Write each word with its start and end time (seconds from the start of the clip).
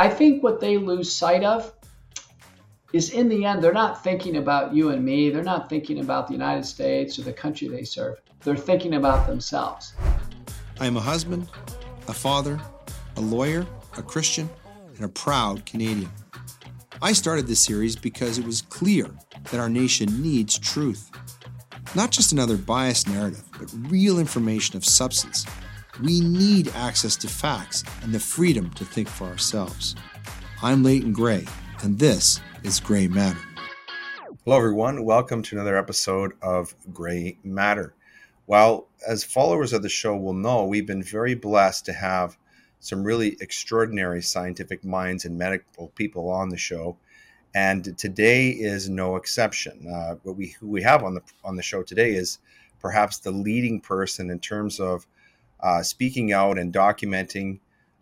I 0.00 0.08
think 0.08 0.44
what 0.44 0.60
they 0.60 0.78
lose 0.78 1.12
sight 1.12 1.42
of 1.42 1.72
is 2.92 3.10
in 3.10 3.28
the 3.28 3.44
end, 3.44 3.62
they're 3.62 3.72
not 3.72 4.04
thinking 4.04 4.36
about 4.36 4.72
you 4.72 4.90
and 4.90 5.04
me. 5.04 5.28
They're 5.28 5.42
not 5.42 5.68
thinking 5.68 5.98
about 5.98 6.28
the 6.28 6.34
United 6.34 6.64
States 6.64 7.18
or 7.18 7.22
the 7.22 7.32
country 7.32 7.66
they 7.66 7.82
serve. 7.82 8.20
They're 8.44 8.56
thinking 8.56 8.94
about 8.94 9.26
themselves. 9.26 9.94
I 10.78 10.86
am 10.86 10.96
a 10.96 11.00
husband, 11.00 11.48
a 12.06 12.14
father, 12.14 12.60
a 13.16 13.20
lawyer, 13.20 13.66
a 13.96 14.02
Christian, 14.02 14.48
and 14.94 15.04
a 15.04 15.08
proud 15.08 15.66
Canadian. 15.66 16.10
I 17.02 17.12
started 17.12 17.48
this 17.48 17.60
series 17.60 17.96
because 17.96 18.38
it 18.38 18.44
was 18.44 18.62
clear 18.62 19.10
that 19.50 19.58
our 19.58 19.68
nation 19.68 20.22
needs 20.22 20.56
truth. 20.58 21.10
Not 21.96 22.12
just 22.12 22.30
another 22.30 22.56
biased 22.56 23.08
narrative, 23.08 23.42
but 23.58 23.72
real 23.90 24.20
information 24.20 24.76
of 24.76 24.84
substance. 24.84 25.44
We 26.02 26.20
need 26.20 26.68
access 26.76 27.16
to 27.16 27.28
facts 27.28 27.82
and 28.02 28.14
the 28.14 28.20
freedom 28.20 28.70
to 28.74 28.84
think 28.84 29.08
for 29.08 29.26
ourselves. 29.26 29.96
I'm 30.62 30.84
Leighton 30.84 31.12
Grey, 31.12 31.44
and 31.82 31.98
this 31.98 32.40
is 32.62 32.78
Grey 32.78 33.08
Matter. 33.08 33.40
Hello, 34.44 34.56
everyone. 34.56 35.04
Welcome 35.04 35.42
to 35.42 35.56
another 35.56 35.76
episode 35.76 36.34
of 36.40 36.72
Grey 36.92 37.36
Matter. 37.42 37.94
Well, 38.46 38.86
as 39.08 39.24
followers 39.24 39.72
of 39.72 39.82
the 39.82 39.88
show 39.88 40.16
will 40.16 40.34
know, 40.34 40.66
we've 40.66 40.86
been 40.86 41.02
very 41.02 41.34
blessed 41.34 41.86
to 41.86 41.92
have 41.92 42.38
some 42.78 43.02
really 43.02 43.36
extraordinary 43.40 44.22
scientific 44.22 44.84
minds 44.84 45.24
and 45.24 45.36
medical 45.36 45.88
people 45.96 46.30
on 46.30 46.50
the 46.50 46.56
show, 46.56 46.96
and 47.56 47.98
today 47.98 48.50
is 48.50 48.88
no 48.88 49.16
exception. 49.16 49.88
Uh, 49.92 50.14
what 50.22 50.36
we 50.36 50.54
who 50.60 50.68
we 50.68 50.82
have 50.82 51.02
on 51.02 51.14
the 51.14 51.22
on 51.42 51.56
the 51.56 51.62
show 51.62 51.82
today 51.82 52.12
is 52.12 52.38
perhaps 52.78 53.18
the 53.18 53.32
leading 53.32 53.80
person 53.80 54.30
in 54.30 54.38
terms 54.38 54.78
of 54.78 55.04
uh, 55.60 55.82
speaking 55.82 56.32
out 56.32 56.58
and 56.58 56.72
documenting 56.72 57.58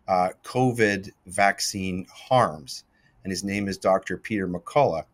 uh, 0.08 0.30
COVID 0.44 1.10
vaccine 1.26 2.06
harms 2.12 2.84
and 3.26 3.32
his 3.32 3.42
name 3.42 3.66
is 3.66 3.76
Dr. 3.76 4.16
Peter 4.18 4.46
McCullough. 4.46 5.04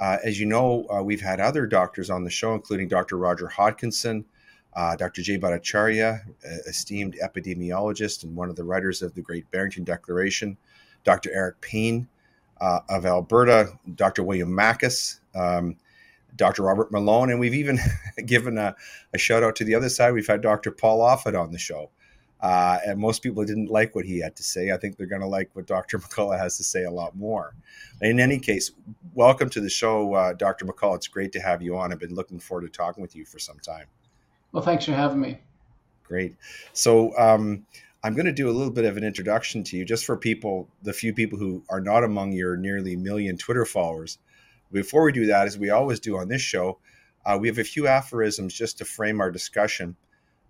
Uh, 0.00 0.16
as 0.24 0.40
you 0.40 0.44
know, 0.44 0.88
uh, 0.92 1.00
we've 1.00 1.20
had 1.20 1.38
other 1.38 1.66
doctors 1.66 2.10
on 2.10 2.24
the 2.24 2.30
show, 2.30 2.52
including 2.52 2.88
Dr. 2.88 3.16
Roger 3.16 3.46
Hodkinson, 3.46 4.24
uh, 4.74 4.96
Dr. 4.96 5.22
Jay 5.22 5.38
Bhattacharya, 5.38 6.20
esteemed 6.66 7.16
epidemiologist 7.22 8.24
and 8.24 8.34
one 8.34 8.50
of 8.50 8.56
the 8.56 8.64
writers 8.64 9.02
of 9.02 9.14
the 9.14 9.22
Great 9.22 9.48
Barrington 9.52 9.84
Declaration, 9.84 10.56
Dr. 11.04 11.30
Eric 11.32 11.60
Payne 11.60 12.08
uh, 12.60 12.80
of 12.88 13.06
Alberta, 13.06 13.78
Dr. 13.94 14.24
William 14.24 14.50
Makis, 14.50 15.20
um, 15.36 15.76
Dr. 16.36 16.62
Robert 16.62 16.90
Malone, 16.90 17.30
and 17.30 17.38
we've 17.38 17.54
even 17.54 17.78
given 18.26 18.58
a, 18.58 18.74
a, 19.12 19.18
shout 19.18 19.42
out 19.42 19.56
to 19.56 19.64
the 19.64 19.74
other 19.74 19.88
side. 19.88 20.12
We've 20.12 20.26
had 20.26 20.40
Dr. 20.40 20.70
Paul 20.70 21.00
Offit 21.00 21.40
on 21.40 21.52
the 21.52 21.58
show. 21.58 21.90
Uh, 22.40 22.78
and 22.86 22.98
most 22.98 23.22
people 23.22 23.42
didn't 23.44 23.70
like 23.70 23.94
what 23.94 24.04
he 24.04 24.18
had 24.18 24.36
to 24.36 24.42
say. 24.42 24.70
I 24.70 24.76
think 24.76 24.96
they're 24.96 25.06
going 25.06 25.22
to 25.22 25.26
like 25.26 25.48
what 25.54 25.66
Dr. 25.66 25.98
McCullough 26.00 26.38
has 26.38 26.58
to 26.58 26.64
say 26.64 26.84
a 26.84 26.90
lot 26.90 27.16
more. 27.16 27.54
In 28.02 28.20
any 28.20 28.38
case, 28.38 28.72
welcome 29.14 29.48
to 29.50 29.60
the 29.60 29.70
show, 29.70 30.12
uh, 30.12 30.34
Dr. 30.34 30.66
McCullough. 30.66 30.96
It's 30.96 31.08
great 31.08 31.32
to 31.32 31.40
have 31.40 31.62
you 31.62 31.76
on. 31.78 31.90
I've 31.90 31.98
been 31.98 32.14
looking 32.14 32.38
forward 32.38 32.62
to 32.62 32.68
talking 32.68 33.00
with 33.00 33.16
you 33.16 33.24
for 33.24 33.38
some 33.38 33.58
time. 33.60 33.86
Well, 34.52 34.62
thanks 34.62 34.84
for 34.84 34.92
having 34.92 35.20
me. 35.20 35.38
Great. 36.02 36.36
So, 36.74 37.16
um, 37.16 37.64
I'm 38.04 38.12
going 38.12 38.26
to 38.26 38.32
do 38.32 38.50
a 38.50 38.52
little 38.52 38.70
bit 38.70 38.84
of 38.84 38.98
an 38.98 39.04
introduction 39.04 39.64
to 39.64 39.78
you 39.78 39.86
just 39.86 40.04
for 40.04 40.14
people, 40.14 40.68
the 40.82 40.92
few 40.92 41.14
people 41.14 41.38
who 41.38 41.64
are 41.70 41.80
not 41.80 42.04
among 42.04 42.32
your 42.32 42.54
nearly 42.54 42.96
million 42.96 43.38
Twitter 43.38 43.64
followers. 43.64 44.18
Before 44.74 45.04
we 45.04 45.12
do 45.12 45.26
that, 45.26 45.46
as 45.46 45.56
we 45.56 45.70
always 45.70 46.00
do 46.00 46.18
on 46.18 46.26
this 46.26 46.42
show, 46.42 46.80
uh, 47.24 47.38
we 47.40 47.46
have 47.46 47.58
a 47.58 47.64
few 47.64 47.86
aphorisms 47.86 48.52
just 48.52 48.78
to 48.78 48.84
frame 48.84 49.20
our 49.20 49.30
discussion. 49.30 49.94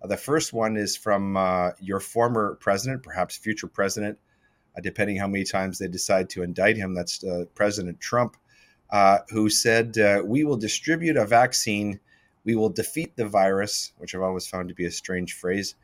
Uh, 0.01 0.07
the 0.07 0.17
first 0.17 0.51
one 0.51 0.77
is 0.77 0.97
from 0.97 1.37
uh, 1.37 1.71
your 1.79 1.99
former 1.99 2.55
president, 2.55 3.03
perhaps 3.03 3.37
future 3.37 3.67
president, 3.67 4.17
uh, 4.75 4.81
depending 4.81 5.17
how 5.17 5.27
many 5.27 5.43
times 5.43 5.77
they 5.77 5.87
decide 5.87 6.27
to 6.31 6.41
indict 6.41 6.75
him. 6.75 6.95
That's 6.95 7.23
uh, 7.23 7.45
President 7.53 8.01
Trump, 8.01 8.35
uh, 8.89 9.19
who 9.29 9.47
said, 9.47 9.95
We 10.25 10.43
will 10.43 10.57
distribute 10.57 11.17
a 11.17 11.25
vaccine, 11.27 11.99
we 12.43 12.55
will 12.55 12.69
defeat 12.69 13.15
the 13.15 13.27
virus, 13.27 13.91
which 13.99 14.15
I've 14.15 14.23
always 14.23 14.47
found 14.47 14.69
to 14.69 14.75
be 14.75 14.85
a 14.85 14.91
strange 14.91 15.33
phrase, 15.33 15.75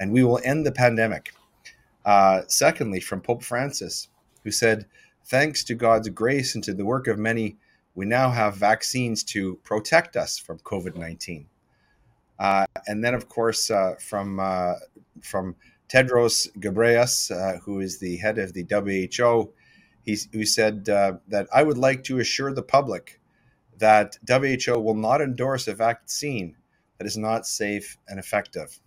and 0.00 0.10
we 0.10 0.24
will 0.24 0.40
end 0.42 0.64
the 0.64 0.72
pandemic. 0.72 1.34
secondly, 2.48 3.00
from 3.00 3.20
Pope 3.20 3.44
Francis, 3.44 4.08
who 4.42 4.50
said, 4.50 4.86
Thanks 5.26 5.62
to 5.64 5.74
God's 5.74 6.08
grace 6.08 6.54
and 6.54 6.64
to 6.64 6.72
the 6.72 6.86
work 6.86 7.06
of 7.06 7.18
many, 7.18 7.58
we 7.94 8.06
now 8.06 8.30
have 8.30 8.56
vaccines 8.56 9.24
to 9.24 9.56
protect 9.62 10.16
us 10.16 10.38
from 10.38 10.58
COVID 10.60 10.96
19. 10.96 11.46
Uh, 12.38 12.66
and 12.86 13.04
then, 13.04 13.14
of 13.14 13.28
course, 13.28 13.70
uh, 13.70 13.94
from 14.00 14.40
uh, 14.40 14.74
from 15.22 15.56
Tedros 15.88 16.48
Ghebreyesus, 16.58 17.30
uh, 17.30 17.58
who 17.60 17.80
is 17.80 17.98
the 17.98 18.16
head 18.16 18.38
of 18.38 18.54
the 18.54 18.64
WHO, 18.64 19.52
who 20.32 20.44
said 20.46 20.88
uh, 20.88 21.14
that 21.28 21.48
I 21.52 21.62
would 21.62 21.78
like 21.78 22.04
to 22.04 22.18
assure 22.18 22.52
the 22.52 22.62
public 22.62 23.20
that 23.78 24.18
WHO 24.28 24.78
will 24.78 24.94
not 24.94 25.20
endorse 25.20 25.66
a 25.66 25.74
vaccine 25.74 26.56
that 26.98 27.06
is 27.06 27.16
not 27.16 27.46
safe 27.46 27.96
and 28.08 28.18
effective. 28.18 28.78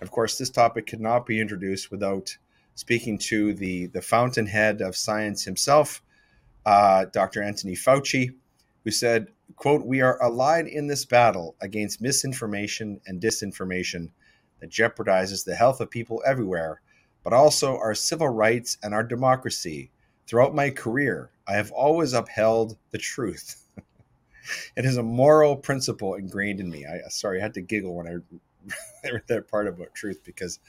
Of 0.00 0.10
course, 0.10 0.38
this 0.38 0.50
topic 0.50 0.86
could 0.86 1.00
not 1.00 1.26
be 1.26 1.40
introduced 1.40 1.90
without 1.90 2.36
speaking 2.74 3.18
to 3.18 3.52
the, 3.52 3.86
the 3.86 4.00
fountainhead 4.00 4.80
of 4.80 4.96
science 4.96 5.44
himself, 5.44 6.02
uh, 6.66 7.06
Dr. 7.06 7.42
Anthony 7.42 7.74
Fauci, 7.74 8.34
who 8.84 8.90
said, 8.90 9.28
quote, 9.56 9.84
we 9.84 10.00
are 10.00 10.22
allied 10.22 10.66
in 10.66 10.86
this 10.86 11.04
battle 11.04 11.54
against 11.60 12.00
misinformation 12.00 13.00
and 13.06 13.20
disinformation 13.20 14.08
that 14.60 14.70
jeopardizes 14.70 15.44
the 15.44 15.54
health 15.54 15.80
of 15.80 15.90
people 15.90 16.22
everywhere, 16.26 16.80
but 17.24 17.32
also 17.32 17.76
our 17.76 17.94
civil 17.94 18.28
rights 18.28 18.78
and 18.82 18.94
our 18.94 19.02
democracy. 19.04 19.90
Throughout 20.26 20.54
my 20.54 20.70
career, 20.70 21.30
I 21.48 21.54
have 21.54 21.72
always 21.72 22.12
upheld 22.12 22.76
the 22.90 22.98
truth. 22.98 23.64
it 24.76 24.84
is 24.84 24.96
a 24.96 25.02
moral 25.02 25.56
principle 25.56 26.14
ingrained 26.14 26.60
in 26.60 26.70
me. 26.70 26.86
I 26.86 27.08
sorry, 27.08 27.40
I 27.40 27.42
had 27.42 27.54
to 27.54 27.60
giggle 27.60 27.94
when 27.94 28.06
I 28.06 29.08
read 29.12 29.22
that 29.26 29.48
part 29.48 29.66
about 29.66 29.94
truth 29.94 30.20
because 30.24 30.60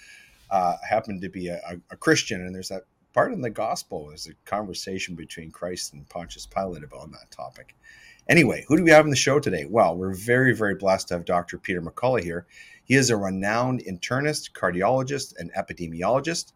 uh, 0.50 0.76
I 0.84 0.88
happen 0.88 1.22
to 1.22 1.30
be 1.30 1.48
a, 1.48 1.62
a, 1.90 1.96
Christian, 1.96 2.42
and 2.42 2.54
there's 2.54 2.70
that 2.70 2.84
part 3.14 3.34
in 3.34 3.42
the 3.42 3.50
gospel. 3.50 4.08
There's 4.08 4.28
a 4.28 4.34
conversation 4.46 5.16
between 5.16 5.52
Christ 5.52 5.94
and 5.94 6.08
Pontius 6.10 6.46
Pilate 6.46 6.84
about 6.84 7.12
that 7.12 7.32
topic. 7.32 7.76
Anyway, 8.30 8.66
who 8.68 8.78
do 8.78 8.84
we 8.84 8.92
have 8.92 9.06
on 9.06 9.10
the 9.10 9.16
show 9.16 9.40
today? 9.40 9.66
Well, 9.70 9.98
we're 9.98 10.14
very, 10.14 10.56
very 10.56 10.76
blessed 10.76 11.10
to 11.10 11.16
have 11.16 11.26
Dr. 11.26 11.58
Peter 11.58 11.82
McCullough 11.82 12.24
here. 12.24 12.46
He 12.84 12.96
is 12.96 13.10
a 13.10 13.18
renowned 13.18 13.84
internist, 13.84 14.52
cardiologist, 14.54 15.34
and 15.38 15.52
epidemiologist. 15.54 16.54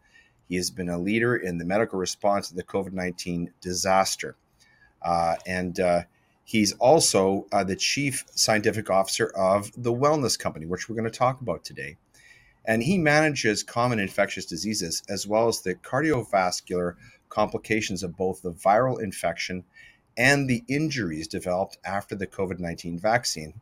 He 0.47 0.55
has 0.57 0.69
been 0.69 0.89
a 0.89 0.97
leader 0.97 1.35
in 1.35 1.57
the 1.57 1.65
medical 1.65 1.97
response 1.97 2.49
to 2.49 2.55
the 2.55 2.63
COVID 2.63 2.93
19 2.93 3.51
disaster. 3.61 4.35
Uh, 5.01 5.35
and 5.45 5.79
uh, 5.79 6.01
he's 6.43 6.73
also 6.73 7.47
uh, 7.51 7.63
the 7.63 7.75
chief 7.75 8.25
scientific 8.35 8.89
officer 8.89 9.27
of 9.35 9.71
the 9.75 9.93
Wellness 9.93 10.37
Company, 10.37 10.65
which 10.65 10.87
we're 10.87 10.95
going 10.95 11.09
to 11.11 11.17
talk 11.17 11.41
about 11.41 11.63
today. 11.63 11.97
And 12.67 12.81
he 12.83 12.97
manages 12.97 13.63
common 13.63 13.99
infectious 13.99 14.45
diseases 14.45 15.03
as 15.09 15.27
well 15.27 15.47
as 15.47 15.61
the 15.61 15.75
cardiovascular 15.75 16.95
complications 17.29 18.03
of 18.03 18.17
both 18.17 18.41
the 18.41 18.51
viral 18.51 19.01
infection 19.01 19.63
and 20.17 20.49
the 20.49 20.63
injuries 20.67 21.27
developed 21.27 21.77
after 21.85 22.15
the 22.15 22.27
COVID 22.27 22.59
19 22.59 22.97
vaccine 22.97 23.53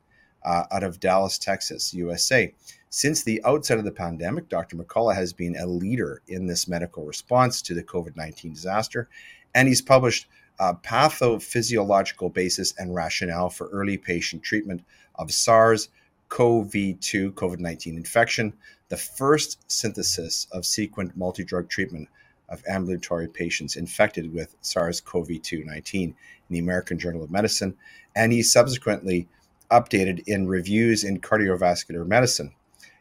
uh, 0.45 0.65
out 0.71 0.83
of 0.83 0.99
Dallas, 0.99 1.37
Texas, 1.37 1.93
USA. 1.93 2.53
Since 2.89 3.23
the 3.23 3.41
outset 3.43 3.79
of 3.79 3.85
the 3.85 3.91
pandemic, 3.91 4.49
Dr. 4.49 4.77
McCullough 4.77 5.15
has 5.15 5.33
been 5.33 5.55
a 5.55 5.65
leader 5.65 6.21
in 6.27 6.45
this 6.45 6.67
medical 6.67 7.05
response 7.05 7.61
to 7.63 7.73
the 7.73 7.83
COVID 7.83 8.15
19 8.15 8.53
disaster, 8.53 9.09
and 9.55 9.67
he's 9.67 9.81
published 9.81 10.27
a 10.59 10.75
pathophysiological 10.75 12.31
basis 12.31 12.73
and 12.77 12.93
rationale 12.93 13.49
for 13.49 13.67
early 13.69 13.97
patient 13.97 14.43
treatment 14.43 14.83
of 15.15 15.31
SARS 15.31 15.89
CoV 16.29 16.71
2 16.99 17.31
COVID 17.33 17.59
19 17.59 17.97
infection, 17.97 18.53
the 18.89 18.97
first 18.97 19.69
synthesis 19.71 20.47
of 20.51 20.65
sequent 20.65 21.15
multi 21.17 21.43
drug 21.43 21.69
treatment 21.69 22.09
of 22.49 22.63
ambulatory 22.67 23.27
patients 23.27 23.75
infected 23.75 24.33
with 24.33 24.55
SARS 24.61 25.01
CoV 25.01 25.41
2 25.41 25.63
19 25.63 26.09
in 26.09 26.15
the 26.49 26.59
American 26.59 26.99
Journal 26.99 27.23
of 27.23 27.31
Medicine, 27.31 27.75
and 28.15 28.31
he 28.31 28.43
subsequently 28.43 29.27
updated 29.71 30.23
in 30.27 30.47
reviews 30.47 31.03
in 31.03 31.19
cardiovascular 31.19 32.05
medicine. 32.05 32.53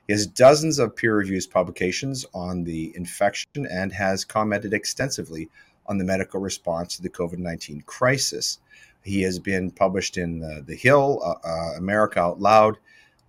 He 0.06 0.12
has 0.12 0.26
dozens 0.26 0.78
of 0.78 0.96
peer 0.96 1.16
reviewed 1.16 1.44
publications 1.50 2.24
on 2.34 2.64
the 2.64 2.92
infection 2.96 3.66
and 3.70 3.92
has 3.92 4.24
commented 4.24 4.72
extensively 4.72 5.48
on 5.86 5.98
the 5.98 6.04
medical 6.04 6.40
response 6.40 6.96
to 6.96 7.02
the 7.02 7.10
COVID 7.10 7.38
19 7.38 7.82
crisis. 7.82 8.58
He 9.04 9.22
has 9.22 9.38
been 9.38 9.70
published 9.70 10.16
in 10.16 10.42
uh, 10.42 10.62
The 10.64 10.76
Hill, 10.76 11.20
uh, 11.24 11.46
uh, 11.46 11.76
America 11.76 12.20
Out 12.20 12.40
Loud, 12.40 12.78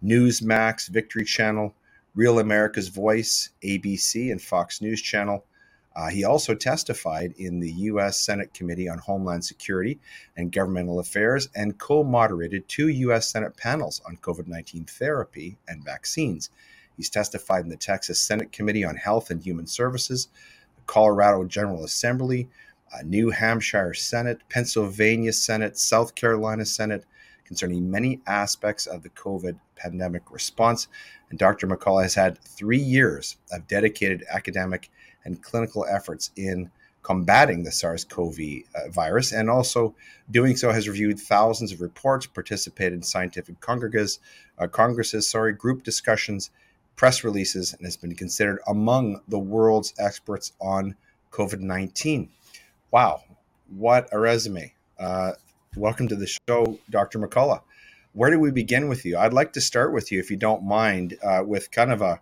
Newsmax, 0.04 0.90
Victory 0.90 1.26
Channel, 1.26 1.74
Real 2.16 2.40
America's 2.40 2.90
Voice, 2.90 3.50
ABC, 3.64 4.32
and 4.32 4.42
Fox 4.42 4.82
News 4.82 5.02
Channel. 5.02 5.44
Uh, 5.96 6.10
he 6.10 6.24
also 6.24 6.56
testified 6.56 7.34
in 7.38 7.60
the 7.60 7.72
U.S. 7.72 8.18
Senate 8.18 8.54
Committee 8.54 8.90
on 8.90 8.98
Homeland 8.98 9.46
Security 9.46 10.00
and 10.36 10.52
Governmental 10.52 11.00
Affairs 11.00 11.50
and 11.56 11.78
co 11.78 12.04
moderated 12.04 12.68
two 12.68 12.88
U.S. 12.88 13.32
Senate 13.32 13.56
panels 13.58 14.02
on 14.08 14.18
COVID 14.18 14.48
19 14.48 14.86
therapy 14.86 15.58
and 15.68 15.84
vaccines. 15.84 16.50
He's 16.98 17.10
testified 17.10 17.64
in 17.64 17.70
the 17.70 17.78
Texas 17.78 18.20
Senate 18.20 18.52
Committee 18.52 18.84
on 18.84 18.96
Health 18.96 19.30
and 19.30 19.42
Human 19.42 19.68
Services, 19.68 20.28
the 20.76 20.82
Colorado 20.86 21.44
General 21.46 21.84
Assembly, 21.84 22.48
uh, 22.94 23.02
New 23.04 23.30
Hampshire 23.30 23.94
Senate, 23.94 24.40
Pennsylvania 24.50 25.34
Senate, 25.34 25.78
South 25.78 26.16
Carolina 26.16 26.66
Senate, 26.66 27.06
concerning 27.54 27.92
many 27.92 28.20
aspects 28.26 28.88
of 28.88 29.04
the 29.04 29.10
COVID 29.10 29.56
pandemic 29.76 30.32
response. 30.32 30.88
And 31.30 31.38
Dr. 31.38 31.68
McCullough 31.68 32.02
has 32.02 32.16
had 32.16 32.40
three 32.40 32.80
years 32.80 33.38
of 33.52 33.68
dedicated 33.68 34.24
academic 34.28 34.90
and 35.24 35.40
clinical 35.40 35.86
efforts 35.86 36.32
in 36.36 36.72
combating 37.04 37.62
the 37.62 37.72
SARS 37.72 38.06
CoV 38.06 38.40
uh, 38.74 38.90
virus, 38.90 39.34
and 39.34 39.52
also 39.52 39.94
doing 40.32 40.56
so 40.56 40.72
has 40.72 40.88
reviewed 40.88 41.20
thousands 41.20 41.72
of 41.72 41.80
reports, 41.80 42.26
participated 42.26 42.94
in 42.94 43.04
scientific 43.04 43.60
congresses, 43.60 44.20
uh, 44.58 44.66
congresses, 44.66 45.30
sorry, 45.30 45.54
group 45.54 45.84
discussions, 45.84 46.50
press 46.96 47.24
releases, 47.24 47.74
and 47.74 47.86
has 47.86 47.98
been 47.98 48.16
considered 48.16 48.62
among 48.68 49.22
the 49.28 49.38
world's 49.38 49.94
experts 50.00 50.54
on 50.60 50.96
COVID 51.32 51.60
19. 51.60 52.30
Wow, 52.90 53.22
what 53.70 54.10
a 54.12 54.18
resume! 54.18 54.74
Uh, 54.98 55.34
welcome 55.76 56.08
to 56.08 56.16
the 56.16 56.28
show, 56.48 56.80
Dr. 56.90 57.20
McCullough. 57.20 57.62
Where 58.14 58.30
do 58.30 58.40
we 58.40 58.52
begin 58.52 58.90
with 58.90 59.06
you? 59.06 59.18
I'd 59.18 59.34
like 59.34 59.54
to 59.54 59.62
start 59.62 59.92
with 59.92 60.12
you, 60.12 60.20
if 60.20 60.30
you 60.30 60.38
don't 60.38 60.64
mind, 60.64 61.18
uh, 61.24 61.44
with 61.46 61.72
kind 61.72 61.92
of 61.92 62.02
a, 62.02 62.22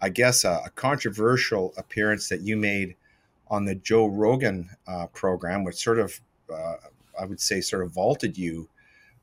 I 0.00 0.10
guess, 0.10 0.44
a, 0.44 0.60
a 0.66 0.70
controversial 0.70 1.74
appearance 1.76 2.28
that 2.28 2.42
you 2.42 2.56
made 2.56 2.94
on 3.48 3.64
the 3.64 3.74
Joe 3.74 4.06
Rogan 4.06 4.70
uh, 4.86 5.08
program, 5.08 5.64
which 5.64 5.76
sort 5.76 5.98
of, 5.98 6.20
uh, 6.52 6.74
I 7.20 7.24
would 7.24 7.40
say, 7.40 7.60
sort 7.60 7.82
of 7.82 7.90
vaulted 7.90 8.38
you 8.38 8.68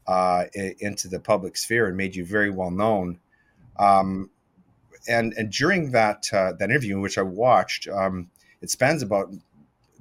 uh, 0.05 0.45
into 0.53 1.07
the 1.07 1.19
public 1.19 1.55
sphere 1.55 1.87
and 1.87 1.95
made 1.95 2.15
you 2.15 2.25
very 2.25 2.49
well 2.49 2.71
known. 2.71 3.19
Um, 3.77 4.29
and 5.07 5.33
and 5.33 5.51
during 5.51 5.91
that 5.91 6.27
uh, 6.33 6.53
that 6.53 6.69
interview, 6.69 6.99
which 6.99 7.17
I 7.17 7.21
watched, 7.21 7.87
um, 7.87 8.29
it 8.61 8.69
spans 8.69 9.03
about 9.03 9.31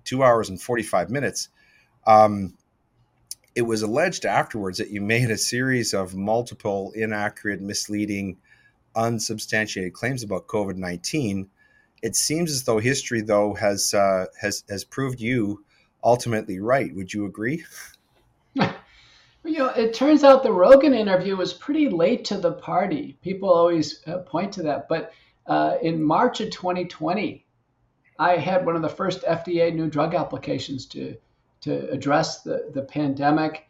two 0.04 0.22
hours 0.22 0.48
and 0.48 0.60
forty 0.60 0.82
five 0.82 1.10
minutes. 1.10 1.50
Um, 2.06 2.54
it 3.54 3.62
was 3.62 3.82
alleged 3.82 4.24
afterwards 4.24 4.78
that 4.78 4.90
you 4.90 5.00
made 5.00 5.30
a 5.30 5.38
series 5.38 5.94
of 5.94 6.14
multiple 6.14 6.92
inaccurate, 6.94 7.60
misleading, 7.60 8.38
unsubstantiated 8.96 9.92
claims 9.92 10.22
about 10.22 10.46
COVID 10.46 10.76
nineteen 10.76 11.48
it 12.04 12.14
seems 12.14 12.50
as 12.50 12.64
though 12.64 12.78
history, 12.78 13.22
though, 13.22 13.54
has 13.54 13.94
uh, 13.94 14.26
has 14.38 14.62
has 14.68 14.84
proved 14.84 15.20
you 15.20 15.64
ultimately 16.04 16.60
right. 16.60 16.94
Would 16.94 17.12
you 17.12 17.24
agree? 17.26 17.64
You 19.46 19.58
know, 19.58 19.68
it 19.68 19.92
turns 19.92 20.24
out 20.24 20.42
the 20.42 20.50
Rogan 20.50 20.94
interview 20.94 21.36
was 21.36 21.52
pretty 21.52 21.90
late 21.90 22.24
to 22.24 22.38
the 22.38 22.52
party. 22.52 23.18
People 23.20 23.50
always 23.50 24.00
uh, 24.06 24.20
point 24.20 24.54
to 24.54 24.62
that. 24.62 24.88
But 24.88 25.12
uh, 25.46 25.74
in 25.82 26.02
March 26.02 26.40
of 26.40 26.48
2020, 26.48 27.44
I 28.18 28.36
had 28.38 28.64
one 28.64 28.74
of 28.74 28.80
the 28.80 28.88
first 28.88 29.20
FDA 29.20 29.74
new 29.74 29.90
drug 29.90 30.14
applications 30.14 30.86
to 30.86 31.18
to 31.64 31.90
address 31.90 32.42
the, 32.42 32.70
the 32.72 32.82
pandemic. 32.82 33.68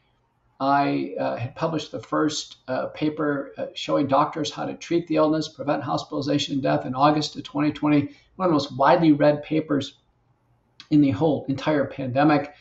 I 0.61 1.15
uh, 1.19 1.37
had 1.37 1.57
published 1.57 1.91
the 1.91 2.01
first 2.01 2.59
uh, 2.69 2.87
paper 2.87 3.53
uh, 3.59 3.67
showing 3.75 4.07
doctors 4.07 4.51
how 4.53 4.67
to 4.67 4.75
treat 4.75 5.07
the 5.09 5.17
illness, 5.17 5.49
prevent 5.49 5.83
hospitalization 5.83 6.55
and 6.55 6.63
death 6.63 6.87
in 6.87 6.95
August 6.95 7.37
of 7.37 7.43
2020 7.43 8.09
one 8.37 8.47
of 8.47 8.51
the 8.51 8.55
most 8.55 8.77
widely 8.77 9.13
read 9.13 9.43
papers 9.43 9.99
in 10.91 11.01
the 11.01 11.11
whole 11.11 11.45
entire 11.49 11.85
pandemic. 11.85 12.55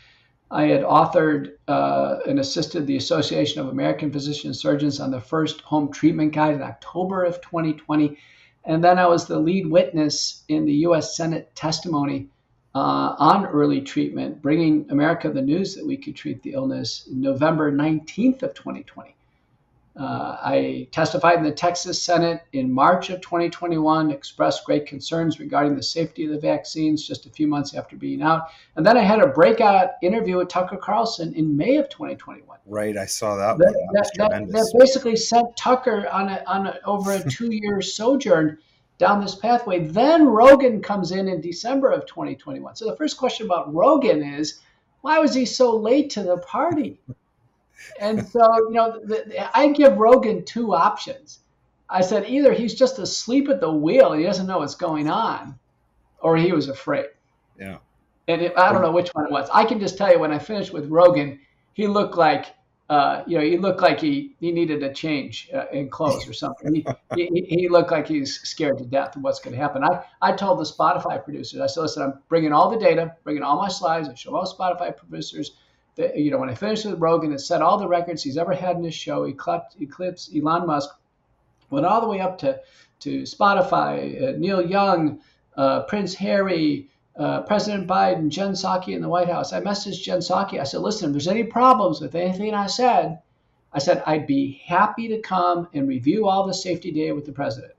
I 0.52 0.66
had 0.66 0.84
authored 0.84 1.54
uh, 1.68 2.20
and 2.28 2.40
assisted 2.40 2.86
the 2.86 2.98
Association 2.98 3.60
of 3.60 3.70
American 3.70 4.12
Physician 4.12 4.54
Surgeons 4.54 5.00
on 5.00 5.10
the 5.10 5.20
first 5.20 5.62
home 5.62 5.92
treatment 5.92 6.34
guide 6.34 6.54
in 6.56 6.62
October 6.62 7.24
of 7.24 7.42
2020. 7.42 8.18
And 8.66 8.84
then 8.84 9.00
I 9.00 9.08
was 9.08 9.26
the 9.26 9.40
lead 9.40 9.68
witness 9.68 10.44
in 10.48 10.66
the 10.66 10.74
US 10.88 11.18
Senate 11.18 11.56
testimony 11.56 12.30
uh, 12.76 13.16
on 13.20 13.46
early 13.46 13.82
treatment, 13.82 14.42
bringing 14.42 14.86
America 14.90 15.30
the 15.30 15.42
news 15.42 15.76
that 15.76 15.86
we 15.86 15.98
could 15.98 16.16
treat 16.16 16.42
the 16.42 16.54
illness 16.54 17.08
November 17.12 17.72
19th 17.72 18.44
of 18.44 18.54
2020. 18.54 19.16
Uh, 19.96 20.38
I 20.42 20.88
testified 20.92 21.38
in 21.38 21.44
the 21.44 21.52
Texas 21.52 22.02
Senate 22.02 22.42
in 22.54 22.72
March 22.72 23.12
of 23.12 23.22
2021, 23.22 24.10
expressed 24.10 24.66
great 24.66 24.88
concerns 24.88 25.40
regarding 25.40 25.76
the 25.76 25.84
safety 25.84 26.26
of 26.26 26.32
the 26.32 26.40
vaccines 26.40 27.08
just 27.08 27.28
a 27.28 27.30
few 27.30 27.46
months 27.46 27.76
after 27.76 27.96
being 27.96 28.24
out. 28.24 28.48
And 28.76 28.84
then 28.84 28.98
I 28.98 29.02
had 29.02 29.20
a 29.20 29.28
breakout 29.28 29.92
interview 30.02 30.38
with 30.38 30.48
Tucker 30.48 30.78
Carlson 30.78 31.36
in 31.36 31.56
May 31.56 31.76
of 31.76 31.90
2021. 31.90 32.58
Right, 32.66 32.98
I 32.98 33.06
saw 33.06 33.36
that. 33.36 33.60
That, 33.60 33.90
that, 33.94 34.12
that, 34.18 34.48
that 34.48 34.76
basically 34.80 35.16
sent 35.16 35.56
Tucker 35.56 36.08
on, 36.12 36.28
a, 36.30 36.44
on 36.48 36.66
a, 36.66 36.80
over 36.86 37.12
a 37.12 37.30
two 37.30 37.52
year 37.52 37.80
sojourn 37.84 38.58
down 39.04 39.20
this 39.20 39.36
pathway. 39.36 39.80
Then 39.80 40.28
Rogan 40.28 40.82
comes 40.82 41.12
in 41.12 41.28
in 41.28 41.42
December 41.42 41.92
of 41.92 42.06
2021. 42.06 42.76
So 42.78 42.86
the 42.86 42.96
first 42.96 43.18
question 43.18 43.46
about 43.46 43.74
Rogan 43.74 44.24
is 44.24 44.62
why 45.02 45.20
was 45.20 45.36
he 45.36 45.46
so 45.46 45.76
late 45.76 46.10
to 46.12 46.24
the 46.24 46.38
party? 46.38 47.02
And 48.00 48.26
so, 48.26 48.42
you 48.70 48.76
know, 48.76 49.02
the, 49.04 49.58
I 49.58 49.74
give 49.74 49.98
Rogan 49.98 50.46
two 50.46 50.74
options. 50.74 51.40
I 51.90 52.00
said 52.00 52.30
either 52.30 52.54
he's 52.54 52.76
just 52.76 52.98
asleep 52.98 53.50
at 53.50 53.60
the 53.60 53.70
wheel, 53.70 54.14
he 54.14 54.24
doesn't 54.24 54.48
know 54.48 54.60
what's 54.60 54.76
going 54.76 55.10
on, 55.10 55.60
or 56.22 56.38
he 56.38 56.54
was 56.54 56.70
afraid. 56.70 57.08
Yeah. 57.60 57.80
And 58.30 58.42
it, 58.42 58.54
I 58.58 58.72
don't 58.72 58.82
know 58.82 58.92
which 58.94 59.10
one 59.10 59.26
it 59.26 59.32
was. 59.32 59.50
I 59.54 59.66
can 59.66 59.82
just 59.82 59.98
tell 59.98 60.14
you 60.14 60.18
when 60.18 60.32
I 60.32 60.40
finished 60.40 60.72
with 60.72 60.88
Rogan, 60.88 61.42
he 61.74 61.88
looked 61.88 62.16
like, 62.16 62.56
uh, 62.94 63.24
you 63.26 63.38
know, 63.38 63.44
he 63.44 63.58
looked 63.58 63.82
like 63.82 64.00
he, 64.00 64.36
he 64.40 64.52
needed 64.52 64.84
a 64.84 64.94
change 64.94 65.50
uh, 65.54 65.66
in 65.72 65.90
clothes 65.90 66.28
or 66.28 66.34
something. 66.34 66.76
He, 66.76 66.86
he, 67.16 67.46
he, 67.50 67.70
looked 67.70 67.92
like 67.92 68.08
he's 68.08 68.42
scared 68.42 68.78
to 68.78 68.86
death 68.86 69.16
of 69.16 69.24
what's 69.24 69.40
going 69.40 69.56
to 69.56 69.62
happen. 69.62 69.84
I, 69.84 70.04
I 70.22 70.34
told 70.34 70.60
the 70.60 70.64
Spotify 70.64 71.24
producers, 71.24 71.60
I 71.60 71.68
said, 71.68 71.82
listen, 71.82 72.04
I'm 72.04 72.14
bringing 72.30 72.54
all 72.54 72.70
the 72.70 72.78
data, 72.78 73.16
bringing 73.24 73.42
all 73.42 73.58
my 73.58 73.68
slides, 73.68 74.10
I 74.10 74.14
show 74.14 74.36
all 74.36 74.46
Spotify 74.46 74.96
producers 74.96 75.52
the, 75.96 76.12
you 76.16 76.32
know, 76.32 76.38
when 76.38 76.50
I 76.50 76.56
finished 76.56 76.86
with 76.86 77.00
Rogan, 77.00 77.34
it 77.34 77.40
set 77.40 77.62
all 77.62 77.78
the 77.78 77.88
records 77.88 78.24
he's 78.24 78.38
ever 78.38 78.54
had 78.54 78.78
in 78.78 78.84
his 78.84 78.96
show. 78.96 79.26
He 79.26 79.36
eclipsed 79.80 80.36
Elon 80.36 80.68
Musk, 80.68 80.90
went 81.70 81.86
all 81.86 82.02
the 82.02 82.08
way 82.08 82.20
up 82.20 82.38
to, 82.40 82.60
to 83.02 83.24
Spotify, 83.24 84.36
uh, 84.36 84.38
Neil 84.38 84.66
Young, 84.66 85.20
uh, 85.56 85.82
Prince 85.84 86.16
Harry, 86.16 86.90
uh, 87.18 87.42
President 87.42 87.88
Biden, 87.88 88.30
Jen 88.30 88.54
Psaki 88.54 88.96
in 88.96 89.02
the 89.02 89.10
White 89.10 89.30
House. 89.30 89.54
I 89.54 89.62
messaged 89.62 90.04
Jen 90.04 90.20
Psaki. 90.20 90.60
I 90.60 90.64
said, 90.64 90.82
listen, 90.82 91.10
if 91.10 91.14
there's 91.14 91.28
any 91.28 91.44
problems 91.44 92.02
with 92.02 92.16
anything 92.16 92.54
I 92.54 92.68
said, 92.68 93.20
I 93.72 93.80
said, 93.80 94.04
I'd 94.06 94.28
be 94.28 94.62
happy 94.66 95.08
to 95.10 95.22
come 95.22 95.68
and 95.74 95.88
review 95.88 96.28
all 96.28 96.46
the 96.46 96.54
safety 96.54 96.92
data 96.92 97.14
with 97.14 97.26
the 97.26 97.32
president. 97.32 97.74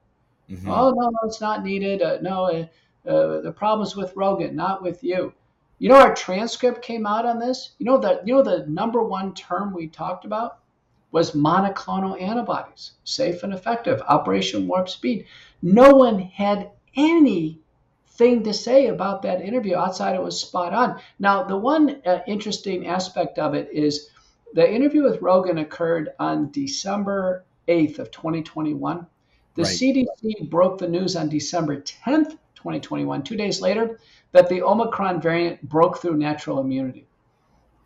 Mm-hmm. 0.50 0.68
Oh, 0.68 0.90
no, 0.90 1.08
no, 1.10 1.18
it's 1.24 1.40
not 1.40 1.64
needed. 1.64 2.02
Uh, 2.02 2.18
no, 2.20 2.44
uh, 2.44 3.08
uh, 3.08 3.40
the 3.40 3.52
problem's 3.52 3.96
with 3.96 4.14
Rogan, 4.16 4.54
not 4.54 4.82
with 4.82 5.02
you. 5.02 5.32
You 5.78 5.88
know, 5.88 5.96
our 5.96 6.14
transcript 6.14 6.82
came 6.82 7.06
out 7.06 7.26
on 7.26 7.38
this. 7.38 7.72
You 7.78 7.86
know 7.86 7.98
that 7.98 8.26
you 8.26 8.34
know 8.34 8.42
the 8.42 8.64
number 8.68 9.02
one 9.02 9.34
term 9.34 9.74
we 9.74 9.88
talked 9.88 10.24
about 10.24 10.58
was 11.10 11.32
monoclonal 11.32 12.20
antibodies, 12.20 12.92
safe 13.04 13.42
and 13.42 13.52
effective, 13.52 14.00
Operation 14.08 14.66
Warp 14.66 14.88
Speed. 14.88 15.26
No 15.62 15.90
one 15.90 16.18
had 16.18 16.70
anything 18.20 18.44
to 18.44 18.52
say 18.52 18.86
about 18.86 19.22
that 19.22 19.42
interview 19.42 19.76
outside 19.76 20.14
it 20.14 20.22
was 20.22 20.40
spot 20.40 20.72
on. 20.72 21.00
Now, 21.18 21.44
the 21.44 21.56
one 21.56 22.00
uh, 22.06 22.20
interesting 22.26 22.86
aspect 22.86 23.38
of 23.38 23.54
it 23.54 23.68
is 23.72 24.10
the 24.52 24.70
interview 24.70 25.02
with 25.02 25.20
Rogan 25.20 25.58
occurred 25.58 26.10
on 26.18 26.50
December 26.50 27.44
8th 27.68 27.98
of 27.98 28.10
2021. 28.10 29.06
The 29.54 29.62
right. 29.62 29.72
CDC 29.72 30.48
broke 30.50 30.78
the 30.78 30.88
news 30.88 31.16
on 31.16 31.28
December 31.28 31.80
10th, 31.80 32.38
2021. 32.54 33.22
Two 33.22 33.36
days 33.36 33.60
later, 33.60 33.98
that 34.32 34.48
the 34.48 34.62
Omicron 34.62 35.20
variant 35.20 35.62
broke 35.62 35.98
through 35.98 36.16
natural 36.16 36.60
immunity. 36.60 37.06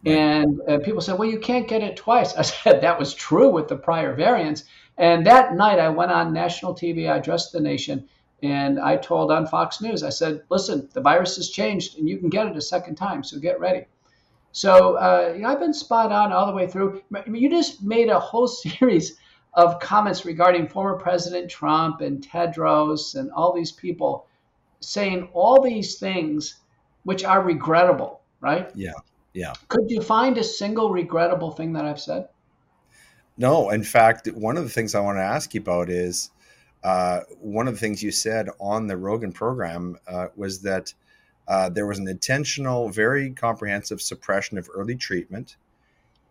And 0.07 0.61
uh, 0.69 0.79
people 0.79 1.01
said, 1.01 1.19
well, 1.19 1.29
you 1.29 1.41
can't 1.41 1.69
get 1.69 1.83
it 1.83 1.97
twice. 1.97 2.35
I 2.37 2.43
said, 2.43 2.83
that 2.83 2.99
was 2.99 3.15
true 3.15 3.51
with 3.51 3.69
the 3.69 3.77
prior 3.77 4.15
variants. 4.15 4.65
And 4.97 5.27
that 5.27 5.55
night, 5.55 5.79
I 5.79 5.91
went 5.91 6.11
on 6.11 6.33
national 6.33 6.75
TV, 6.75 7.11
I 7.11 7.17
addressed 7.19 7.53
the 7.53 7.61
nation, 7.61 8.09
and 8.43 8.79
I 8.79 8.97
told 8.97 9.33
on 9.33 9.47
Fox 9.47 9.81
News, 9.81 10.03
I 10.03 10.11
said, 10.11 10.43
listen, 10.49 10.89
the 10.93 11.01
virus 11.01 11.37
has 11.37 11.51
changed 11.51 11.99
and 11.99 12.09
you 12.09 12.19
can 12.19 12.29
get 12.29 12.47
it 12.47 12.57
a 12.57 12.61
second 12.61 12.95
time, 12.95 13.25
so 13.25 13.39
get 13.39 13.59
ready. 13.59 13.87
So 14.53 14.97
uh, 14.97 15.33
you 15.35 15.43
know, 15.43 15.49
I've 15.49 15.61
been 15.61 15.75
spot 15.75 16.13
on 16.13 16.33
all 16.33 16.47
the 16.47 16.53
way 16.53 16.67
through. 16.67 17.03
You 17.27 17.51
just 17.51 17.83
made 17.83 18.09
a 18.09 18.19
whole 18.19 18.49
series 18.49 19.17
of 19.55 19.81
comments 19.81 20.25
regarding 20.25 20.69
former 20.69 20.97
President 20.97 21.51
Trump 21.51 22.01
and 22.01 22.27
Tedros 22.27 23.17
and 23.17 23.31
all 23.33 23.53
these 23.53 23.73
people 23.73 24.27
saying 24.81 25.29
all 25.33 25.61
these 25.61 25.99
things 25.99 26.61
which 27.03 27.25
are 27.25 27.43
regrettable, 27.43 28.21
right? 28.41 28.71
Yeah. 28.75 28.93
Yeah. 29.35 29.53
Could 29.69 29.91
you 29.91 30.01
find 30.01 30.39
a 30.39 30.45
single 30.45 30.91
regrettable 30.91 31.51
thing 31.51 31.73
that 31.75 31.85
I've 31.85 32.01
said? 32.01 32.29
No. 33.37 33.71
In 33.71 33.83
fact, 33.83 34.29
one 34.29 34.57
of 34.57 34.65
the 34.65 34.71
things 34.71 34.95
I 34.95 35.01
want 35.01 35.19
to 35.19 35.23
ask 35.23 35.55
you 35.55 35.61
about 35.61 35.91
is 35.91 36.31
uh, 36.85 37.21
one 37.41 37.69
of 37.69 37.75
the 37.75 37.81
things 37.81 38.03
you 38.03 38.11
said 38.11 38.49
on 38.61 38.87
the 38.87 38.97
Rogan 38.97 39.33
program 39.33 39.99
uh, 40.07 40.29
was 40.37 40.63
that 40.63 40.95
uh, 41.47 41.69
there 41.69 41.87
was 41.87 41.99
an 41.99 42.09
intentional, 42.09 42.89
very 42.89 43.31
comprehensive 43.31 44.01
suppression 44.01 44.59
of 44.59 44.69
early 44.75 44.95
treatment 44.95 45.57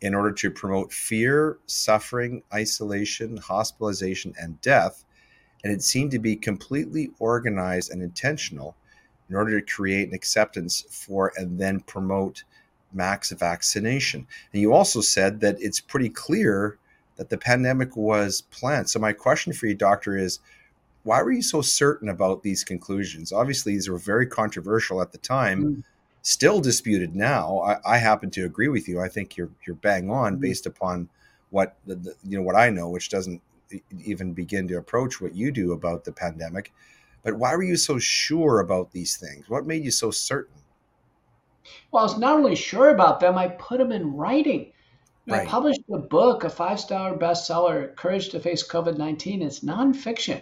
in 0.01 0.13
order 0.13 0.31
to 0.31 0.51
promote 0.51 0.93
fear, 0.93 1.57
suffering, 1.65 2.43
isolation, 2.53 3.37
hospitalization, 3.37 4.33
and 4.39 4.61
death 4.61 5.03
and 5.63 5.73
it 5.73 5.81
seemed 5.81 6.11
to 6.11 6.19
be 6.19 6.35
completely 6.35 7.11
organized 7.19 7.91
and 7.91 8.01
intentional 8.01 8.75
in 9.29 9.35
order 9.35 9.59
to 9.59 9.73
create 9.73 10.07
an 10.07 10.13
acceptance 10.13 10.85
for 10.89 11.33
and 11.35 11.59
then 11.59 11.81
promote 11.81 12.43
max 12.93 13.31
vaccination. 13.31 14.25
And 14.53 14.61
you 14.61 14.73
also 14.73 15.01
said 15.01 15.41
that 15.41 15.57
it's 15.59 15.81
pretty 15.81 16.09
clear 16.09 16.77
that 17.17 17.29
the 17.29 17.37
pandemic 17.37 17.95
was 17.97 18.41
planned. 18.51 18.89
So, 18.89 18.99
my 18.99 19.13
question 19.13 19.53
for 19.53 19.67
you, 19.67 19.75
doctor, 19.75 20.17
is 20.17 20.39
why 21.03 21.21
were 21.21 21.31
you 21.31 21.41
so 21.41 21.61
certain 21.61 22.09
about 22.09 22.43
these 22.43 22.63
conclusions? 22.63 23.31
Obviously, 23.31 23.73
these 23.73 23.89
were 23.89 23.97
very 23.97 24.27
controversial 24.27 25.01
at 25.01 25.11
the 25.11 25.17
time. 25.17 25.63
Mm. 25.63 25.83
Still 26.21 26.59
disputed 26.59 27.15
now. 27.15 27.59
I, 27.59 27.95
I, 27.95 27.97
happen 27.97 28.29
to 28.31 28.43
agree 28.43 28.67
with 28.67 28.89
you. 28.89 28.99
I 28.99 29.07
think 29.07 29.37
you're 29.37 29.49
you're 29.65 29.77
bang 29.77 30.09
on 30.09 30.37
mm. 30.37 30.41
based 30.41 30.65
upon 30.65 31.07
what 31.51 31.77
the, 31.85 31.95
the, 31.95 32.15
you 32.23 32.37
know 32.37 32.43
what 32.43 32.57
I 32.57 32.69
know, 32.69 32.89
which 32.89 33.09
doesn't 33.09 33.41
even 34.03 34.33
begin 34.33 34.67
to 34.67 34.77
approach 34.77 35.21
what 35.21 35.35
you 35.35 35.51
do 35.51 35.71
about 35.71 36.03
the 36.03 36.11
pandemic. 36.11 36.73
But 37.23 37.35
why 37.35 37.55
were 37.55 37.63
you 37.63 37.77
so 37.77 37.97
sure 37.99 38.59
about 38.59 38.91
these 38.91 39.17
things? 39.17 39.49
What 39.49 39.65
made 39.65 39.83
you 39.83 39.91
so 39.91 40.11
certain? 40.11 40.55
Well, 41.91 42.01
I 42.01 42.03
was 42.03 42.17
not 42.17 42.35
only 42.35 42.55
sure 42.55 42.89
about 42.89 43.19
them, 43.19 43.37
I 43.37 43.49
put 43.49 43.79
them 43.79 43.91
in 43.91 44.13
writing. 44.13 44.71
Right. 45.27 45.41
I 45.41 45.45
published 45.45 45.81
a 45.91 45.97
book, 45.97 46.45
a 46.45 46.49
five 46.49 46.79
star 46.79 47.13
bestseller, 47.13 47.93
Courage 47.97 48.29
to 48.29 48.39
Face 48.39 48.65
COVID 48.65 48.97
19. 48.97 49.41
It's 49.41 49.59
nonfiction. 49.59 50.41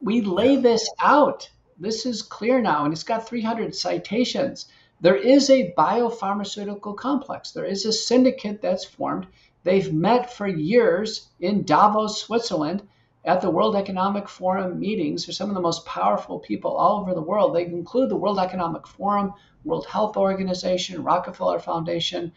We 0.00 0.20
lay 0.20 0.54
yeah. 0.54 0.60
this 0.60 0.90
out. 1.00 1.48
This 1.78 2.04
is 2.04 2.22
clear 2.22 2.60
now, 2.60 2.84
and 2.84 2.92
it's 2.92 3.04
got 3.04 3.28
300 3.28 3.74
citations. 3.74 4.66
There 5.00 5.14
is 5.14 5.48
a 5.48 5.72
biopharmaceutical 5.78 6.96
complex, 6.96 7.52
there 7.52 7.66
is 7.66 7.84
a 7.84 7.92
syndicate 7.92 8.60
that's 8.60 8.84
formed. 8.84 9.28
They've 9.62 9.92
met 9.92 10.32
for 10.32 10.48
years 10.48 11.28
in 11.38 11.62
Davos, 11.62 12.20
Switzerland, 12.20 12.82
at 13.24 13.40
the 13.40 13.50
World 13.50 13.76
Economic 13.76 14.28
Forum 14.28 14.80
meetings. 14.80 15.26
They're 15.26 15.34
some 15.34 15.50
of 15.50 15.54
the 15.54 15.60
most 15.60 15.84
powerful 15.84 16.38
people 16.38 16.72
all 16.72 17.00
over 17.00 17.14
the 17.14 17.20
world. 17.20 17.54
They 17.54 17.66
include 17.66 18.08
the 18.08 18.16
World 18.16 18.38
Economic 18.38 18.86
Forum, 18.86 19.34
World 19.64 19.86
Health 19.86 20.16
Organization, 20.16 21.04
Rockefeller 21.04 21.58
Foundation, 21.58 22.32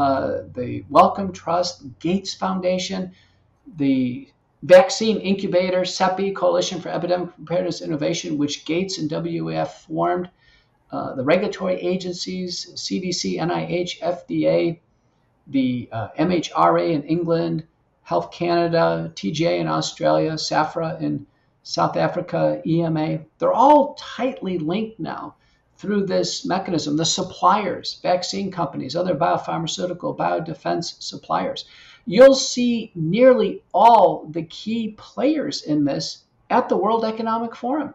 uh, 0.00 0.44
the 0.54 0.82
Wellcome 0.88 1.30
Trust, 1.30 1.82
Gates 1.98 2.32
Foundation, 2.32 3.12
the 3.76 4.26
Vaccine 4.62 5.18
Incubator, 5.18 5.82
CEPI, 5.82 6.34
Coalition 6.34 6.80
for 6.80 6.88
Epidemic 6.88 7.36
Preparedness 7.36 7.82
Innovation, 7.82 8.38
which 8.38 8.64
Gates 8.64 8.96
and 8.96 9.10
WEF 9.10 9.68
formed, 9.86 10.30
uh, 10.90 11.14
the 11.16 11.22
regulatory 11.22 11.74
agencies, 11.74 12.72
CDC, 12.76 13.36
NIH, 13.36 14.00
FDA, 14.00 14.78
the 15.46 15.86
uh, 15.92 16.08
MHRA 16.18 16.92
in 16.92 17.02
England, 17.02 17.66
Health 18.00 18.32
Canada, 18.32 19.12
TGA 19.14 19.58
in 19.60 19.68
Australia, 19.68 20.32
SAHPRA 20.38 20.98
in 21.02 21.26
South 21.62 21.98
Africa, 21.98 22.62
EMA, 22.66 23.18
they're 23.38 23.52
all 23.52 23.94
tightly 23.98 24.56
linked 24.58 24.98
now 24.98 25.34
through 25.80 26.04
this 26.04 26.44
mechanism, 26.44 26.96
the 26.98 27.04
suppliers, 27.06 28.00
vaccine 28.02 28.50
companies, 28.50 28.94
other 28.94 29.14
biopharmaceutical, 29.14 30.14
biodefense 30.14 31.02
suppliers. 31.02 31.64
You'll 32.04 32.34
see 32.34 32.92
nearly 32.94 33.62
all 33.72 34.26
the 34.28 34.42
key 34.42 34.94
players 34.98 35.62
in 35.62 35.84
this 35.84 36.24
at 36.50 36.68
the 36.68 36.76
World 36.76 37.04
Economic 37.06 37.56
Forum. 37.56 37.94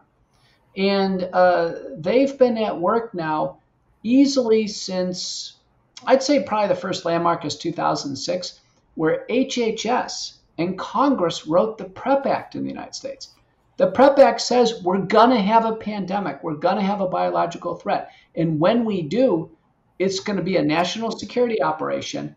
And 0.76 1.28
uh, 1.32 1.74
they've 1.96 2.36
been 2.36 2.58
at 2.58 2.80
work 2.80 3.14
now 3.14 3.58
easily 4.02 4.66
since, 4.66 5.58
I'd 6.04 6.24
say 6.24 6.42
probably 6.42 6.68
the 6.68 6.80
first 6.80 7.04
landmark 7.04 7.44
is 7.44 7.56
2006, 7.56 8.60
where 8.96 9.24
HHS 9.30 10.38
and 10.58 10.76
Congress 10.76 11.46
wrote 11.46 11.78
the 11.78 11.84
PrEP 11.84 12.26
Act 12.26 12.56
in 12.56 12.64
the 12.64 12.70
United 12.70 12.96
States. 12.96 13.28
The 13.76 13.90
PrEP 13.90 14.18
Act 14.18 14.40
says 14.40 14.82
we're 14.82 14.98
going 14.98 15.30
to 15.30 15.40
have 15.40 15.66
a 15.66 15.76
pandemic, 15.76 16.42
we're 16.42 16.54
going 16.54 16.76
to 16.76 16.82
have 16.82 17.02
a 17.02 17.08
biological 17.08 17.74
threat. 17.74 18.10
And 18.34 18.58
when 18.58 18.84
we 18.84 19.02
do, 19.02 19.50
it's 19.98 20.20
going 20.20 20.38
to 20.38 20.42
be 20.42 20.56
a 20.56 20.62
national 20.62 21.10
security 21.10 21.62
operation, 21.62 22.36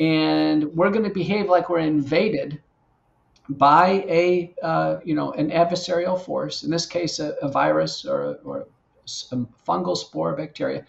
and 0.00 0.64
we're 0.74 0.90
going 0.90 1.04
to 1.04 1.10
behave 1.10 1.48
like 1.48 1.68
we're 1.68 1.78
invaded 1.78 2.60
by 3.48 4.04
a 4.08 4.54
uh, 4.62 5.00
you 5.04 5.14
know 5.14 5.32
an 5.32 5.50
adversarial 5.50 6.20
force. 6.20 6.62
In 6.62 6.70
this 6.70 6.86
case, 6.86 7.18
a, 7.18 7.34
a 7.42 7.48
virus 7.48 8.04
or, 8.04 8.38
or 8.44 8.66
a 9.32 9.36
fungal 9.66 9.96
spore, 9.96 10.34
bacteria, 10.34 10.84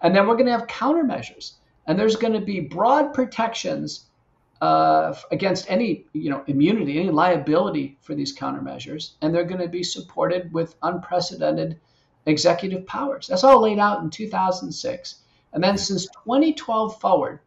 and 0.00 0.14
then 0.14 0.26
we're 0.26 0.34
going 0.34 0.46
to 0.46 0.52
have 0.52 0.66
countermeasures. 0.66 1.54
And 1.86 1.98
there's 1.98 2.16
going 2.16 2.34
to 2.34 2.40
be 2.40 2.60
broad 2.60 3.14
protections 3.14 4.09
uh, 4.60 5.14
against 5.30 5.70
any 5.70 6.04
you 6.12 6.30
know 6.30 6.44
immunity, 6.46 6.98
any 6.98 7.10
liability 7.10 7.98
for 8.00 8.14
these 8.14 8.36
countermeasures, 8.36 9.12
and 9.22 9.34
they're 9.34 9.44
going 9.44 9.60
to 9.60 9.68
be 9.68 9.82
supported 9.82 10.52
with 10.52 10.76
unprecedented 10.82 11.78
executive 12.26 12.86
powers. 12.86 13.26
That's 13.26 13.44
all 13.44 13.62
laid 13.62 13.78
out 13.78 14.02
in 14.02 14.10
2006, 14.10 15.14
and 15.52 15.64
then 15.64 15.78
since 15.78 16.06
2012 16.24 17.00
forward, 17.00 17.40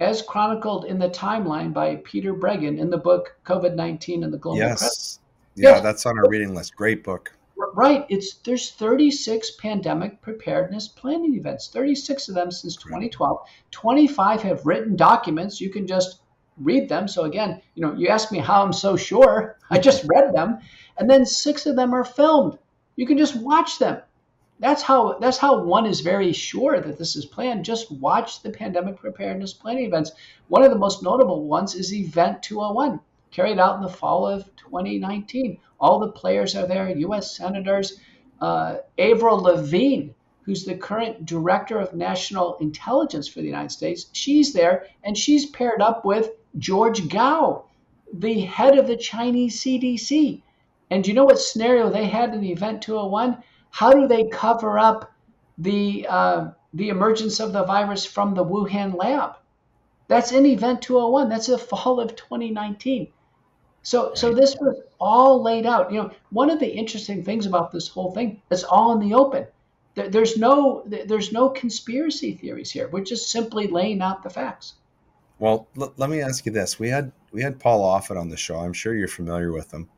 as 0.00 0.22
chronicled 0.22 0.84
in 0.84 0.98
the 0.98 1.08
timeline 1.08 1.72
by 1.72 1.96
Peter 1.96 2.34
Breggin 2.34 2.78
in 2.78 2.90
the 2.90 2.98
book 2.98 3.36
COVID-19 3.44 4.24
and 4.24 4.32
the 4.32 4.38
Global 4.38 4.58
yes. 4.58 4.78
Crisis. 4.78 5.20
Yeah, 5.54 5.70
yes. 5.70 5.82
that's 5.82 6.06
on 6.06 6.18
our 6.18 6.28
reading 6.28 6.54
list. 6.54 6.74
Great 6.76 7.04
book. 7.04 7.32
Right. 7.74 8.06
It's 8.08 8.34
there's 8.38 8.70
36 8.70 9.52
pandemic 9.52 10.22
preparedness 10.22 10.88
planning 10.88 11.34
events. 11.34 11.68
36 11.68 12.28
of 12.30 12.34
them 12.34 12.50
since 12.50 12.76
2012. 12.76 13.38
25 13.70 14.42
have 14.42 14.64
written 14.66 14.96
documents. 14.96 15.60
You 15.60 15.70
can 15.70 15.86
just 15.86 16.20
read 16.60 16.88
them. 16.88 17.08
So 17.08 17.24
again, 17.24 17.60
you 17.74 17.82
know, 17.82 17.94
you 17.94 18.08
ask 18.08 18.30
me 18.30 18.38
how 18.38 18.62
I'm 18.62 18.72
so 18.72 18.96
sure. 18.96 19.56
I 19.70 19.78
just 19.78 20.04
read 20.12 20.34
them, 20.34 20.58
and 20.98 21.08
then 21.08 21.24
six 21.24 21.66
of 21.66 21.76
them 21.76 21.94
are 21.94 22.04
filmed. 22.04 22.58
You 22.96 23.06
can 23.06 23.18
just 23.18 23.36
watch 23.36 23.78
them. 23.78 24.02
That's 24.60 24.82
how 24.82 25.18
that's 25.18 25.38
how 25.38 25.64
one 25.64 25.86
is 25.86 26.00
very 26.00 26.34
sure 26.34 26.80
that 26.80 26.98
this 26.98 27.16
is 27.16 27.24
planned. 27.24 27.64
Just 27.64 27.90
watch 27.90 28.42
the 28.42 28.50
pandemic 28.50 28.98
preparedness 28.98 29.54
planning 29.54 29.86
events. 29.86 30.12
One 30.48 30.62
of 30.62 30.70
the 30.70 30.78
most 30.78 31.02
notable 31.02 31.44
ones 31.44 31.74
is 31.74 31.94
Event 31.94 32.42
201, 32.42 33.00
carried 33.30 33.58
out 33.58 33.76
in 33.76 33.82
the 33.82 33.88
fall 33.88 34.26
of 34.26 34.44
2019. 34.56 35.58
All 35.80 35.98
the 35.98 36.12
players 36.12 36.54
are 36.54 36.66
there, 36.66 36.90
U.S. 36.90 37.34
senators. 37.34 37.98
Uh, 38.38 38.78
Avril 38.98 39.38
Levine, 39.38 40.14
who's 40.42 40.64
the 40.64 40.76
current 40.76 41.24
director 41.24 41.78
of 41.78 41.94
national 41.94 42.56
intelligence 42.56 43.28
for 43.28 43.40
the 43.40 43.46
United 43.46 43.70
States, 43.70 44.06
she's 44.12 44.52
there, 44.52 44.86
and 45.02 45.16
she's 45.16 45.46
paired 45.46 45.80
up 45.80 46.04
with 46.04 46.32
George 46.58 47.08
Gao, 47.08 47.64
the 48.12 48.40
head 48.40 48.76
of 48.76 48.86
the 48.86 48.96
Chinese 48.96 49.60
CDC. 49.60 50.42
And 50.90 51.04
do 51.04 51.10
you 51.10 51.14
know 51.14 51.24
what 51.24 51.38
scenario 51.38 51.90
they 51.90 52.06
had 52.06 52.34
in 52.34 52.40
the 52.40 52.52
Event 52.52 52.82
201? 52.82 53.42
How 53.70 53.92
do 53.92 54.08
they 54.08 54.24
cover 54.24 54.78
up 54.78 55.12
the 55.58 56.06
uh, 56.08 56.50
the 56.74 56.88
emergence 56.88 57.40
of 57.40 57.52
the 57.52 57.64
virus 57.64 58.04
from 58.04 58.34
the 58.34 58.44
Wuhan 58.44 58.96
lab? 58.96 59.36
That's 60.08 60.32
in 60.32 60.44
Event 60.44 60.82
201. 60.82 61.28
That's 61.28 61.46
the 61.46 61.58
fall 61.58 62.00
of 62.00 62.16
2019. 62.16 63.12
So, 63.82 64.12
so 64.14 64.34
this 64.34 64.56
was 64.56 64.82
all 64.98 65.42
laid 65.42 65.66
out. 65.66 65.92
You 65.92 66.02
know, 66.02 66.10
one 66.30 66.50
of 66.50 66.58
the 66.58 66.68
interesting 66.68 67.24
things 67.24 67.46
about 67.46 67.70
this 67.70 67.88
whole 67.88 68.12
thing 68.12 68.42
is 68.50 68.64
all 68.64 68.92
in 68.92 69.08
the 69.08 69.14
open. 69.14 69.46
There, 69.94 70.08
there's 70.08 70.36
no, 70.36 70.82
there's 70.86 71.32
no 71.32 71.48
conspiracy 71.48 72.34
theories 72.34 72.70
here. 72.70 72.88
We're 72.88 73.04
just 73.04 73.30
simply 73.30 73.68
laying 73.68 74.02
out 74.02 74.22
the 74.22 74.30
facts. 74.30 74.74
Well, 75.40 75.66
l- 75.80 75.94
let 75.96 76.10
me 76.10 76.20
ask 76.20 76.46
you 76.46 76.52
this: 76.52 76.78
we 76.78 76.90
had 76.90 77.10
we 77.32 77.42
had 77.42 77.58
Paul 77.58 77.82
Offit 77.82 78.20
on 78.20 78.28
the 78.28 78.36
show. 78.36 78.60
I'm 78.60 78.74
sure 78.74 78.94
you're 78.94 79.08
familiar 79.08 79.52
with 79.52 79.72
him, 79.72 79.88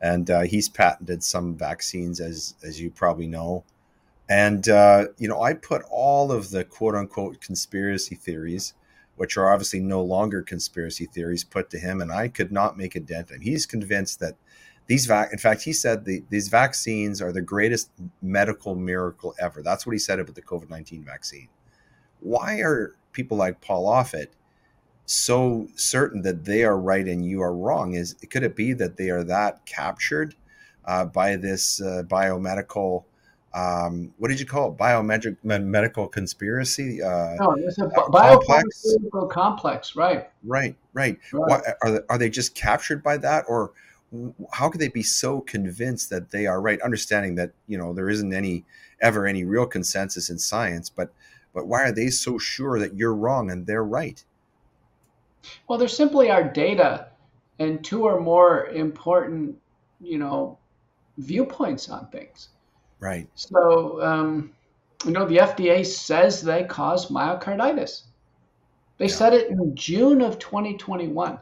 and 0.00 0.30
uh, 0.30 0.40
he's 0.42 0.68
patented 0.68 1.22
some 1.22 1.54
vaccines, 1.54 2.20
as 2.20 2.54
as 2.64 2.80
you 2.80 2.90
probably 2.90 3.28
know. 3.28 3.64
And 4.28 4.68
uh, 4.68 5.08
you 5.18 5.28
know, 5.28 5.42
I 5.42 5.54
put 5.54 5.82
all 5.90 6.32
of 6.32 6.50
the 6.50 6.64
quote 6.64 6.94
unquote 6.94 7.40
conspiracy 7.40 8.14
theories, 8.14 8.74
which 9.16 9.36
are 9.36 9.52
obviously 9.52 9.80
no 9.80 10.02
longer 10.02 10.42
conspiracy 10.42 11.06
theories, 11.06 11.44
put 11.44 11.70
to 11.70 11.78
him, 11.78 12.00
and 12.00 12.10
I 12.10 12.28
could 12.28 12.50
not 12.50 12.78
make 12.78 12.96
a 12.96 13.00
dent. 13.00 13.30
And 13.30 13.42
he's 13.42 13.66
convinced 13.66 14.20
that 14.20 14.36
these 14.86 15.04
vac, 15.04 15.32
in 15.32 15.38
fact, 15.38 15.62
he 15.62 15.74
said 15.74 16.06
the, 16.06 16.24
these 16.30 16.48
vaccines 16.48 17.20
are 17.20 17.32
the 17.32 17.42
greatest 17.42 17.90
medical 18.22 18.74
miracle 18.74 19.34
ever. 19.38 19.62
That's 19.62 19.86
what 19.86 19.92
he 19.92 19.98
said 19.98 20.18
about 20.18 20.34
the 20.34 20.42
COVID 20.42 20.70
nineteen 20.70 21.04
vaccine. 21.04 21.48
Why 22.20 22.60
are 22.60 22.94
people 23.12 23.36
like 23.36 23.60
Paul 23.60 23.86
Offit? 23.86 24.28
So 25.10 25.66
certain 25.74 26.20
that 26.20 26.44
they 26.44 26.64
are 26.64 26.78
right 26.78 27.06
and 27.06 27.24
you 27.24 27.40
are 27.40 27.54
wrong? 27.54 27.94
Is 27.94 28.14
could 28.28 28.42
it 28.42 28.54
be 28.54 28.74
that 28.74 28.98
they 28.98 29.08
are 29.08 29.24
that 29.24 29.64
captured 29.64 30.34
uh, 30.84 31.06
by 31.06 31.36
this 31.36 31.80
uh, 31.80 32.02
biomedical? 32.06 33.04
Um, 33.54 34.12
what 34.18 34.28
did 34.28 34.38
you 34.38 34.44
call 34.44 34.70
it? 34.70 34.76
Biometric 34.76 35.38
medical 35.42 36.06
conspiracy? 36.08 37.02
Uh, 37.02 37.36
no, 37.40 37.56
it's 37.58 37.78
a 37.78 37.86
biopharmaceutical 37.86 39.30
complex. 39.30 39.96
right? 39.96 40.28
Right, 40.44 40.76
right. 40.92 41.18
right. 41.32 41.48
Why, 41.48 41.62
are 41.82 41.90
they, 41.90 42.00
are 42.10 42.18
they 42.18 42.28
just 42.28 42.54
captured 42.54 43.02
by 43.02 43.16
that, 43.16 43.46
or 43.48 43.72
how 44.52 44.68
could 44.68 44.80
they 44.80 44.88
be 44.88 45.02
so 45.02 45.40
convinced 45.40 46.10
that 46.10 46.30
they 46.32 46.46
are 46.46 46.60
right? 46.60 46.82
Understanding 46.82 47.34
that 47.36 47.52
you 47.66 47.78
know 47.78 47.94
there 47.94 48.10
isn't 48.10 48.34
any 48.34 48.66
ever 49.00 49.26
any 49.26 49.44
real 49.44 49.64
consensus 49.64 50.28
in 50.28 50.38
science, 50.38 50.90
but 50.90 51.14
but 51.54 51.66
why 51.66 51.84
are 51.84 51.92
they 51.92 52.10
so 52.10 52.36
sure 52.36 52.78
that 52.78 52.94
you're 52.94 53.14
wrong 53.14 53.50
and 53.50 53.66
they're 53.66 53.82
right? 53.82 54.22
Well, 55.66 55.78
there's 55.78 55.96
simply 55.96 56.30
our 56.30 56.44
data 56.44 57.08
and 57.58 57.84
two 57.84 58.04
or 58.04 58.20
more 58.20 58.66
important, 58.66 59.56
you 60.00 60.18
know, 60.18 60.58
viewpoints 61.18 61.88
on 61.88 62.08
things. 62.08 62.48
Right. 63.00 63.28
So, 63.34 64.02
um, 64.02 64.52
you 65.04 65.12
know, 65.12 65.26
the 65.26 65.38
FDA 65.38 65.86
says 65.86 66.42
they 66.42 66.64
cause 66.64 67.10
myocarditis. 67.10 68.02
They 68.98 69.06
yeah. 69.06 69.14
said 69.14 69.32
it 69.34 69.50
in 69.50 69.74
June 69.76 70.20
of 70.20 70.38
2021. 70.38 71.38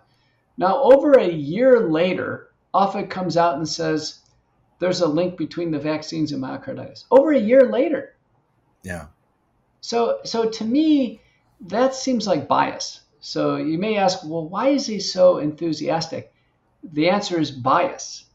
Now, 0.58 0.82
over 0.82 1.12
a 1.12 1.28
year 1.28 1.88
later, 1.88 2.50
Offit 2.74 3.10
comes 3.10 3.36
out 3.36 3.56
and 3.56 3.68
says 3.68 4.20
there's 4.78 5.00
a 5.00 5.08
link 5.08 5.36
between 5.36 5.70
the 5.70 5.78
vaccines 5.78 6.32
and 6.32 6.42
myocarditis. 6.42 7.04
Over 7.10 7.32
a 7.32 7.40
year 7.40 7.70
later. 7.70 8.14
Yeah. 8.82 9.06
So, 9.80 10.18
so 10.24 10.48
to 10.48 10.64
me, 10.64 11.20
that 11.60 11.94
seems 11.94 12.26
like 12.26 12.48
bias. 12.48 13.02
So 13.20 13.56
you 13.56 13.78
may 13.78 13.96
ask, 13.96 14.20
well, 14.24 14.48
why 14.48 14.68
is 14.68 14.86
he 14.86 15.00
so 15.00 15.38
enthusiastic? 15.38 16.32
The 16.92 17.08
answer 17.08 17.40
is 17.40 17.50
bias. 17.50 18.26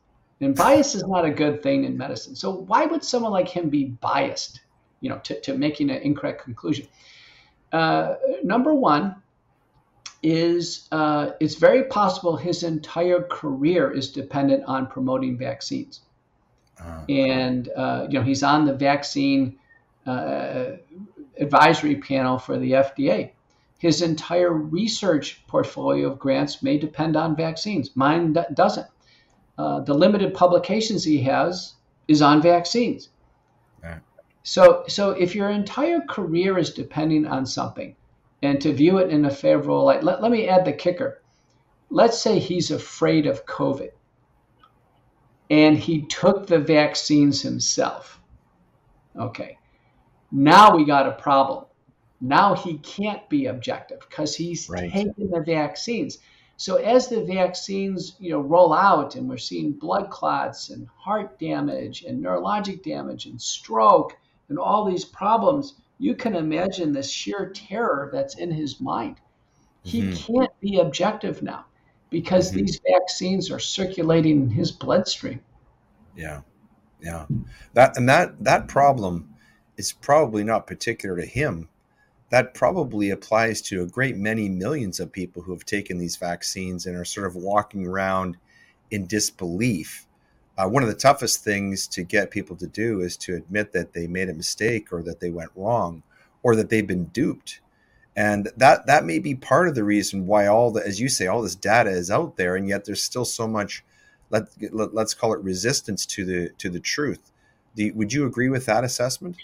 And 0.42 0.56
bias 0.56 0.96
is 0.96 1.06
not 1.06 1.24
a 1.24 1.30
good 1.30 1.62
thing 1.62 1.84
in 1.84 1.98
medicine. 1.98 2.36
So 2.36 2.52
why 2.52 2.86
would 2.86 3.04
someone 3.04 3.32
like 3.32 3.48
him 3.48 3.70
be 3.70 3.86
biased, 3.86 4.62
you 5.00 5.10
know, 5.10 5.20
to, 5.20 5.40
to 5.42 5.58
making 5.58 5.92
an 5.92 5.98
incorrect 5.98 6.44
conclusion? 6.44 6.88
Uh, 7.72 8.16
number 8.44 8.74
one 8.74 9.16
is 10.24 10.88
uh, 10.92 11.32
it's 11.40 11.56
very 11.56 11.84
possible 11.86 12.36
his 12.36 12.64
entire 12.64 13.22
career 13.24 13.92
is 13.92 14.12
dependent 14.12 14.64
on 14.66 14.88
promoting 14.88 15.38
vaccines. 15.38 16.02
Uh, 16.80 17.04
and, 17.10 17.70
uh, 17.76 18.08
you 18.10 18.20
know, 18.20 18.26
he's 18.26 18.44
on 18.44 18.66
the 18.66 18.74
vaccine 18.74 19.58
uh, 20.06 20.72
advisory 21.40 21.96
panel 21.96 22.38
for 22.38 22.58
the 22.58 22.72
FDA. 22.72 23.32
His 23.82 24.04
entire 24.04 24.54
research 24.54 25.44
portfolio 25.48 26.12
of 26.12 26.20
grants 26.20 26.62
may 26.62 26.78
depend 26.78 27.16
on 27.16 27.36
vaccines. 27.36 27.96
Mine 27.96 28.38
doesn't. 28.54 28.86
Uh, 29.58 29.80
the 29.80 29.96
limited 29.96 30.36
publications 30.36 31.04
he 31.04 31.20
has 31.24 31.74
is 32.08 32.22
on 32.22 32.44
vaccines. 32.44 33.10
So, 34.44 34.84
so 34.88 35.12
if 35.12 35.34
your 35.34 35.50
entire 35.50 36.02
career 36.02 36.60
is 36.60 36.76
depending 36.76 37.26
on 37.26 37.44
something, 37.44 37.96
and 38.44 38.62
to 38.62 38.72
view 38.72 39.00
it 39.00 39.10
in 39.10 39.26
a 39.26 39.32
favorable 39.32 39.86
light, 39.86 40.04
let, 40.04 40.22
let 40.22 40.32
me 40.32 40.48
add 40.48 40.64
the 40.64 40.74
kicker. 40.74 41.24
Let's 41.90 42.20
say 42.20 42.38
he's 42.38 42.70
afraid 42.70 43.26
of 43.26 43.48
COVID, 43.48 43.90
and 45.50 45.76
he 45.76 46.06
took 46.06 46.46
the 46.46 46.60
vaccines 46.60 47.42
himself. 47.42 48.22
Okay, 49.20 49.58
now 50.32 50.76
we 50.76 50.86
got 50.86 51.08
a 51.08 51.14
problem. 51.14 51.66
Now 52.22 52.54
he 52.54 52.78
can't 52.78 53.28
be 53.30 53.48
objective 53.48 54.00
because 54.08 54.36
he's 54.36 54.70
right. 54.70 54.92
taken 54.92 55.32
the 55.32 55.42
vaccines. 55.42 56.20
So 56.56 56.76
as 56.76 57.08
the 57.08 57.24
vaccines, 57.24 58.16
you 58.20 58.30
know, 58.30 58.42
roll 58.42 58.72
out 58.72 59.16
and 59.16 59.28
we're 59.28 59.38
seeing 59.38 59.72
blood 59.72 60.12
clots 60.12 60.70
and 60.70 60.88
heart 60.96 61.40
damage 61.40 62.04
and 62.04 62.24
neurologic 62.24 62.84
damage 62.84 63.26
and 63.26 63.42
stroke 63.42 64.16
and 64.50 64.60
all 64.60 64.86
these 64.86 65.04
problems, 65.04 65.74
you 65.98 66.14
can 66.14 66.36
imagine 66.36 66.94
the 66.94 67.02
sheer 67.02 67.50
terror 67.50 68.12
that's 68.14 68.36
in 68.36 68.52
his 68.52 68.80
mind. 68.80 69.16
He 69.82 70.02
mm-hmm. 70.02 70.34
can't 70.34 70.60
be 70.60 70.80
objective 70.80 71.42
now 71.42 71.66
because 72.12 72.50
mm-hmm. 72.50 72.60
these 72.60 72.80
vaccines 72.88 73.50
are 73.50 73.58
circulating 73.58 74.44
in 74.44 74.50
his 74.52 74.72
bloodstream. 74.72 75.40
Yeah. 76.16 76.42
Yeah. 77.02 77.26
That 77.74 77.98
and 77.98 78.08
that 78.08 78.44
that 78.44 78.68
problem 78.68 79.34
is 79.78 79.92
probably 79.92 80.44
not 80.44 80.68
particular 80.68 81.16
to 81.16 81.26
him 81.26 81.70
that 82.32 82.54
probably 82.54 83.10
applies 83.10 83.62
to 83.62 83.84
a 83.84 83.88
great 83.88 84.16
many 84.16 84.50
millions 84.50 85.00
of 85.00 85.12
people 85.12 85.44
who 85.44 85.52
have 85.52 85.66
taken 85.66 85.98
these 85.98 86.16
vaccines 86.16 86.86
and 86.86 86.98
are 86.98 87.06
sort 87.06 87.28
of 87.28 87.36
walking 87.36 87.86
around 87.86 88.38
in 88.90 89.06
disbelief. 89.06 90.08
Uh, 90.58 90.68
one 90.68 90.82
of 90.82 90.90
the 90.90 90.96
toughest 90.96 91.44
things 91.44 91.88
to 91.88 92.04
get 92.04 92.32
people 92.32 92.56
to 92.56 92.68
do 92.68 93.02
is 93.02 93.18
to 93.18 93.36
admit 93.36 93.74
that 93.74 93.94
they 93.94 94.08
made 94.08 94.30
a 94.30 94.34
mistake 94.34 94.92
or 94.94 95.04
that 95.04 95.20
they 95.20 95.30
went 95.30 95.52
wrong 95.56 96.04
or 96.42 96.56
that 96.56 96.70
they've 96.70 96.88
been 96.88 97.06
duped. 97.06 97.60
And 98.16 98.50
that 98.58 98.88
that 98.88 99.06
may 99.06 99.20
be 99.20 99.36
part 99.36 99.68
of 99.68 99.76
the 99.76 99.84
reason 99.84 100.26
why 100.26 100.48
all 100.48 100.72
the, 100.72 100.86
as 100.86 101.00
you 101.00 101.10
say, 101.10 101.28
all 101.28 101.42
this 101.42 101.56
data 101.56 101.90
is 101.90 102.12
out 102.12 102.36
there, 102.36 102.56
and 102.56 102.68
yet 102.68 102.84
there's 102.84 103.04
still 103.04 103.24
so 103.24 103.48
much, 103.48 103.86
let, 104.30 104.48
let 104.74 104.96
us 104.98 105.14
call 105.14 105.34
it 105.34 105.40
resistance 105.40 106.06
to 106.08 106.26
the 106.26 106.50
to 106.58 106.70
the 106.70 106.82
truth. 106.82 107.32
Would 107.78 108.12
you 108.12 108.26
agree 108.26 108.50
with 108.50 108.66
that 108.66 108.84
assessment? 108.84 109.38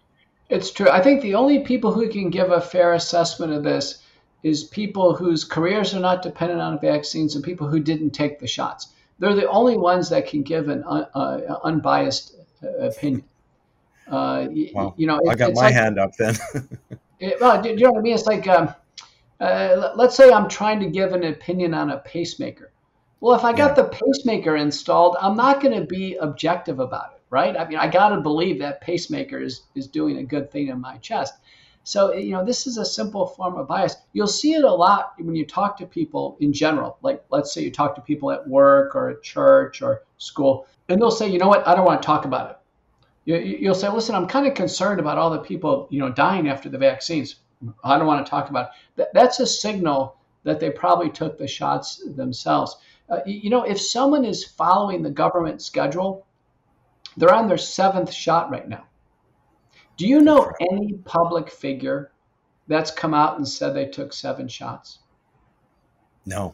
It's 0.49 0.71
true. 0.71 0.89
I 0.89 1.01
think 1.01 1.21
the 1.21 1.35
only 1.35 1.59
people 1.59 1.91
who 1.91 2.07
can 2.07 2.29
give 2.29 2.51
a 2.51 2.61
fair 2.61 2.93
assessment 2.93 3.51
of 3.51 3.63
this 3.63 4.01
is 4.43 4.63
people 4.63 5.15
whose 5.15 5.43
careers 5.43 5.93
are 5.93 5.99
not 5.99 6.21
dependent 6.21 6.61
on 6.61 6.79
vaccines 6.79 7.35
and 7.35 7.43
people 7.43 7.67
who 7.67 7.79
didn't 7.79 8.11
take 8.11 8.39
the 8.39 8.47
shots. 8.47 8.93
They're 9.19 9.35
the 9.35 9.49
only 9.49 9.77
ones 9.77 10.09
that 10.09 10.27
can 10.27 10.43
give 10.43 10.69
an 10.69 10.83
uh, 10.83 11.05
uh, 11.13 11.59
unbiased 11.63 12.35
opinion. 12.79 13.23
Uh, 14.07 14.47
well, 14.73 14.93
you 14.95 15.07
know, 15.07 15.19
it, 15.19 15.29
I 15.29 15.35
got 15.35 15.53
my 15.53 15.63
like, 15.63 15.73
hand 15.73 15.99
up 15.99 16.15
then. 16.15 16.37
it, 17.19 17.41
well, 17.41 17.61
do, 17.61 17.69
you 17.69 17.75
know 17.75 17.91
what 17.91 17.99
I 17.99 18.01
mean? 18.03 18.13
It's 18.13 18.25
like, 18.25 18.47
um, 18.47 18.73
uh, 19.41 19.91
let's 19.95 20.15
say 20.15 20.31
I'm 20.31 20.47
trying 20.47 20.79
to 20.79 20.89
give 20.89 21.11
an 21.11 21.25
opinion 21.25 21.73
on 21.73 21.89
a 21.89 21.97
pacemaker. 21.97 22.71
Well, 23.19 23.35
if 23.35 23.43
I 23.43 23.51
got 23.51 23.75
yeah. 23.75 23.83
the 23.83 23.89
pacemaker 23.89 24.55
installed, 24.55 25.17
I'm 25.19 25.35
not 25.35 25.59
going 25.61 25.77
to 25.77 25.85
be 25.85 26.15
objective 26.15 26.79
about 26.79 27.13
it 27.15 27.16
right? 27.29 27.55
I 27.57 27.67
mean, 27.67 27.77
I 27.77 27.87
got 27.87 28.09
to 28.09 28.21
believe 28.21 28.59
that 28.59 28.81
pacemaker 28.81 29.39
is, 29.39 29.61
is 29.75 29.87
doing 29.87 30.17
a 30.17 30.23
good 30.23 30.51
thing 30.51 30.67
in 30.67 30.79
my 30.79 30.97
chest. 30.97 31.33
So, 31.87 32.13
you 32.13 32.33
know, 32.33 32.43
this 32.43 32.67
is 32.67 32.77
a 32.77 32.83
simple 32.83 33.25
form 33.25 33.55
of 33.55 33.69
bias. 33.69 33.95
You'll 34.11 34.27
see 34.27 34.55
it 34.55 34.65
a 34.65 34.73
lot 34.73 35.13
when 35.17 35.35
you 35.35 35.45
talk 35.45 35.77
to 35.77 35.85
people 35.85 36.35
in 36.41 36.51
general. 36.51 36.97
Like, 37.01 37.23
let's 37.29 37.53
say 37.53 37.61
you 37.63 37.71
talk 37.71 37.95
to 37.95 38.01
people 38.01 38.29
at 38.29 38.45
work 38.45 38.93
or 38.93 39.09
at 39.09 39.23
church 39.23 39.81
or 39.81 40.03
school, 40.17 40.67
and 40.89 41.01
they'll 41.01 41.11
say, 41.11 41.29
you 41.29 41.39
know 41.39 41.47
what, 41.47 41.65
I 41.65 41.75
don't 41.75 41.85
want 41.85 42.01
to 42.01 42.05
talk 42.05 42.25
about 42.25 42.51
it. 42.51 42.57
You, 43.27 43.69
will 43.69 43.75
say, 43.75 43.89
listen, 43.89 44.15
I'm 44.15 44.27
kind 44.27 44.47
of 44.47 44.53
concerned 44.53 44.99
about 44.99 45.17
all 45.17 45.29
the 45.29 45.39
people, 45.39 45.87
you 45.89 45.99
know, 45.99 46.11
dying 46.11 46.49
after 46.49 46.67
the 46.67 46.77
vaccines. 46.77 47.37
I 47.85 47.97
don't 47.97 48.07
want 48.07 48.25
to 48.25 48.29
talk 48.29 48.49
about 48.49 48.71
it. 48.97 49.07
That's 49.13 49.39
a 49.39 49.47
signal 49.47 50.17
that 50.43 50.59
they 50.59 50.69
probably 50.69 51.09
took 51.09 51.37
the 51.37 51.47
shots 51.47 52.03
themselves. 52.05 52.75
Uh, 53.09 53.19
you 53.25 53.49
know, 53.49 53.63
if 53.63 53.79
someone 53.79 54.25
is 54.25 54.43
following 54.43 55.03
the 55.03 55.09
government 55.09 55.61
schedule, 55.61 56.26
they're 57.17 57.33
on 57.33 57.47
their 57.47 57.57
seventh 57.57 58.13
shot 58.13 58.49
right 58.51 58.67
now. 58.69 58.85
Do 59.97 60.07
you 60.07 60.21
know 60.21 60.51
any 60.71 60.93
public 61.05 61.49
figure 61.49 62.11
that's 62.67 62.91
come 62.91 63.13
out 63.13 63.37
and 63.37 63.47
said 63.47 63.73
they 63.73 63.87
took 63.87 64.13
seven 64.13 64.47
shots? 64.47 64.99
No. 66.25 66.53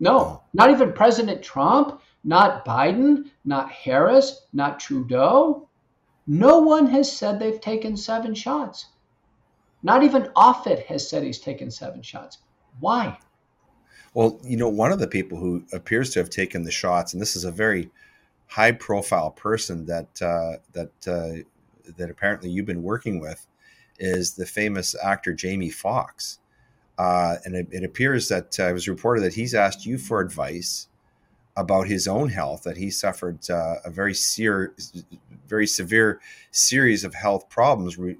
No, 0.00 0.18
no. 0.18 0.42
not 0.54 0.70
even 0.70 0.92
President 0.92 1.42
Trump, 1.42 2.00
not 2.24 2.64
Biden, 2.64 3.30
not 3.44 3.70
Harris, 3.70 4.46
not 4.52 4.80
Trudeau. 4.80 5.68
No 6.26 6.60
one 6.60 6.86
has 6.86 7.14
said 7.14 7.38
they've 7.38 7.60
taken 7.60 7.96
seven 7.96 8.34
shots. 8.34 8.86
Not 9.82 10.02
even 10.02 10.24
Offit 10.36 10.84
has 10.86 11.08
said 11.08 11.22
he's 11.22 11.38
taken 11.40 11.70
seven 11.70 12.02
shots. 12.02 12.38
Why? 12.80 13.18
Well, 14.14 14.40
you 14.42 14.56
know, 14.56 14.68
one 14.68 14.92
of 14.92 14.98
the 14.98 15.06
people 15.06 15.38
who 15.38 15.64
appears 15.72 16.10
to 16.10 16.20
have 16.20 16.30
taken 16.30 16.62
the 16.62 16.70
shots, 16.70 17.12
and 17.12 17.20
this 17.20 17.36
is 17.36 17.44
a 17.44 17.52
very 17.52 17.90
high 18.48 18.72
profile 18.72 19.30
person 19.30 19.86
that 19.86 20.22
uh, 20.22 20.58
that 20.72 20.92
uh, 21.06 21.92
that 21.96 22.10
apparently 22.10 22.50
you've 22.50 22.66
been 22.66 22.82
working 22.82 23.20
with 23.20 23.46
is 23.98 24.34
the 24.34 24.46
famous 24.46 24.94
actor 25.02 25.32
Jamie 25.32 25.70
Foxx, 25.70 26.38
Uh, 26.98 27.36
and 27.44 27.54
it, 27.54 27.68
it, 27.70 27.84
appears 27.84 28.28
that 28.28 28.58
uh, 28.58 28.68
it 28.68 28.72
was 28.72 28.88
reported 28.88 29.22
that 29.22 29.34
he's 29.34 29.54
asked 29.54 29.86
you 29.86 29.98
for 29.98 30.20
advice 30.20 30.88
about 31.56 31.86
his 31.88 32.06
own 32.06 32.28
health, 32.28 32.62
that 32.62 32.76
he 32.76 32.90
suffered 32.90 33.38
uh, 33.50 33.76
a 33.84 33.90
very, 33.90 34.14
ser- 34.14 34.74
very 35.46 35.66
severe 35.66 36.20
series 36.52 37.04
of 37.04 37.14
health 37.14 37.48
problems 37.48 37.98
re- 37.98 38.16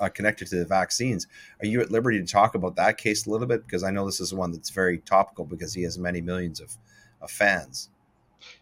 uh, 0.00 0.08
connected 0.08 0.46
to 0.48 0.56
the 0.56 0.64
vaccines. 0.64 1.26
Are 1.60 1.66
you 1.66 1.80
at 1.80 1.90
liberty 1.90 2.20
to 2.20 2.26
talk 2.26 2.54
about 2.54 2.76
that 2.76 2.98
case 2.98 3.26
a 3.26 3.30
little 3.30 3.46
bit? 3.46 3.66
Because 3.66 3.82
I 3.82 3.90
know 3.90 4.06
this 4.06 4.20
is 4.20 4.32
one 4.32 4.52
that's 4.52 4.70
very 4.70 4.98
topical 4.98 5.44
because 5.44 5.74
he 5.74 5.82
has 5.82 5.98
many 5.98 6.20
millions 6.20 6.60
of, 6.60 6.76
of 7.20 7.30
fans. 7.30 7.90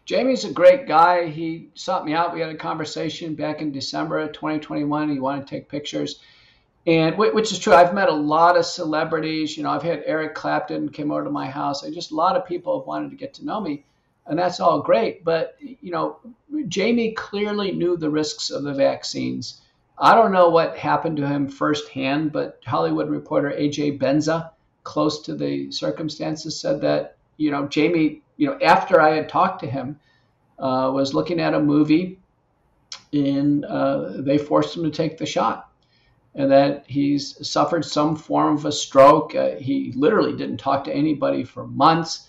Jamie's 0.05 0.45
a 0.45 0.51
great 0.51 0.87
guy. 0.87 1.27
He 1.27 1.69
sought 1.73 2.05
me 2.05 2.13
out. 2.13 2.33
We 2.33 2.41
had 2.41 2.49
a 2.49 2.55
conversation 2.55 3.35
back 3.35 3.61
in 3.61 3.71
December 3.71 4.19
of 4.19 4.33
2021. 4.33 5.09
He 5.09 5.19
wanted 5.19 5.47
to 5.47 5.49
take 5.49 5.67
pictures, 5.67 6.19
and 6.85 7.17
which 7.17 7.51
is 7.51 7.59
true. 7.59 7.73
I've 7.73 7.93
met 7.93 8.09
a 8.09 8.13
lot 8.13 8.57
of 8.57 8.65
celebrities. 8.65 9.57
You 9.57 9.63
know, 9.63 9.71
I've 9.71 9.83
had 9.83 10.03
Eric 10.05 10.35
Clapton 10.35 10.89
came 10.89 11.11
over 11.11 11.23
to 11.23 11.31
my 11.31 11.47
house. 11.47 11.83
I 11.83 11.89
just 11.89 12.11
a 12.11 12.15
lot 12.15 12.35
of 12.35 12.45
people 12.45 12.79
have 12.79 12.87
wanted 12.87 13.09
to 13.09 13.15
get 13.15 13.33
to 13.35 13.45
know 13.45 13.59
me, 13.59 13.83
and 14.27 14.37
that's 14.37 14.59
all 14.59 14.81
great. 14.81 15.23
But 15.23 15.55
you 15.59 15.91
know, 15.91 16.19
Jamie 16.67 17.13
clearly 17.13 17.71
knew 17.71 17.97
the 17.97 18.09
risks 18.09 18.51
of 18.51 18.63
the 18.63 18.73
vaccines. 18.73 19.61
I 19.97 20.13
don't 20.13 20.33
know 20.33 20.49
what 20.49 20.77
happened 20.77 21.17
to 21.17 21.27
him 21.27 21.47
firsthand, 21.47 22.31
but 22.31 22.59
Hollywood 22.65 23.09
reporter 23.09 23.49
AJ 23.49 23.97
Benza, 23.97 24.51
close 24.83 25.21
to 25.23 25.35
the 25.35 25.71
circumstances, 25.71 26.59
said 26.59 26.81
that 26.81 27.17
you 27.37 27.49
know 27.49 27.67
Jamie 27.67 28.21
you 28.37 28.47
know, 28.47 28.57
after 28.61 29.01
I 29.01 29.15
had 29.15 29.29
talked 29.29 29.61
to 29.61 29.69
him, 29.69 29.99
uh, 30.59 30.91
was 30.93 31.13
looking 31.13 31.39
at 31.39 31.53
a 31.53 31.59
movie, 31.59 32.19
and 33.13 33.65
uh, 33.65 34.21
they 34.21 34.37
forced 34.37 34.75
him 34.75 34.83
to 34.83 34.89
take 34.89 35.17
the 35.17 35.25
shot, 35.25 35.69
and 36.33 36.51
that 36.51 36.85
he's 36.87 37.47
suffered 37.47 37.85
some 37.85 38.15
form 38.15 38.55
of 38.55 38.65
a 38.65 38.71
stroke. 38.71 39.35
Uh, 39.35 39.55
he 39.55 39.93
literally 39.95 40.35
didn't 40.35 40.57
talk 40.57 40.83
to 40.85 40.93
anybody 40.93 41.43
for 41.43 41.67
months. 41.67 42.27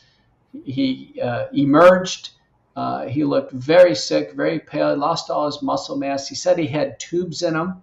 He 0.64 1.20
uh, 1.22 1.46
emerged. 1.52 2.30
Uh, 2.74 3.06
he 3.06 3.24
looked 3.24 3.52
very 3.52 3.94
sick, 3.94 4.32
very 4.32 4.58
pale. 4.58 4.90
He 4.90 4.96
lost 4.96 5.30
all 5.30 5.46
his 5.46 5.62
muscle 5.62 5.96
mass. 5.96 6.28
He 6.28 6.34
said 6.34 6.58
he 6.58 6.66
had 6.66 7.00
tubes 7.00 7.42
in 7.42 7.54
him. 7.54 7.82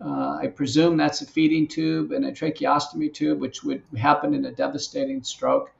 Uh, 0.00 0.38
I 0.42 0.48
presume 0.48 0.96
that's 0.96 1.20
a 1.20 1.26
feeding 1.26 1.68
tube 1.68 2.12
and 2.12 2.24
a 2.24 2.32
tracheostomy 2.32 3.12
tube, 3.12 3.40
which 3.40 3.62
would 3.62 3.82
happen 3.96 4.34
in 4.34 4.44
a 4.46 4.50
devastating 4.50 5.22
stroke. 5.22 5.70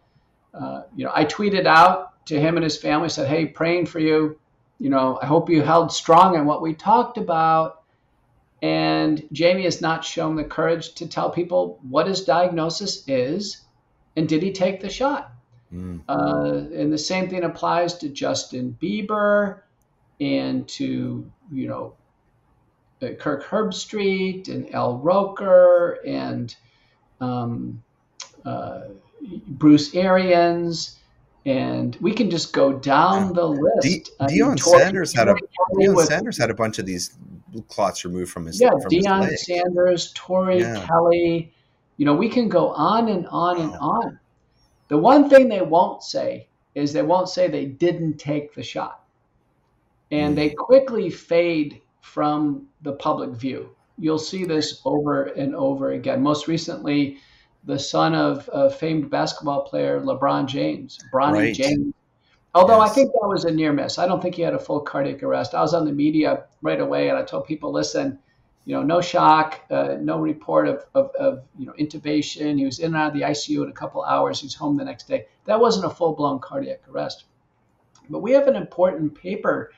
Uh, 0.54 0.82
you 0.94 1.04
know, 1.04 1.12
I 1.14 1.24
tweeted 1.24 1.66
out 1.66 2.26
to 2.26 2.38
him 2.38 2.56
and 2.56 2.64
his 2.64 2.78
family, 2.78 3.08
said, 3.08 3.28
"Hey, 3.28 3.46
praying 3.46 3.86
for 3.86 3.98
you. 3.98 4.38
You 4.78 4.90
know, 4.90 5.18
I 5.22 5.26
hope 5.26 5.48
you 5.48 5.62
held 5.62 5.92
strong 5.92 6.36
on 6.36 6.46
what 6.46 6.62
we 6.62 6.74
talked 6.74 7.18
about." 7.18 7.82
And 8.62 9.26
Jamie 9.32 9.64
has 9.64 9.80
not 9.80 10.04
shown 10.04 10.36
the 10.36 10.44
courage 10.44 10.94
to 10.94 11.08
tell 11.08 11.30
people 11.30 11.80
what 11.88 12.06
his 12.06 12.24
diagnosis 12.24 13.02
is, 13.08 13.62
and 14.16 14.28
did 14.28 14.42
he 14.42 14.52
take 14.52 14.80
the 14.80 14.88
shot? 14.90 15.32
Mm. 15.72 16.02
Uh, 16.08 16.68
and 16.74 16.92
the 16.92 16.98
same 16.98 17.28
thing 17.28 17.44
applies 17.44 17.94
to 17.98 18.08
Justin 18.08 18.76
Bieber 18.80 19.60
and 20.20 20.68
to 20.68 21.30
you 21.50 21.68
know 21.68 21.94
uh, 23.02 23.14
Kirk 23.18 23.44
Herbstreit 23.44 24.48
and 24.48 24.72
Al 24.74 24.98
Roker 24.98 25.98
and 26.06 26.54
um, 27.20 27.82
uh, 28.44 28.82
Bruce 29.48 29.94
Arians, 29.94 30.98
and 31.44 31.96
we 32.00 32.12
can 32.12 32.30
just 32.30 32.52
go 32.52 32.72
down 32.72 33.32
the 33.32 33.46
list. 33.46 33.82
De- 33.82 34.26
Deion 34.26 34.58
Sanders 34.58 35.14
had 35.14 35.28
a 35.28 35.34
Deion 35.34 35.94
with, 35.94 36.06
Sanders 36.06 36.38
had 36.38 36.50
a 36.50 36.54
bunch 36.54 36.78
of 36.78 36.86
these 36.86 37.14
clots 37.68 38.04
removed 38.04 38.30
from 38.30 38.46
his 38.46 38.60
yeah. 38.60 38.70
From 38.70 38.90
Deion 38.90 39.36
Sanders, 39.36 40.12
Tori 40.14 40.60
yeah. 40.60 40.86
Kelly. 40.86 41.52
You 41.96 42.06
know, 42.06 42.14
we 42.14 42.28
can 42.28 42.48
go 42.48 42.70
on 42.70 43.08
and 43.08 43.26
on 43.28 43.60
and 43.60 43.74
on. 43.74 44.18
The 44.88 44.98
one 44.98 45.28
thing 45.28 45.48
they 45.48 45.62
won't 45.62 46.02
say 46.02 46.48
is 46.74 46.92
they 46.92 47.02
won't 47.02 47.28
say 47.28 47.48
they 47.48 47.66
didn't 47.66 48.18
take 48.18 48.54
the 48.54 48.62
shot, 48.62 49.04
and 50.10 50.32
mm. 50.32 50.36
they 50.36 50.50
quickly 50.50 51.10
fade 51.10 51.80
from 52.00 52.66
the 52.82 52.92
public 52.92 53.30
view. 53.30 53.70
You'll 53.98 54.18
see 54.18 54.44
this 54.44 54.80
over 54.84 55.24
and 55.24 55.54
over 55.54 55.92
again. 55.92 56.22
Most 56.22 56.48
recently, 56.48 57.18
the 57.64 57.78
son 57.78 58.14
of 58.14 58.48
a 58.52 58.70
famed 58.70 59.10
basketball 59.10 59.62
player 59.62 60.00
LeBron 60.00 60.46
James, 60.46 60.98
Bronny 61.12 61.38
right. 61.38 61.54
James. 61.54 61.94
Although 62.54 62.80
yes. 62.80 62.90
I 62.90 62.94
think 62.94 63.12
that 63.12 63.26
was 63.26 63.44
a 63.44 63.50
near 63.50 63.72
miss. 63.72 63.98
I 63.98 64.06
don't 64.06 64.20
think 64.20 64.34
he 64.34 64.42
had 64.42 64.52
a 64.52 64.58
full 64.58 64.80
cardiac 64.80 65.22
arrest. 65.22 65.54
I 65.54 65.62
was 65.62 65.72
on 65.72 65.86
the 65.86 65.92
media 65.92 66.44
right 66.60 66.80
away, 66.80 67.08
and 67.08 67.16
I 67.16 67.22
told 67.22 67.46
people, 67.46 67.72
listen, 67.72 68.18
you 68.66 68.74
know, 68.74 68.82
no 68.82 69.00
shock, 69.00 69.60
uh, 69.70 69.96
no 70.00 70.18
report 70.18 70.68
of, 70.68 70.84
of, 70.94 71.10
of, 71.18 71.42
you 71.58 71.66
know 71.66 71.72
intubation. 71.78 72.58
He 72.58 72.64
was 72.64 72.78
in 72.78 72.86
and 72.86 72.96
out 72.96 73.08
of 73.08 73.14
the 73.14 73.22
ICU 73.22 73.62
in 73.64 73.70
a 73.70 73.72
couple 73.72 74.02
hours. 74.04 74.40
He's 74.40 74.54
home 74.54 74.76
the 74.76 74.84
next 74.84 75.08
day. 75.08 75.26
That 75.46 75.60
wasn't 75.60 75.86
a 75.86 75.90
full 75.90 76.14
blown 76.14 76.40
cardiac 76.40 76.82
arrest. 76.90 77.24
But 78.10 78.20
we 78.20 78.32
have 78.32 78.48
an 78.48 78.56
important 78.56 79.14
paper 79.14 79.72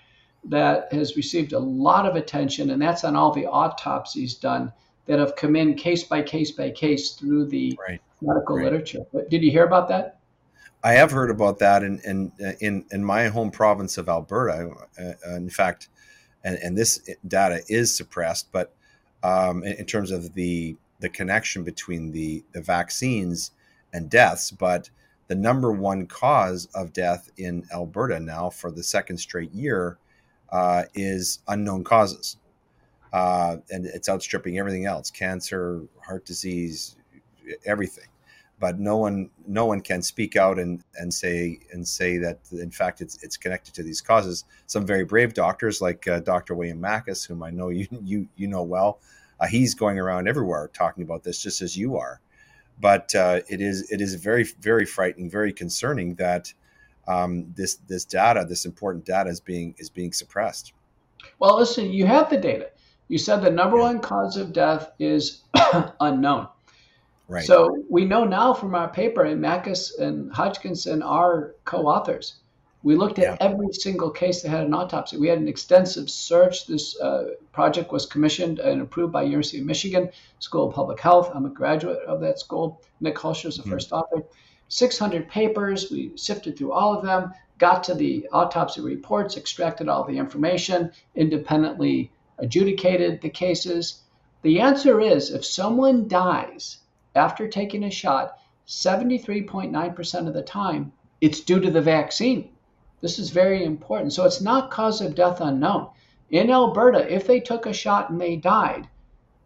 that 0.46 0.92
has 0.92 1.16
received 1.16 1.52
a 1.52 1.58
lot 1.58 2.06
of 2.06 2.16
attention, 2.16 2.70
and 2.70 2.82
that's 2.82 3.04
on 3.04 3.16
all 3.16 3.32
the 3.32 3.46
autopsies 3.46 4.34
done 4.34 4.72
that 5.06 5.18
have 5.18 5.36
come 5.36 5.56
in 5.56 5.74
case 5.74 6.04
by 6.04 6.22
case 6.22 6.50
by 6.50 6.70
case 6.70 7.12
through 7.12 7.46
the 7.46 7.78
right. 7.86 8.00
medical 8.20 8.56
right. 8.56 8.64
literature. 8.64 9.04
But 9.12 9.30
did 9.30 9.42
you 9.42 9.50
hear 9.50 9.64
about 9.64 9.88
that? 9.88 10.20
I 10.82 10.92
have 10.92 11.10
heard 11.10 11.30
about 11.30 11.58
that 11.60 11.82
in 11.82 12.00
in 12.00 12.32
in, 12.60 12.84
in 12.90 13.04
my 13.04 13.28
home 13.28 13.50
province 13.50 13.98
of 13.98 14.08
Alberta. 14.08 14.70
Uh, 14.98 15.34
in 15.34 15.50
fact, 15.50 15.88
and, 16.44 16.58
and 16.58 16.76
this 16.76 17.00
data 17.26 17.62
is 17.68 17.96
suppressed, 17.96 18.52
but 18.52 18.74
um, 19.22 19.62
in, 19.64 19.72
in, 19.72 19.86
terms 19.86 20.10
of 20.10 20.34
the 20.34 20.76
the 21.00 21.08
connection 21.08 21.64
between 21.64 22.12
the 22.12 22.44
the 22.52 22.60
vaccines 22.60 23.52
and 23.92 24.10
deaths, 24.10 24.50
but 24.50 24.90
the 25.28 25.34
number 25.34 25.72
one 25.72 26.06
cause 26.06 26.68
of 26.74 26.92
death 26.92 27.30
in 27.38 27.66
Alberta 27.72 28.20
now 28.20 28.50
for 28.50 28.70
the 28.70 28.82
second 28.82 29.16
straight 29.16 29.52
year 29.52 29.96
uh, 30.50 30.84
is 30.94 31.38
unknown 31.48 31.82
causes. 31.82 32.36
Uh, 33.14 33.58
and 33.70 33.86
it's 33.86 34.08
outstripping 34.08 34.58
everything 34.58 34.86
else 34.86 35.08
cancer, 35.08 35.82
heart 36.04 36.26
disease, 36.26 36.96
everything. 37.64 38.08
But 38.58 38.80
no 38.80 38.96
one, 38.96 39.30
no 39.46 39.66
one 39.66 39.82
can 39.82 40.02
speak 40.02 40.34
out 40.34 40.58
and, 40.58 40.82
and 40.96 41.14
say 41.14 41.60
and 41.70 41.86
say 41.86 42.18
that 42.18 42.40
in 42.50 42.72
fact 42.72 43.00
it's 43.00 43.22
it's 43.22 43.36
connected 43.36 43.72
to 43.74 43.84
these 43.84 44.00
causes. 44.00 44.44
Some 44.66 44.84
very 44.84 45.04
brave 45.04 45.32
doctors 45.32 45.80
like 45.80 46.08
uh, 46.08 46.20
Dr. 46.20 46.56
William 46.56 46.80
Makis, 46.80 47.24
whom 47.24 47.44
I 47.44 47.50
know 47.50 47.68
you 47.68 47.86
you 48.02 48.26
you 48.34 48.48
know 48.48 48.64
well, 48.64 48.98
uh, 49.38 49.46
he's 49.46 49.76
going 49.76 50.00
around 50.00 50.26
everywhere 50.26 50.68
talking 50.74 51.04
about 51.04 51.22
this, 51.22 51.40
just 51.40 51.62
as 51.62 51.76
you 51.76 51.96
are. 51.96 52.20
But 52.80 53.14
uh, 53.14 53.42
it 53.48 53.60
is 53.60 53.92
it 53.92 54.00
is 54.00 54.16
very 54.16 54.42
very 54.60 54.86
frightening, 54.86 55.30
very 55.30 55.52
concerning 55.52 56.16
that 56.16 56.52
um, 57.06 57.52
this 57.54 57.76
this 57.86 58.04
data, 58.04 58.44
this 58.48 58.64
important 58.64 59.04
data, 59.04 59.30
is 59.30 59.38
being 59.40 59.76
is 59.78 59.88
being 59.88 60.12
suppressed. 60.12 60.72
Well, 61.38 61.56
listen, 61.56 61.92
you 61.92 62.06
have 62.06 62.28
the 62.28 62.38
data. 62.38 62.70
You 63.08 63.18
said 63.18 63.42
the 63.42 63.50
number 63.50 63.76
yeah. 63.76 63.82
one 63.84 64.00
cause 64.00 64.36
of 64.36 64.52
death 64.52 64.90
is 64.98 65.42
unknown. 66.00 66.48
Right. 67.28 67.44
So 67.44 67.84
we 67.88 68.04
know 68.04 68.24
now 68.24 68.52
from 68.52 68.74
our 68.74 68.88
paper, 68.88 69.24
and 69.24 69.42
Makis 69.42 69.98
and 69.98 70.30
Hodkinson 70.30 71.02
are 71.02 71.54
co-authors. 71.64 72.34
We 72.82 72.96
looked 72.96 73.18
at 73.18 73.24
yeah. 73.24 73.36
every 73.40 73.72
single 73.72 74.10
case 74.10 74.42
that 74.42 74.50
had 74.50 74.66
an 74.66 74.74
autopsy. 74.74 75.16
We 75.16 75.28
had 75.28 75.38
an 75.38 75.48
extensive 75.48 76.10
search. 76.10 76.66
This 76.66 77.00
uh, 77.00 77.30
project 77.50 77.90
was 77.90 78.04
commissioned 78.04 78.58
and 78.58 78.82
approved 78.82 79.10
by 79.10 79.22
University 79.22 79.60
of 79.60 79.64
Michigan 79.64 80.10
School 80.38 80.68
of 80.68 80.74
Public 80.74 81.00
Health. 81.00 81.30
I'm 81.34 81.46
a 81.46 81.50
graduate 81.50 82.00
of 82.06 82.20
that 82.20 82.38
school. 82.38 82.82
Nick 83.00 83.16
Hulscher 83.16 83.48
is 83.48 83.56
the 83.56 83.62
mm-hmm. 83.62 83.70
first 83.70 83.90
author. 83.92 84.22
600 84.68 85.28
papers. 85.28 85.90
We 85.90 86.12
sifted 86.16 86.58
through 86.58 86.72
all 86.72 86.94
of 86.94 87.02
them, 87.02 87.32
got 87.56 87.84
to 87.84 87.94
the 87.94 88.28
autopsy 88.32 88.82
reports, 88.82 89.38
extracted 89.38 89.88
all 89.88 90.04
the 90.04 90.18
information, 90.18 90.92
independently 91.14 92.12
adjudicated 92.38 93.20
the 93.20 93.30
cases. 93.30 94.02
The 94.42 94.60
answer 94.60 95.00
is 95.00 95.30
if 95.30 95.44
someone 95.44 96.08
dies 96.08 96.78
after 97.14 97.48
taking 97.48 97.84
a 97.84 97.90
shot, 97.90 98.38
73.9% 98.66 100.26
of 100.26 100.34
the 100.34 100.42
time, 100.42 100.92
it's 101.20 101.40
due 101.40 101.60
to 101.60 101.70
the 101.70 101.80
vaccine. 101.80 102.50
This 103.00 103.18
is 103.18 103.30
very 103.30 103.64
important. 103.64 104.12
So 104.12 104.24
it's 104.24 104.40
not 104.40 104.70
cause 104.70 105.00
of 105.00 105.14
death 105.14 105.40
unknown. 105.40 105.88
In 106.30 106.50
Alberta, 106.50 107.12
if 107.12 107.26
they 107.26 107.40
took 107.40 107.66
a 107.66 107.72
shot 107.72 108.10
and 108.10 108.20
they 108.20 108.36
died, 108.36 108.88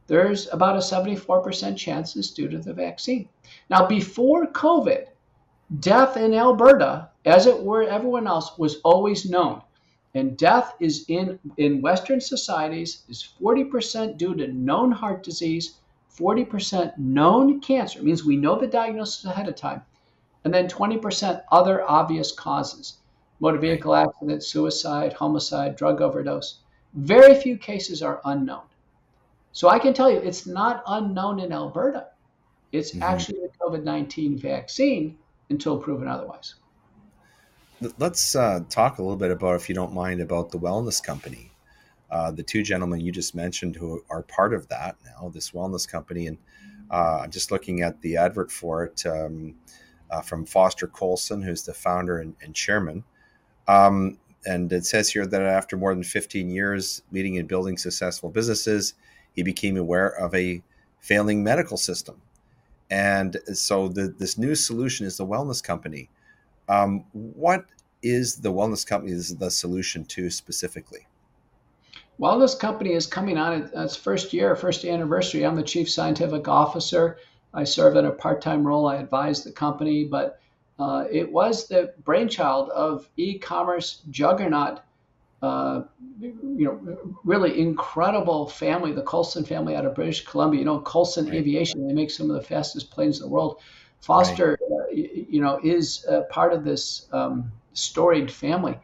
there's 0.06 0.48
about 0.52 0.76
a 0.76 0.78
74% 0.78 1.76
chance 1.76 2.16
it's 2.16 2.30
due 2.30 2.48
to 2.48 2.58
the 2.58 2.72
vaccine. 2.72 3.28
Now, 3.68 3.86
before 3.86 4.46
COVID, 4.46 5.06
Death 5.80 6.16
in 6.16 6.32
Alberta, 6.32 7.10
as 7.26 7.44
it 7.44 7.62
were 7.62 7.82
everyone 7.82 8.26
else, 8.26 8.56
was 8.56 8.80
always 8.84 9.28
known. 9.28 9.60
And 10.14 10.36
death 10.36 10.74
is 10.80 11.04
in, 11.08 11.38
in 11.56 11.82
Western 11.82 12.20
societies 12.20 13.02
is 13.08 13.28
40% 13.40 14.16
due 14.16 14.34
to 14.34 14.48
known 14.48 14.90
heart 14.90 15.22
disease, 15.22 15.78
40% 16.16 16.96
known 16.98 17.60
cancer. 17.60 17.98
It 17.98 18.04
means 18.04 18.24
we 18.24 18.36
know 18.36 18.58
the 18.58 18.66
diagnosis 18.66 19.24
ahead 19.24 19.48
of 19.48 19.54
time. 19.54 19.82
And 20.44 20.54
then 20.54 20.68
20% 20.68 21.42
other 21.50 21.88
obvious 21.88 22.32
causes 22.32 22.98
motor 23.40 23.58
vehicle 23.58 23.94
accident, 23.94 24.42
suicide, 24.42 25.12
homicide, 25.12 25.76
drug 25.76 26.00
overdose. 26.00 26.60
Very 26.94 27.34
few 27.34 27.56
cases 27.56 28.02
are 28.02 28.20
unknown. 28.24 28.62
So 29.52 29.68
I 29.68 29.78
can 29.78 29.94
tell 29.94 30.10
you 30.10 30.18
it's 30.18 30.46
not 30.46 30.82
unknown 30.86 31.40
in 31.40 31.52
Alberta. 31.52 32.08
It's 32.72 32.92
mm-hmm. 32.92 33.02
actually 33.02 33.40
the 33.40 33.50
COVID 33.60 33.84
19 33.84 34.38
vaccine 34.38 35.18
until 35.50 35.78
proven 35.78 36.08
otherwise. 36.08 36.54
Let's 37.98 38.34
uh, 38.34 38.60
talk 38.68 38.98
a 38.98 39.02
little 39.02 39.16
bit 39.16 39.30
about, 39.30 39.54
if 39.54 39.68
you 39.68 39.74
don't 39.74 39.92
mind, 39.92 40.20
about 40.20 40.50
the 40.50 40.58
wellness 40.58 41.02
company. 41.02 41.52
Uh, 42.10 42.30
the 42.30 42.42
two 42.42 42.62
gentlemen 42.62 43.00
you 43.00 43.12
just 43.12 43.34
mentioned 43.34 43.76
who 43.76 44.02
are 44.10 44.22
part 44.22 44.52
of 44.52 44.66
that 44.68 44.96
now, 45.04 45.28
this 45.28 45.52
wellness 45.52 45.88
company, 45.88 46.26
and 46.26 46.38
uh, 46.90 47.20
I'm 47.22 47.30
just 47.30 47.52
looking 47.52 47.82
at 47.82 48.00
the 48.00 48.16
advert 48.16 48.50
for 48.50 48.84
it 48.84 49.04
um, 49.06 49.54
uh, 50.10 50.22
from 50.22 50.44
Foster 50.44 50.88
Coulson, 50.88 51.42
who's 51.42 51.62
the 51.62 51.74
founder 51.74 52.18
and, 52.18 52.34
and 52.42 52.54
chairman. 52.54 53.04
Um, 53.68 54.18
and 54.46 54.72
it 54.72 54.86
says 54.86 55.10
here 55.10 55.26
that 55.26 55.42
after 55.42 55.76
more 55.76 55.94
than 55.94 56.02
15 56.02 56.50
years 56.50 57.02
leading 57.12 57.38
and 57.38 57.46
building 57.46 57.76
successful 57.76 58.30
businesses, 58.30 58.94
he 59.34 59.42
became 59.42 59.76
aware 59.76 60.08
of 60.08 60.34
a 60.34 60.62
failing 61.00 61.44
medical 61.44 61.76
system 61.76 62.20
and 62.90 63.36
so 63.52 63.88
the, 63.88 64.14
this 64.18 64.38
new 64.38 64.54
solution 64.54 65.06
is 65.06 65.16
the 65.16 65.26
wellness 65.26 65.62
company. 65.62 66.08
Um, 66.68 67.04
what 67.12 67.64
is 68.02 68.36
the 68.36 68.52
wellness 68.52 68.86
company 68.86 69.12
is 69.12 69.36
the 69.36 69.50
solution 69.50 70.04
to 70.06 70.30
specifically? 70.30 71.06
Wellness 72.20 72.58
company 72.58 72.92
is 72.92 73.06
coming 73.06 73.38
on 73.38 73.70
its 73.74 73.96
first 73.96 74.32
year, 74.32 74.56
first 74.56 74.84
anniversary. 74.84 75.46
I'm 75.46 75.56
the 75.56 75.62
chief 75.62 75.88
scientific 75.90 76.48
officer. 76.48 77.18
I 77.54 77.64
serve 77.64 77.96
in 77.96 78.06
a 78.06 78.10
part-time 78.10 78.66
role. 78.66 78.86
I 78.86 78.96
advise 78.96 79.44
the 79.44 79.52
company, 79.52 80.04
but 80.04 80.40
uh, 80.78 81.04
it 81.10 81.30
was 81.30 81.68
the 81.68 81.94
brainchild 82.04 82.70
of 82.70 83.08
e-commerce 83.16 84.02
juggernaut 84.10 84.80
uh, 85.40 85.82
you 86.20 86.36
know, 86.64 87.16
really 87.24 87.60
incredible 87.60 88.48
family, 88.48 88.92
the 88.92 89.02
Coulson 89.02 89.44
family 89.44 89.76
out 89.76 89.86
of 89.86 89.94
British 89.94 90.24
Columbia. 90.24 90.60
You 90.60 90.66
know, 90.66 90.80
Coulson 90.80 91.26
right. 91.26 91.34
Aviation, 91.34 91.86
they 91.86 91.94
make 91.94 92.10
some 92.10 92.28
of 92.28 92.34
the 92.34 92.42
fastest 92.42 92.90
planes 92.90 93.18
in 93.18 93.22
the 93.22 93.28
world. 93.28 93.60
Foster, 94.00 94.57
uh, 94.57 94.57
you 95.28 95.40
know, 95.40 95.60
is 95.62 96.06
part 96.30 96.52
of 96.52 96.64
this 96.64 97.06
um, 97.12 97.52
storied 97.74 98.30
family. 98.30 98.78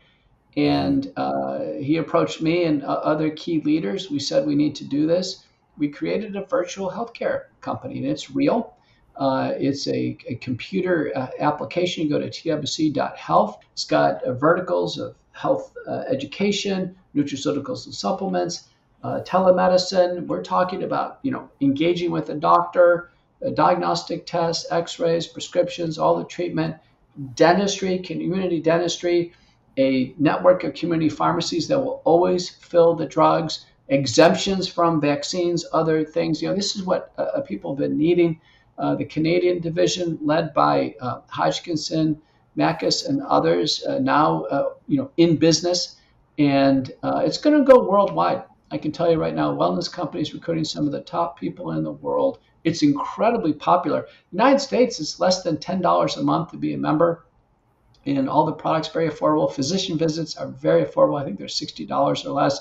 And 0.57 1.13
uh, 1.17 1.59
he 1.81 1.97
approached 1.97 2.41
me 2.41 2.65
and 2.65 2.85
uh, 2.85 2.87
other 2.87 3.31
key 3.31 3.61
leaders. 3.63 4.11
We 4.11 4.21
said 4.21 4.47
we 4.47 4.55
need 4.55 4.77
to 4.77 4.85
do 4.85 5.07
this. 5.07 5.45
we 5.77 5.89
created 5.89 6.37
a 6.37 6.45
virtual 6.45 6.89
healthcare 6.91 7.47
company, 7.61 7.99
and 7.99 8.07
it's 8.07 8.31
real. 8.31 8.75
Uh, 9.17 9.53
it's 9.57 9.87
a, 9.89 10.17
a 10.29 10.37
computer 10.37 11.13
uh, 11.15 11.29
application. 11.41 12.05
You 12.05 12.11
go 12.11 12.19
to 12.21 12.31
twc.health. 12.31 13.59
It's 13.73 13.85
got 13.85 14.23
uh, 14.23 14.35
verticals 14.35 14.99
of 14.99 15.17
health 15.33 15.73
uh, 15.89 16.05
education, 16.09 16.97
nutraceuticals 17.15 17.87
and 17.87 17.95
supplements, 17.95 18.69
uh, 19.03 19.21
telemedicine. 19.23 20.27
We're 20.27 20.43
talking 20.43 20.85
about 20.85 21.19
you 21.23 21.33
know 21.33 21.51
engaging 21.61 22.13
with 22.13 22.31
a 22.31 22.35
doctor, 22.35 23.11
diagnostic 23.51 24.27
tests, 24.27 24.67
X-rays, 24.71 25.27
prescriptions, 25.27 25.99
all 25.99 26.17
the 26.17 26.25
treatment, 26.25 26.77
dentistry, 27.35 27.99
community 27.99 28.61
dentistry, 28.61 29.33
a 29.77 30.15
network 30.19 30.65
of 30.65 30.75
community 30.75 31.09
pharmacies 31.09 31.69
that 31.69 31.79
will 31.79 32.01
always 32.05 32.49
fill 32.49 32.95
the 32.95 33.07
drugs, 33.07 33.67
exemptions 33.89 34.69
from 34.69 35.01
vaccines, 35.01 35.65
other 35.73 36.05
things. 36.05 36.41
You 36.41 36.49
know, 36.49 36.55
this 36.55 36.77
is 36.77 36.83
what 36.85 37.13
uh, 37.19 37.41
people 37.43 37.73
have 37.73 37.79
been 37.79 37.99
needing. 37.99 38.41
Uh, 38.79 38.95
the 38.95 39.05
Canadian 39.05 39.61
division, 39.61 40.19
led 40.23 40.53
by 40.53 40.95
uh, 41.01 41.21
Hodkinson, 41.33 42.17
Makis, 42.57 43.09
and 43.09 43.23
others, 43.23 43.85
uh, 43.85 43.99
now 43.99 44.45
uh, 44.45 44.71
you 44.89 44.97
know 44.97 45.11
in 45.17 45.37
business, 45.37 45.97
and 46.39 46.93
uh, 47.03 47.23
it's 47.25 47.39
going 47.39 47.57
to 47.57 47.65
go 47.65 47.89
worldwide. 47.89 48.43
I 48.71 48.79
can 48.79 48.91
tell 48.91 49.11
you 49.11 49.21
right 49.21 49.35
now, 49.35 49.55
wellness 49.55 49.91
companies 49.91 50.35
recruiting 50.35 50.65
some 50.65 50.87
of 50.87 50.93
the 50.93 51.03
top 51.03 51.39
people 51.39 51.73
in 51.73 51.85
the 51.85 51.93
world. 51.93 52.39
It's 52.65 52.83
incredibly 52.83 53.53
popular. 53.53 54.07
United 54.33 54.59
States 54.59 54.99
is 54.99 55.21
less 55.21 55.43
than 55.43 55.59
ten 55.59 55.81
dollars 55.81 56.17
a 56.17 56.23
month 56.23 56.51
to 56.51 56.57
be 56.57 56.75
a 56.75 56.79
member, 56.79 57.25
and 58.07 58.29
all 58.29 58.47
the 58.47 58.53
products 58.53 58.89
very 58.89 59.09
affordable. 59.09 59.53
Physician 59.53 59.99
visits 59.99 60.37
are 60.37 60.49
very 60.49 60.85
affordable. 60.85 61.21
I 61.21 61.25
think 61.25 61.39
they're 61.39 61.49
sixty 61.49 61.85
dollars 61.87 62.25
or 62.25 62.33
less, 62.33 62.61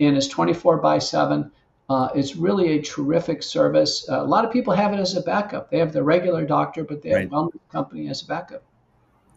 and 0.00 0.16
it's 0.16 0.26
twenty 0.26 0.52
four 0.52 0.78
by 0.78 0.98
seven. 0.98 1.52
Uh, 1.88 2.08
it's 2.14 2.36
really 2.36 2.72
a 2.78 2.82
terrific 2.82 3.42
service. 3.42 4.06
Uh, 4.10 4.20
a 4.20 4.24
lot 4.24 4.44
of 4.44 4.52
people 4.52 4.74
have 4.74 4.92
it 4.92 5.00
as 5.00 5.16
a 5.16 5.22
backup. 5.22 5.70
They 5.70 5.78
have 5.78 5.92
the 5.92 6.02
regular 6.02 6.44
doctor, 6.44 6.84
but 6.84 7.00
they 7.00 7.08
have 7.08 7.18
right. 7.18 7.30
wellness 7.30 7.60
company 7.72 8.10
as 8.10 8.22
a 8.22 8.26
backup. 8.26 8.62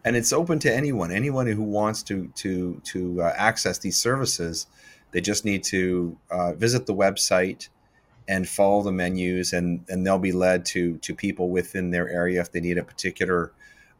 And 0.03 0.17
it's 0.17 0.33
open 0.33 0.59
to 0.59 0.75
anyone. 0.75 1.11
Anyone 1.11 1.47
who 1.47 1.61
wants 1.61 2.03
to 2.03 2.27
to 2.35 2.81
to 2.85 3.21
uh, 3.21 3.33
access 3.37 3.77
these 3.77 3.97
services, 3.97 4.67
they 5.11 5.21
just 5.21 5.45
need 5.45 5.63
to 5.65 6.17
uh, 6.29 6.53
visit 6.53 6.87
the 6.87 6.95
website 6.95 7.69
and 8.27 8.47
follow 8.47 8.83
the 8.83 8.91
menus, 8.91 9.53
and 9.53 9.85
and 9.89 10.05
they'll 10.05 10.19
be 10.19 10.31
led 10.31 10.65
to 10.67 10.97
to 10.97 11.15
people 11.15 11.49
within 11.49 11.91
their 11.91 12.09
area 12.09 12.41
if 12.41 12.51
they 12.51 12.61
need 12.61 12.77
a 12.77 12.83
particular, 12.83 13.51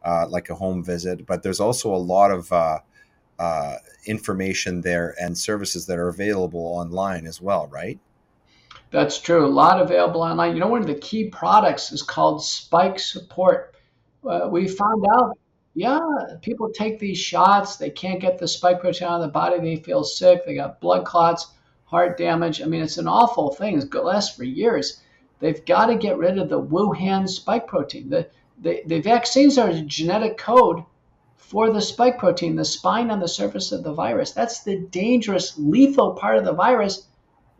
uh, 0.04 0.26
like 0.28 0.50
a 0.50 0.54
home 0.54 0.82
visit. 0.84 1.26
But 1.26 1.42
there's 1.42 1.60
also 1.60 1.94
a 1.94 1.96
lot 1.96 2.30
of 2.30 2.52
uh, 2.52 3.76
information 4.06 4.80
there 4.80 5.14
and 5.20 5.36
services 5.36 5.86
that 5.86 5.98
are 5.98 6.08
available 6.08 6.60
online 6.60 7.26
as 7.26 7.40
well, 7.40 7.66
right? 7.68 7.98
That's 8.90 9.18
true. 9.18 9.46
A 9.46 9.48
lot 9.48 9.80
available 9.80 10.22
online. 10.22 10.54
You 10.54 10.60
know, 10.60 10.68
one 10.68 10.82
of 10.82 10.86
the 10.86 10.94
key 10.94 11.28
products 11.30 11.92
is 11.92 12.02
called 12.02 12.44
Spike 12.44 12.98
Support. 13.00 13.74
Uh, 14.24 14.48
we 14.50 14.68
found 14.68 15.04
out, 15.12 15.38
yeah, 15.74 15.98
people 16.42 16.70
take 16.70 16.98
these 16.98 17.18
shots. 17.18 17.76
They 17.76 17.90
can't 17.90 18.20
get 18.20 18.38
the 18.38 18.46
spike 18.46 18.80
protein 18.80 19.08
out 19.08 19.20
of 19.20 19.22
the 19.22 19.32
body. 19.32 19.58
They 19.58 19.82
feel 19.82 20.04
sick. 20.04 20.44
They 20.44 20.54
got 20.54 20.80
blood 20.80 21.06
clots, 21.06 21.52
heart 21.92 22.18
damage. 22.18 22.60
I 22.60 22.64
mean, 22.64 22.82
it's 22.82 22.98
an 22.98 23.06
awful 23.06 23.54
thing. 23.54 23.78
It's 23.78 23.94
lasts 23.94 24.36
for 24.36 24.42
years. 24.42 25.00
They've 25.38 25.64
got 25.64 25.86
to 25.86 25.94
get 25.94 26.18
rid 26.18 26.38
of 26.38 26.48
the 26.48 26.60
Wuhan 26.60 27.28
spike 27.28 27.68
protein. 27.68 28.10
The, 28.10 28.28
the, 28.60 28.82
the 28.86 29.00
vaccines 29.00 29.58
are 29.58 29.68
a 29.68 29.80
genetic 29.82 30.36
code 30.36 30.82
for 31.36 31.70
the 31.70 31.80
spike 31.80 32.18
protein, 32.18 32.56
the 32.56 32.64
spine 32.64 33.10
on 33.10 33.20
the 33.20 33.28
surface 33.28 33.70
of 33.70 33.84
the 33.84 33.92
virus. 33.92 34.32
That's 34.32 34.64
the 34.64 34.80
dangerous, 34.80 35.56
lethal 35.56 36.14
part 36.14 36.38
of 36.38 36.44
the 36.44 36.52
virus 36.52 37.06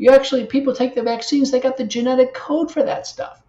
you 0.03 0.11
actually, 0.11 0.47
people 0.47 0.75
take 0.75 0.95
the 0.95 1.03
vaccines, 1.03 1.51
they 1.51 1.61
got 1.61 1.77
the 1.77 1.85
genetic 1.85 2.35
code 2.35 2.73
for 2.73 2.83
that 2.83 3.07
stuff. 3.07 3.43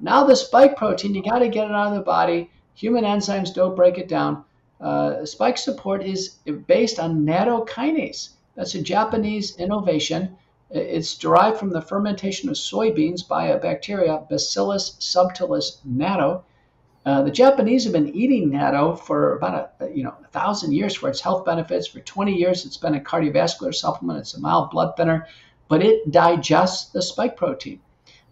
Now, 0.00 0.24
the 0.24 0.36
spike 0.36 0.76
protein, 0.76 1.14
you 1.14 1.22
got 1.22 1.40
to 1.40 1.48
get 1.48 1.66
it 1.66 1.74
out 1.74 1.88
of 1.88 1.94
the 1.94 2.00
body. 2.00 2.50
Human 2.74 3.04
enzymes 3.04 3.52
don't 3.52 3.76
break 3.76 3.98
it 3.98 4.08
down. 4.08 4.44
Uh, 4.80 5.26
spike 5.26 5.58
support 5.58 6.04
is 6.04 6.36
based 6.66 7.00
on 7.00 7.26
nattokinase. 7.26 8.30
That's 8.58 8.74
a 8.74 8.82
Japanese 8.82 9.56
innovation. 9.56 10.36
It's 10.70 11.16
derived 11.16 11.56
from 11.58 11.70
the 11.70 11.80
fermentation 11.80 12.50
of 12.50 12.56
soybeans 12.56 13.26
by 13.26 13.46
a 13.46 13.58
bacteria, 13.58 14.20
Bacillus 14.28 14.96
subtilis 15.00 15.78
natto. 15.86 16.42
Uh, 17.06 17.22
the 17.22 17.30
Japanese 17.30 17.84
have 17.84 17.94
been 17.94 18.14
eating 18.14 18.50
natto 18.50 18.98
for 18.98 19.36
about 19.38 19.72
a 19.80 19.88
you 19.88 20.02
know 20.02 20.14
a 20.22 20.28
thousand 20.28 20.72
years 20.72 20.94
for 20.94 21.08
its 21.08 21.22
health 21.22 21.46
benefits. 21.46 21.86
For 21.86 22.00
20 22.00 22.34
years, 22.34 22.66
it's 22.66 22.76
been 22.76 22.96
a 22.96 23.00
cardiovascular 23.00 23.74
supplement. 23.74 24.18
It's 24.18 24.34
a 24.34 24.40
mild 24.40 24.70
blood 24.70 24.94
thinner 24.98 25.26
but 25.68 25.82
it 25.82 26.10
digests 26.10 26.90
the 26.90 27.02
spike 27.02 27.36
protein. 27.36 27.80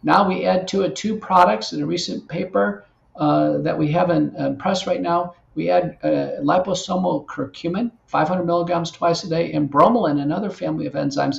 Now 0.03 0.27
we 0.27 0.47
add 0.47 0.67
to 0.69 0.83
it 0.83 0.97
two 0.97 1.17
products 1.17 1.73
in 1.73 1.83
a 1.83 1.87
recent 1.87 2.29
paper 2.29 2.85
uh, 3.15 3.59
that 3.59 3.79
we 3.79 3.93
have 3.93 4.11
in, 4.11 4.35
in, 4.37 4.57
press 4.57 4.87
right 4.87 5.01
now. 5.01 5.35
We 5.57 5.71
add 5.71 5.99
uh, 6.05 6.43
liposomal 6.43 7.27
curcumin, 7.27 7.91
500 8.07 8.45
milligrams 8.45 8.91
twice 8.91 9.25
a 9.25 9.29
day, 9.29 9.53
and 9.53 9.71
bromelain, 9.71 10.21
another 10.21 10.51
family 10.51 10.87
of 10.87 10.93
enzymes, 10.93 11.39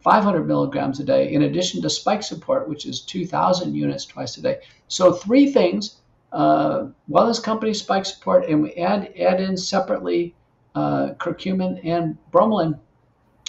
500 0.00 0.46
milligrams 0.46 1.00
a 1.00 1.04
day, 1.04 1.32
in 1.32 1.42
addition 1.42 1.82
to 1.82 1.90
spike 1.90 2.22
support, 2.22 2.68
which 2.68 2.86
is 2.86 3.00
2,000 3.00 3.74
units 3.74 4.04
twice 4.04 4.36
a 4.36 4.42
day. 4.42 4.58
So 4.88 5.12
three 5.12 5.50
things: 5.50 6.02
uh, 6.30 6.88
wellness 7.10 7.42
company 7.42 7.74
spike 7.74 8.04
support, 8.04 8.46
and 8.48 8.62
we 8.62 8.74
add 8.74 9.12
add 9.18 9.40
in 9.40 9.56
separately 9.56 10.34
uh, 10.74 11.14
curcumin 11.18 11.80
and 11.84 12.18
bromelain. 12.30 12.78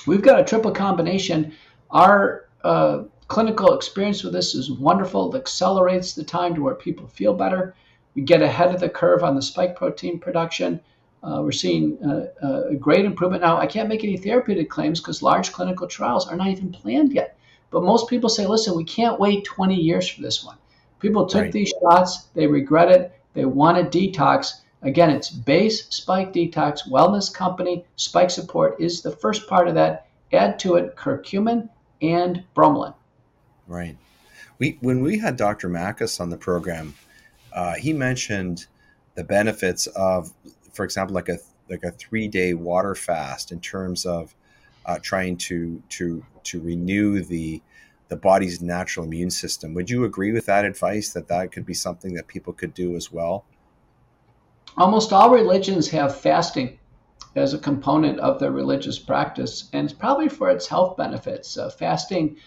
We've 0.08 0.22
got 0.22 0.40
a 0.40 0.44
triple 0.44 0.72
combination 0.72 1.52
our 1.92 2.46
uh, 2.64 3.04
clinical 3.28 3.74
experience 3.74 4.24
with 4.24 4.34
this 4.34 4.56
is 4.56 4.72
wonderful. 4.72 5.34
It 5.34 5.40
accelerates 5.40 6.14
the 6.14 6.24
time 6.24 6.56
to 6.56 6.62
where 6.62 6.76
people 6.76 7.08
feel 7.08 7.34
better. 7.34 7.76
We 8.16 8.22
get 8.22 8.42
ahead 8.42 8.74
of 8.74 8.80
the 8.80 8.90
curve 8.90 9.24
on 9.24 9.36
the 9.36 9.42
spike 9.42 9.76
protein 9.76 10.20
production. 10.20 10.80
Uh, 11.22 11.42
we're 11.44 11.52
seeing 11.52 11.98
uh, 12.04 12.28
uh 12.42 12.64
a 12.70 12.76
great 12.76 13.06
improvement. 13.06 13.44
Now, 13.44 13.58
I 13.58 13.68
can't 13.68 13.90
make 13.90 14.04
any 14.04 14.18
therapeutic 14.18 14.70
claims 14.70 15.00
because 15.00 15.22
large 15.22 15.52
clinical 15.52 15.88
trials 15.88 16.28
are 16.28 16.36
not 16.36 16.48
even 16.48 16.72
planned 16.72 17.14
yet. 17.14 17.38
But 17.72 17.84
most 17.84 18.10
people 18.10 18.30
say, 18.30 18.46
listen, 18.46 18.76
we 18.76 18.86
can't 18.86 19.20
wait 19.20 19.44
20 19.44 19.76
years 19.76 20.08
for 20.08 20.22
this 20.22 20.44
one. 20.44 20.58
People 21.00 21.26
took 21.26 21.44
right. 21.44 21.52
these 21.52 21.74
shots, 21.82 22.28
they 22.34 22.48
regret 22.48 22.90
it, 22.90 23.12
they 23.34 23.46
want 23.46 23.78
a 23.78 23.84
detox. 23.84 24.62
Again, 24.82 25.10
it's 25.10 25.30
base 25.30 25.88
spike 25.90 26.32
detox, 26.32 26.90
wellness 26.90 27.34
company, 27.34 27.86
spike 27.96 28.30
support 28.30 28.80
is 28.80 29.02
the 29.02 29.12
first 29.12 29.48
part 29.48 29.68
of 29.68 29.76
that. 29.76 30.08
Add 30.32 30.58
to 30.60 30.76
it 30.76 30.96
curcumin 30.96 31.70
and 32.02 32.44
bromelain. 32.56 32.94
Right. 33.68 33.98
We 34.58 34.78
when 34.80 35.02
we 35.02 35.20
had 35.20 35.38
Dr. 35.38 35.70
Makis 35.70 36.22
on 36.22 36.30
the 36.30 36.38
program, 36.38 36.96
uh, 37.56 37.74
he 37.76 37.94
mentioned 37.94 38.68
the 39.16 39.24
benefits 39.24 39.88
of, 39.88 40.32
for 40.74 40.84
example, 40.84 41.16
like 41.16 41.30
a 41.30 41.38
like 41.70 41.84
a 41.84 41.92
three 41.92 42.28
day 42.28 42.54
water 42.54 42.94
fast 42.94 43.52
in 43.52 43.60
terms 43.60 44.06
of 44.06 44.36
uh, 44.86 45.00
trying 45.02 45.38
to 45.38 45.82
to 45.90 46.24
to 46.44 46.62
renew 46.62 47.24
the 47.24 47.62
the 48.10 48.16
body's 48.16 48.62
natural 48.62 49.06
immune 49.06 49.32
system. 49.32 49.74
Would 49.74 49.90
you 49.90 50.04
agree 50.04 50.32
with 50.32 50.46
that 50.46 50.66
advice 50.66 51.14
that 51.14 51.28
that 51.30 51.52
could 51.52 51.66
be 51.66 51.74
something 51.74 52.14
that 52.14 52.28
people 52.28 52.54
could 52.54 52.74
do 52.74 52.96
as 52.96 53.12
well? 53.12 53.46
Almost 54.78 55.14
all 55.14 55.32
religions 55.32 55.90
have 55.90 56.16
fasting 56.16 56.78
as 57.36 57.54
a 57.54 57.58
component 57.58 58.20
of 58.20 58.40
their 58.40 58.52
religious 58.52 59.00
practice, 59.00 59.70
and 59.74 59.86
it's 59.86 59.98
probably 59.98 60.30
for 60.30 60.50
its 60.50 60.68
health 60.68 60.98
benefits. 60.98 61.58
Uh, 61.58 61.70
fasting 61.70 62.38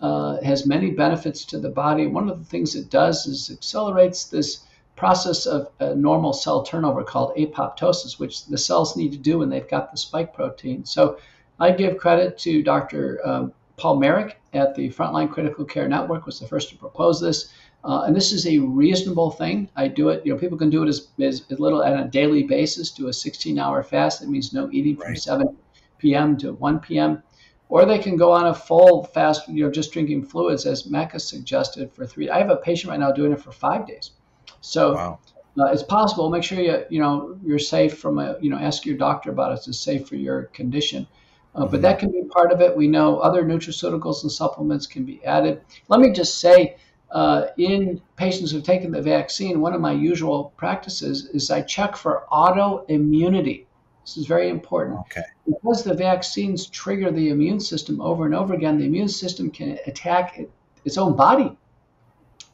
uh, 0.00 0.40
has 0.42 0.66
many 0.66 0.90
benefits 0.90 1.44
to 1.46 1.58
the 1.58 1.68
body. 1.68 2.06
One 2.06 2.28
of 2.28 2.38
the 2.38 2.44
things 2.44 2.74
it 2.74 2.90
does 2.90 3.26
is 3.26 3.50
accelerates 3.50 4.24
this 4.24 4.64
process 4.96 5.46
of 5.46 5.68
normal 5.96 6.32
cell 6.32 6.62
turnover 6.62 7.04
called 7.04 7.36
apoptosis, 7.36 8.18
which 8.18 8.46
the 8.46 8.58
cells 8.58 8.96
need 8.96 9.12
to 9.12 9.18
do 9.18 9.38
when 9.38 9.48
they've 9.48 9.68
got 9.68 9.90
the 9.90 9.96
spike 9.96 10.34
protein. 10.34 10.84
So 10.84 11.18
I 11.60 11.70
give 11.70 11.98
credit 11.98 12.38
to 12.38 12.62
Dr. 12.62 13.20
Um, 13.24 13.52
Paul 13.76 14.00
Marik 14.00 14.40
at 14.52 14.74
the 14.74 14.90
Frontline 14.90 15.30
Critical 15.30 15.64
Care 15.64 15.88
Network 15.88 16.26
was 16.26 16.40
the 16.40 16.46
first 16.46 16.68
to 16.70 16.76
propose 16.76 17.20
this. 17.20 17.52
Uh, 17.84 18.02
and 18.02 18.14
this 18.14 18.32
is 18.32 18.46
a 18.46 18.58
reasonable 18.58 19.30
thing. 19.30 19.68
I 19.76 19.86
do 19.86 20.08
it, 20.08 20.26
you 20.26 20.32
know, 20.32 20.38
people 20.38 20.58
can 20.58 20.68
do 20.68 20.82
it 20.82 20.88
as, 20.88 21.08
as, 21.20 21.44
as 21.48 21.60
little 21.60 21.82
at 21.84 21.98
a 21.98 22.08
daily 22.08 22.42
basis, 22.42 22.90
do 22.90 23.06
a 23.06 23.12
16 23.12 23.56
hour 23.56 23.84
fast. 23.84 24.20
That 24.20 24.28
means 24.28 24.52
no 24.52 24.68
eating 24.72 24.96
from 24.96 25.10
right. 25.10 25.18
7 25.18 25.56
p.m. 25.98 26.36
to 26.38 26.54
1 26.54 26.80
p.m. 26.80 27.22
Or 27.70 27.84
they 27.84 27.98
can 27.98 28.16
go 28.16 28.32
on 28.32 28.46
a 28.46 28.54
full 28.54 29.04
fast, 29.04 29.48
you 29.48 29.64
know, 29.64 29.70
just 29.70 29.92
drinking 29.92 30.24
fluids, 30.24 30.64
as 30.64 30.84
Makis 30.84 31.22
suggested, 31.22 31.92
for 31.92 32.06
three. 32.06 32.30
I 32.30 32.38
have 32.38 32.50
a 32.50 32.56
patient 32.56 32.90
right 32.90 32.98
now 32.98 33.12
doing 33.12 33.32
it 33.32 33.40
for 33.40 33.52
five 33.52 33.86
days. 33.86 34.12
So 34.60 34.94
wow. 34.94 35.18
uh, 35.58 35.66
it's 35.66 35.82
possible. 35.82 36.30
Make 36.30 36.44
sure 36.44 36.58
you, 36.58 36.84
you 36.88 37.00
know, 37.00 37.38
you're 37.44 37.58
safe 37.58 37.98
from 37.98 38.18
a, 38.18 38.36
you 38.40 38.48
know, 38.48 38.56
ask 38.56 38.86
your 38.86 38.96
doctor 38.96 39.30
about 39.30 39.52
it. 39.52 39.68
It's 39.68 39.78
safe 39.78 40.08
for 40.08 40.16
your 40.16 40.44
condition. 40.44 41.06
Uh, 41.54 41.62
mm-hmm. 41.62 41.70
But 41.70 41.82
that 41.82 41.98
can 41.98 42.10
be 42.10 42.22
part 42.24 42.52
of 42.52 42.60
it. 42.60 42.76
We 42.76 42.88
know 42.88 43.18
other 43.18 43.42
nutraceuticals 43.44 44.22
and 44.22 44.32
supplements 44.32 44.86
can 44.86 45.04
be 45.04 45.22
added. 45.24 45.60
Let 45.88 46.00
me 46.00 46.10
just 46.12 46.38
say, 46.38 46.76
uh, 47.10 47.46
in 47.56 48.00
patients 48.16 48.50
who've 48.50 48.62
taken 48.62 48.92
the 48.92 49.00
vaccine, 49.02 49.60
one 49.60 49.74
of 49.74 49.80
my 49.80 49.92
usual 49.92 50.52
practices 50.56 51.26
is 51.32 51.50
I 51.50 51.62
check 51.62 51.96
for 51.96 52.24
autoimmunity. 52.30 53.64
This 54.08 54.16
is 54.16 54.26
very 54.26 54.48
important. 54.48 55.00
Okay. 55.00 55.24
Because 55.44 55.84
the 55.84 55.92
vaccines 55.92 56.66
trigger 56.66 57.10
the 57.10 57.28
immune 57.28 57.60
system 57.60 58.00
over 58.00 58.24
and 58.24 58.34
over 58.34 58.54
again, 58.54 58.78
the 58.78 58.86
immune 58.86 59.08
system 59.08 59.50
can 59.50 59.78
attack 59.86 60.40
its 60.86 60.96
own 60.96 61.14
body. 61.14 61.54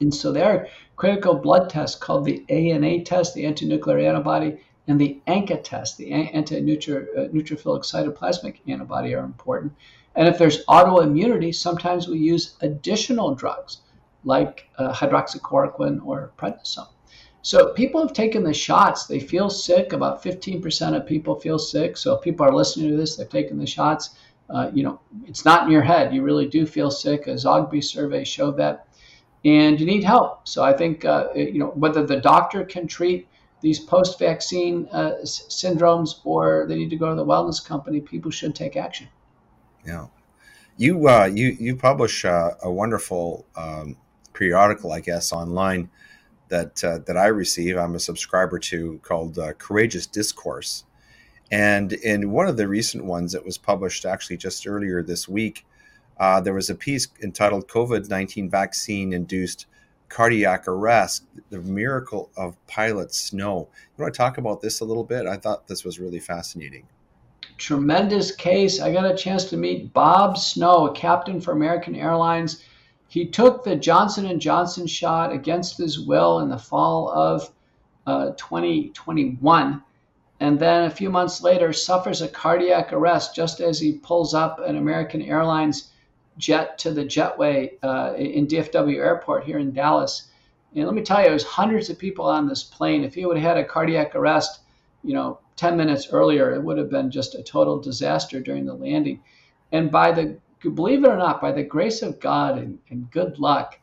And 0.00 0.12
so 0.12 0.32
there 0.32 0.50
are 0.50 0.66
critical 0.96 1.36
blood 1.36 1.70
tests 1.70 1.96
called 1.96 2.24
the 2.24 2.44
ANA 2.48 3.04
test, 3.04 3.34
the 3.34 3.46
anti-nuclear 3.46 4.00
antibody, 4.00 4.58
and 4.88 5.00
the 5.00 5.20
ANCA 5.28 5.62
test, 5.62 5.96
the 5.96 6.10
anti-neutrophilic 6.10 7.14
uh, 7.16 8.12
cytoplasmic 8.12 8.56
antibody, 8.66 9.14
are 9.14 9.24
important. 9.24 9.74
And 10.16 10.26
if 10.26 10.38
there's 10.38 10.64
autoimmunity, 10.66 11.54
sometimes 11.54 12.08
we 12.08 12.18
use 12.18 12.56
additional 12.62 13.36
drugs 13.36 13.82
like 14.24 14.68
uh, 14.76 14.92
hydroxychloroquine 14.92 16.04
or 16.04 16.32
prednisone. 16.36 16.88
So 17.44 17.74
people 17.74 18.00
have 18.00 18.14
taken 18.14 18.42
the 18.42 18.54
shots. 18.54 19.04
They 19.04 19.20
feel 19.20 19.50
sick. 19.50 19.92
About 19.92 20.22
15% 20.24 20.96
of 20.96 21.06
people 21.06 21.38
feel 21.38 21.58
sick. 21.58 21.98
So 21.98 22.14
if 22.14 22.22
people 22.22 22.46
are 22.46 22.54
listening 22.54 22.90
to 22.90 22.96
this, 22.96 23.16
they've 23.16 23.28
taken 23.28 23.58
the 23.58 23.66
shots. 23.66 24.16
Uh, 24.48 24.70
you 24.72 24.82
know, 24.82 24.98
it's 25.26 25.44
not 25.44 25.66
in 25.66 25.70
your 25.70 25.82
head. 25.82 26.14
You 26.14 26.22
really 26.22 26.48
do 26.48 26.64
feel 26.64 26.90
sick. 26.90 27.26
A 27.26 27.34
Zogby 27.34 27.84
survey 27.84 28.24
showed 28.24 28.56
that, 28.56 28.88
and 29.44 29.78
you 29.78 29.84
need 29.84 30.04
help. 30.04 30.48
So 30.48 30.64
I 30.64 30.72
think 30.72 31.04
uh, 31.04 31.28
you 31.34 31.58
know 31.58 31.68
whether 31.74 32.06
the 32.06 32.16
doctor 32.16 32.64
can 32.64 32.86
treat 32.86 33.28
these 33.60 33.78
post-vaccine 33.78 34.88
uh, 34.90 35.16
syndromes 35.24 36.20
or 36.24 36.64
they 36.66 36.76
need 36.76 36.90
to 36.90 36.96
go 36.96 37.10
to 37.10 37.14
the 37.14 37.26
wellness 37.26 37.62
company. 37.64 38.00
People 38.00 38.30
should 38.30 38.54
take 38.54 38.74
action. 38.74 39.08
Yeah, 39.86 40.06
you 40.78 41.08
uh, 41.08 41.26
you 41.26 41.48
you 41.60 41.76
publish 41.76 42.24
uh, 42.24 42.52
a 42.62 42.72
wonderful 42.72 43.44
um, 43.54 43.96
periodical, 44.32 44.92
I 44.92 45.00
guess, 45.00 45.30
online 45.30 45.90
that 46.48 46.82
uh, 46.84 46.98
that 47.06 47.16
I 47.16 47.26
receive. 47.26 47.76
I'm 47.76 47.94
a 47.94 48.00
subscriber 48.00 48.58
to 48.58 48.98
called 49.02 49.38
uh, 49.38 49.52
Courageous 49.54 50.06
Discourse, 50.06 50.84
and 51.50 51.92
in 51.92 52.30
one 52.30 52.48
of 52.48 52.56
the 52.56 52.68
recent 52.68 53.04
ones 53.04 53.32
that 53.32 53.44
was 53.44 53.58
published 53.58 54.04
actually 54.04 54.36
just 54.36 54.66
earlier 54.66 55.02
this 55.02 55.28
week, 55.28 55.66
uh, 56.18 56.40
there 56.40 56.54
was 56.54 56.70
a 56.70 56.74
piece 56.74 57.08
entitled 57.22 57.68
"COVID 57.68 58.08
nineteen 58.08 58.48
vaccine 58.50 59.12
induced." 59.12 59.66
cardiac 60.10 60.68
arrest, 60.68 61.24
the 61.50 61.58
miracle 61.58 62.30
of 62.36 62.54
Pilot 62.68 63.12
Snow. 63.12 63.68
You 63.96 64.02
want 64.02 64.14
to 64.14 64.18
talk 64.18 64.38
about 64.38 64.60
this 64.60 64.78
a 64.78 64.84
little 64.84 65.02
bit? 65.02 65.26
I 65.26 65.36
thought 65.36 65.66
this 65.66 65.82
was 65.82 65.98
really 65.98 66.20
fascinating. 66.20 66.86
Tremendous 67.58 68.30
case. 68.30 68.80
I 68.80 68.92
got 68.92 69.10
a 69.10 69.16
chance 69.16 69.44
to 69.46 69.56
meet 69.56 69.92
Bob 69.92 70.38
Snow, 70.38 70.86
a 70.86 70.94
captain 70.94 71.40
for 71.40 71.50
American 71.50 71.96
Airlines 71.96 72.62
he 73.14 73.24
took 73.24 73.62
the 73.62 73.76
Johnson 73.76 74.40
Johnson 74.40 74.88
shot 74.88 75.30
against 75.30 75.78
his 75.78 76.00
will 76.00 76.40
in 76.40 76.48
the 76.48 76.58
fall 76.58 77.08
of 77.10 77.48
uh, 78.08 78.32
2021, 78.32 79.80
and 80.40 80.58
then 80.58 80.82
a 80.82 80.90
few 80.90 81.10
months 81.10 81.40
later 81.40 81.72
suffers 81.72 82.22
a 82.22 82.28
cardiac 82.28 82.92
arrest 82.92 83.32
just 83.32 83.60
as 83.60 83.78
he 83.78 83.92
pulls 83.92 84.34
up 84.34 84.58
an 84.58 84.74
American 84.74 85.22
Airlines 85.22 85.92
jet 86.38 86.76
to 86.78 86.90
the 86.90 87.04
jetway 87.04 87.74
uh, 87.84 88.14
in 88.16 88.48
DFW 88.48 88.96
Airport 88.96 89.44
here 89.44 89.58
in 89.58 89.72
Dallas. 89.72 90.32
And 90.74 90.84
let 90.84 90.96
me 90.96 91.02
tell 91.02 91.22
you, 91.22 91.28
there's 91.28 91.44
hundreds 91.44 91.88
of 91.90 92.00
people 92.00 92.24
on 92.24 92.48
this 92.48 92.64
plane. 92.64 93.04
If 93.04 93.14
he 93.14 93.26
would 93.26 93.36
have 93.36 93.56
had 93.56 93.64
a 93.64 93.68
cardiac 93.68 94.16
arrest, 94.16 94.62
you 95.04 95.14
know, 95.14 95.38
10 95.54 95.76
minutes 95.76 96.08
earlier, 96.10 96.52
it 96.52 96.64
would 96.64 96.78
have 96.78 96.90
been 96.90 97.12
just 97.12 97.36
a 97.36 97.44
total 97.44 97.78
disaster 97.78 98.40
during 98.40 98.66
the 98.66 98.74
landing. 98.74 99.22
And 99.70 99.92
by 99.92 100.10
the 100.10 100.36
believe 100.70 101.04
it 101.04 101.08
or 101.08 101.16
not, 101.16 101.40
by 101.40 101.52
the 101.52 101.62
grace 101.62 102.02
of 102.02 102.20
God 102.20 102.58
and, 102.58 102.78
and 102.90 103.10
good 103.10 103.38
luck, 103.38 103.78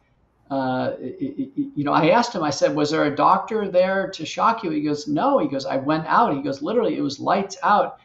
uh, 0.51 0.97
you 0.99 1.83
know, 1.85 1.93
I 1.93 2.09
asked 2.09 2.35
him, 2.35 2.43
I 2.43 2.49
said, 2.49 2.75
was 2.75 2.91
there 2.91 3.05
a 3.05 3.15
doctor 3.15 3.69
there 3.69 4.09
to 4.09 4.25
shock 4.25 4.63
you? 4.63 4.69
He 4.69 4.81
goes, 4.81 5.07
no. 5.07 5.39
He 5.39 5.47
goes, 5.47 5.65
I 5.65 5.77
went 5.77 6.05
out. 6.07 6.35
He 6.35 6.41
goes, 6.41 6.61
literally, 6.61 6.97
it 6.97 7.01
was 7.01 7.21
lights 7.21 7.57
out. 7.63 7.99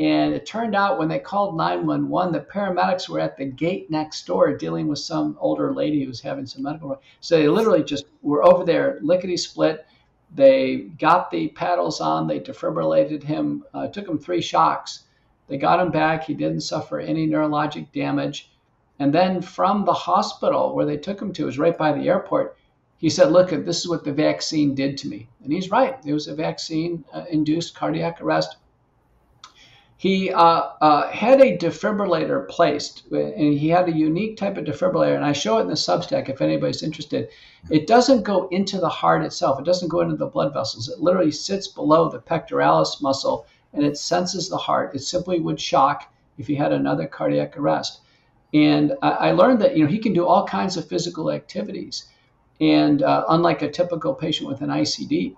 And 0.00 0.34
it 0.34 0.44
turned 0.44 0.74
out 0.74 0.98
when 0.98 1.06
they 1.06 1.20
called 1.20 1.56
911, 1.56 2.32
the 2.32 2.40
paramedics 2.40 3.08
were 3.08 3.20
at 3.20 3.36
the 3.36 3.44
gate 3.44 3.88
next 3.88 4.26
door 4.26 4.56
dealing 4.56 4.88
with 4.88 4.98
some 4.98 5.36
older 5.38 5.72
lady 5.72 6.02
who 6.02 6.08
was 6.08 6.20
having 6.20 6.44
some 6.44 6.64
medical. 6.64 7.00
So 7.20 7.36
they 7.36 7.48
literally 7.48 7.84
just 7.84 8.06
were 8.20 8.44
over 8.44 8.64
there, 8.64 8.98
lickety 9.02 9.36
split. 9.36 9.86
They 10.34 10.88
got 10.98 11.30
the 11.30 11.48
paddles 11.48 12.00
on, 12.00 12.26
they 12.26 12.40
defibrillated 12.40 13.22
him, 13.22 13.64
uh, 13.74 13.88
took 13.88 14.08
him 14.08 14.18
three 14.18 14.40
shocks 14.40 15.04
they 15.48 15.56
got 15.56 15.80
him 15.80 15.90
back. 15.90 16.24
He 16.24 16.34
didn't 16.34 16.60
suffer 16.60 17.00
any 17.00 17.26
neurologic 17.26 17.92
damage. 17.92 18.50
And 18.98 19.12
then 19.12 19.42
from 19.42 19.84
the 19.84 19.92
hospital 19.92 20.74
where 20.74 20.86
they 20.86 20.96
took 20.96 21.20
him 21.20 21.32
to, 21.32 21.46
was 21.46 21.58
right 21.58 21.76
by 21.76 21.92
the 21.92 22.08
airport. 22.08 22.56
He 22.96 23.10
said, 23.10 23.32
"Look, 23.32 23.50
this 23.50 23.80
is 23.80 23.88
what 23.88 24.04
the 24.04 24.12
vaccine 24.12 24.76
did 24.76 24.96
to 24.98 25.08
me." 25.08 25.28
And 25.42 25.52
he's 25.52 25.72
right. 25.72 25.98
It 26.06 26.12
was 26.12 26.28
a 26.28 26.36
vaccine-induced 26.36 27.74
uh, 27.74 27.78
cardiac 27.78 28.22
arrest. 28.22 28.56
He 29.96 30.32
uh, 30.32 30.62
uh, 30.80 31.10
had 31.10 31.40
a 31.40 31.56
defibrillator 31.56 32.48
placed, 32.48 33.10
and 33.10 33.54
he 33.54 33.68
had 33.68 33.88
a 33.88 33.96
unique 33.96 34.36
type 34.36 34.56
of 34.56 34.64
defibrillator. 34.64 35.16
And 35.16 35.24
I 35.24 35.32
show 35.32 35.58
it 35.58 35.62
in 35.62 35.68
the 35.68 35.74
Substack 35.74 36.28
if 36.28 36.40
anybody's 36.40 36.82
interested. 36.82 37.28
It 37.70 37.86
doesn't 37.86 38.22
go 38.22 38.48
into 38.48 38.78
the 38.78 38.88
heart 38.88 39.24
itself. 39.24 39.58
It 39.58 39.64
doesn't 39.64 39.88
go 39.88 40.00
into 40.00 40.16
the 40.16 40.26
blood 40.26 40.52
vessels. 40.52 40.88
It 40.88 41.00
literally 41.00 41.32
sits 41.32 41.68
below 41.68 42.08
the 42.08 42.20
pectoralis 42.20 43.00
muscle 43.02 43.46
and 43.72 43.84
it 43.84 43.96
senses 43.96 44.48
the 44.48 44.56
heart. 44.56 44.94
It 44.94 45.00
simply 45.00 45.40
would 45.40 45.60
shock 45.60 46.12
if 46.38 46.46
he 46.46 46.54
had 46.54 46.72
another 46.72 47.06
cardiac 47.06 47.56
arrest. 47.56 48.00
And 48.54 48.94
I, 49.02 49.10
I 49.10 49.32
learned 49.32 49.60
that 49.62 49.76
you 49.76 49.84
know 49.84 49.90
he 49.90 49.98
can 49.98 50.12
do 50.12 50.26
all 50.26 50.46
kinds 50.46 50.76
of 50.76 50.88
physical 50.88 51.30
activities, 51.30 52.06
and 52.60 53.02
uh, 53.02 53.24
unlike 53.28 53.62
a 53.62 53.70
typical 53.70 54.14
patient 54.14 54.48
with 54.48 54.60
an 54.60 54.68
ICD. 54.68 55.36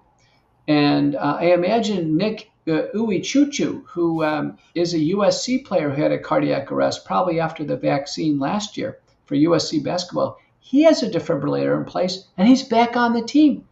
And 0.66 1.14
uh, 1.14 1.38
I 1.40 1.52
imagine 1.52 2.16
Nick 2.16 2.50
uh, 2.66 2.88
Iwuchukwu, 2.94 3.84
who 3.86 4.24
um, 4.24 4.58
is 4.74 4.94
a 4.94 4.98
USC 4.98 5.64
player 5.64 5.90
who 5.90 6.02
had 6.02 6.12
a 6.12 6.18
cardiac 6.18 6.72
arrest 6.72 7.04
probably 7.04 7.38
after 7.38 7.64
the 7.64 7.76
vaccine 7.76 8.38
last 8.38 8.76
year 8.76 8.98
for 9.26 9.36
USC 9.36 9.82
basketball. 9.82 10.38
He 10.60 10.82
has 10.84 11.02
a 11.02 11.10
defibrillator 11.10 11.76
in 11.76 11.84
place, 11.84 12.26
and 12.38 12.48
he's 12.48 12.62
back 12.62 12.96
on 12.96 13.12
the 13.12 13.22
team. 13.22 13.66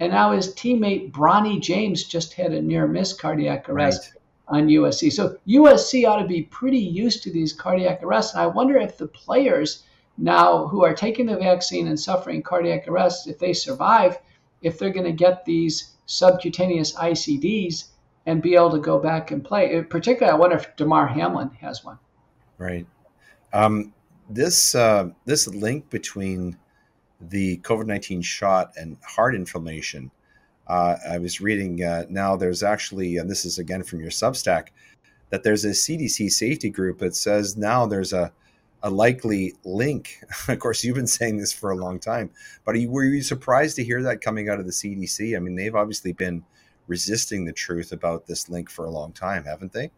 And 0.00 0.12
now 0.12 0.32
his 0.32 0.54
teammate 0.54 1.12
Bronny 1.12 1.60
James 1.60 2.04
just 2.04 2.34
had 2.34 2.52
a 2.52 2.60
near 2.60 2.86
miss 2.86 3.12
cardiac 3.12 3.68
arrest 3.68 4.14
right. 4.50 4.60
on 4.60 4.68
USC. 4.68 5.12
So 5.12 5.38
USC 5.46 6.08
ought 6.08 6.20
to 6.20 6.28
be 6.28 6.42
pretty 6.42 6.78
used 6.78 7.22
to 7.22 7.32
these 7.32 7.52
cardiac 7.52 8.02
arrests. 8.02 8.34
And 8.34 8.42
I 8.42 8.46
wonder 8.46 8.76
if 8.76 8.98
the 8.98 9.06
players 9.06 9.84
now 10.18 10.66
who 10.66 10.84
are 10.84 10.94
taking 10.94 11.26
the 11.26 11.36
vaccine 11.36 11.88
and 11.88 11.98
suffering 11.98 12.42
cardiac 12.42 12.88
arrest, 12.88 13.28
if 13.28 13.38
they 13.38 13.52
survive, 13.52 14.18
if 14.62 14.78
they're 14.78 14.90
going 14.90 15.06
to 15.06 15.12
get 15.12 15.44
these 15.44 15.94
subcutaneous 16.06 16.94
ICDs 16.94 17.88
and 18.26 18.42
be 18.42 18.54
able 18.54 18.70
to 18.70 18.78
go 18.78 18.98
back 18.98 19.30
and 19.30 19.44
play. 19.44 19.80
Particularly, 19.82 20.32
I 20.32 20.38
wonder 20.38 20.56
if 20.56 20.74
Damar 20.76 21.06
Hamlin 21.06 21.50
has 21.60 21.84
one. 21.84 21.98
Right. 22.58 22.86
Um, 23.52 23.92
this 24.28 24.74
uh, 24.74 25.10
this 25.26 25.46
link 25.46 25.90
between 25.90 26.56
the 27.30 27.58
COVID 27.58 27.86
19 27.86 28.22
shot 28.22 28.72
and 28.76 28.96
heart 29.02 29.34
inflammation. 29.34 30.10
Uh, 30.66 30.96
I 31.08 31.18
was 31.18 31.40
reading 31.40 31.82
uh, 31.82 32.04
now 32.08 32.36
there's 32.36 32.62
actually, 32.62 33.18
and 33.18 33.30
this 33.30 33.44
is 33.44 33.58
again 33.58 33.82
from 33.82 34.00
your 34.00 34.10
Substack, 34.10 34.68
that 35.30 35.42
there's 35.42 35.64
a 35.64 35.70
CDC 35.70 36.30
safety 36.30 36.70
group 36.70 36.98
that 36.98 37.14
says 37.14 37.56
now 37.56 37.86
there's 37.86 38.12
a, 38.12 38.32
a 38.82 38.90
likely 38.90 39.54
link. 39.64 40.20
of 40.48 40.58
course, 40.58 40.84
you've 40.84 40.96
been 40.96 41.06
saying 41.06 41.38
this 41.38 41.52
for 41.52 41.70
a 41.70 41.76
long 41.76 41.98
time, 41.98 42.30
but 42.64 42.78
you, 42.78 42.90
were 42.90 43.04
you 43.04 43.22
surprised 43.22 43.76
to 43.76 43.84
hear 43.84 44.02
that 44.02 44.20
coming 44.20 44.48
out 44.48 44.60
of 44.60 44.66
the 44.66 44.72
CDC? 44.72 45.36
I 45.36 45.40
mean, 45.40 45.54
they've 45.54 45.74
obviously 45.74 46.12
been 46.12 46.42
resisting 46.86 47.44
the 47.44 47.52
truth 47.52 47.92
about 47.92 48.26
this 48.26 48.48
link 48.48 48.70
for 48.70 48.84
a 48.84 48.90
long 48.90 49.12
time, 49.12 49.44
haven't 49.44 49.72
they? 49.72 49.90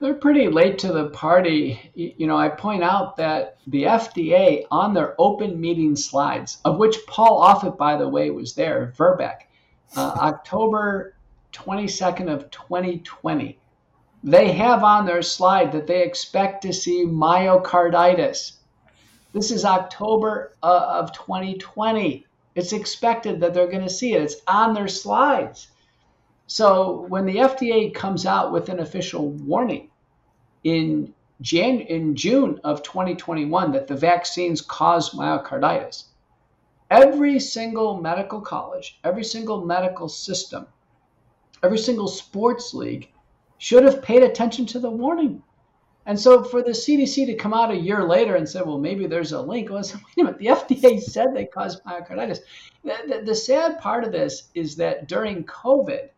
They're 0.00 0.14
pretty 0.14 0.48
late 0.48 0.78
to 0.78 0.92
the 0.92 1.10
party. 1.10 1.90
You 1.94 2.26
know, 2.26 2.36
I 2.36 2.48
point 2.48 2.82
out 2.82 3.16
that 3.16 3.58
the 3.66 3.84
FDA 3.84 4.64
on 4.70 4.94
their 4.94 5.14
open 5.18 5.60
meeting 5.60 5.96
slides, 5.96 6.58
of 6.64 6.78
which 6.78 7.06
Paul 7.06 7.42
Offit, 7.42 7.76
by 7.76 7.96
the 7.96 8.08
way, 8.08 8.30
was 8.30 8.54
there, 8.54 8.92
Verbeck, 8.96 9.42
uh, 9.96 10.00
October 10.20 11.14
22nd 11.52 12.32
of 12.32 12.50
2020, 12.50 13.58
they 14.24 14.52
have 14.52 14.82
on 14.82 15.06
their 15.06 15.22
slide 15.22 15.72
that 15.72 15.86
they 15.86 16.02
expect 16.02 16.62
to 16.62 16.72
see 16.72 17.04
myocarditis. 17.04 18.52
This 19.32 19.50
is 19.50 19.64
October 19.64 20.56
uh, 20.62 21.00
of 21.00 21.12
2020. 21.12 22.26
It's 22.54 22.72
expected 22.72 23.40
that 23.40 23.52
they're 23.52 23.66
going 23.66 23.82
to 23.82 23.90
see 23.90 24.14
it. 24.14 24.22
It's 24.22 24.36
on 24.46 24.74
their 24.74 24.88
slides. 24.88 25.68
So 26.48 27.06
when 27.08 27.26
the 27.26 27.38
FDA 27.38 27.92
comes 27.92 28.24
out 28.24 28.52
with 28.52 28.68
an 28.68 28.78
official 28.78 29.30
warning 29.30 29.90
in 30.62 31.12
Jan- 31.40 31.80
in 31.80 32.14
June 32.14 32.60
of 32.62 32.84
2021 32.84 33.72
that 33.72 33.88
the 33.88 33.96
vaccines 33.96 34.60
cause 34.60 35.10
myocarditis, 35.10 36.04
every 36.88 37.40
single 37.40 38.00
medical 38.00 38.40
college, 38.40 39.00
every 39.02 39.24
single 39.24 39.64
medical 39.64 40.08
system, 40.08 40.68
every 41.64 41.78
single 41.78 42.06
sports 42.06 42.72
league 42.72 43.10
should 43.58 43.82
have 43.82 44.00
paid 44.00 44.22
attention 44.22 44.66
to 44.66 44.78
the 44.78 44.90
warning. 44.90 45.42
And 46.06 46.18
so 46.18 46.44
for 46.44 46.62
the 46.62 46.70
CDC 46.70 47.26
to 47.26 47.34
come 47.34 47.54
out 47.54 47.72
a 47.72 47.76
year 47.76 48.04
later 48.04 48.36
and 48.36 48.48
say, 48.48 48.62
well, 48.62 48.78
maybe 48.78 49.08
there's 49.08 49.32
a 49.32 49.42
link, 49.42 49.68
well, 49.68 49.80
wait 49.82 49.94
a 49.94 50.22
minute, 50.22 50.38
the 50.38 50.46
FDA 50.46 51.02
said 51.02 51.34
they 51.34 51.46
cause 51.46 51.80
myocarditis. 51.80 52.38
The, 52.84 52.94
the, 53.08 53.22
the 53.24 53.34
sad 53.34 53.80
part 53.80 54.04
of 54.04 54.12
this 54.12 54.44
is 54.54 54.76
that 54.76 55.08
during 55.08 55.42
COVID, 55.42 56.10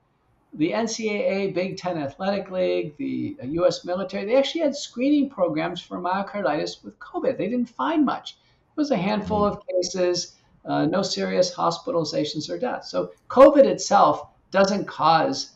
the 0.55 0.73
NCAA, 0.73 1.55
Big 1.55 1.77
Ten 1.77 1.99
Athletic 1.99 2.51
League, 2.51 2.97
the 2.97 3.37
U.S. 3.43 3.85
military, 3.85 4.25
they 4.25 4.37
actually 4.37 4.63
had 4.63 4.75
screening 4.75 5.29
programs 5.29 5.81
for 5.81 5.99
myocarditis 5.99 6.83
with 6.83 6.99
COVID. 6.99 7.37
They 7.37 7.49
didn't 7.49 7.69
find 7.69 8.05
much. 8.05 8.33
It 8.33 8.77
was 8.77 8.91
a 8.91 8.97
handful 8.97 9.45
of 9.45 9.63
cases, 9.67 10.37
uh, 10.65 10.87
no 10.87 11.03
serious 11.03 11.55
hospitalizations 11.55 12.49
or 12.49 12.59
deaths. 12.59 12.91
So 12.91 13.13
COVID 13.29 13.65
itself 13.65 14.29
doesn't 14.51 14.87
cause 14.87 15.53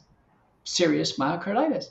serious 0.64 1.18
myocarditis. 1.18 1.86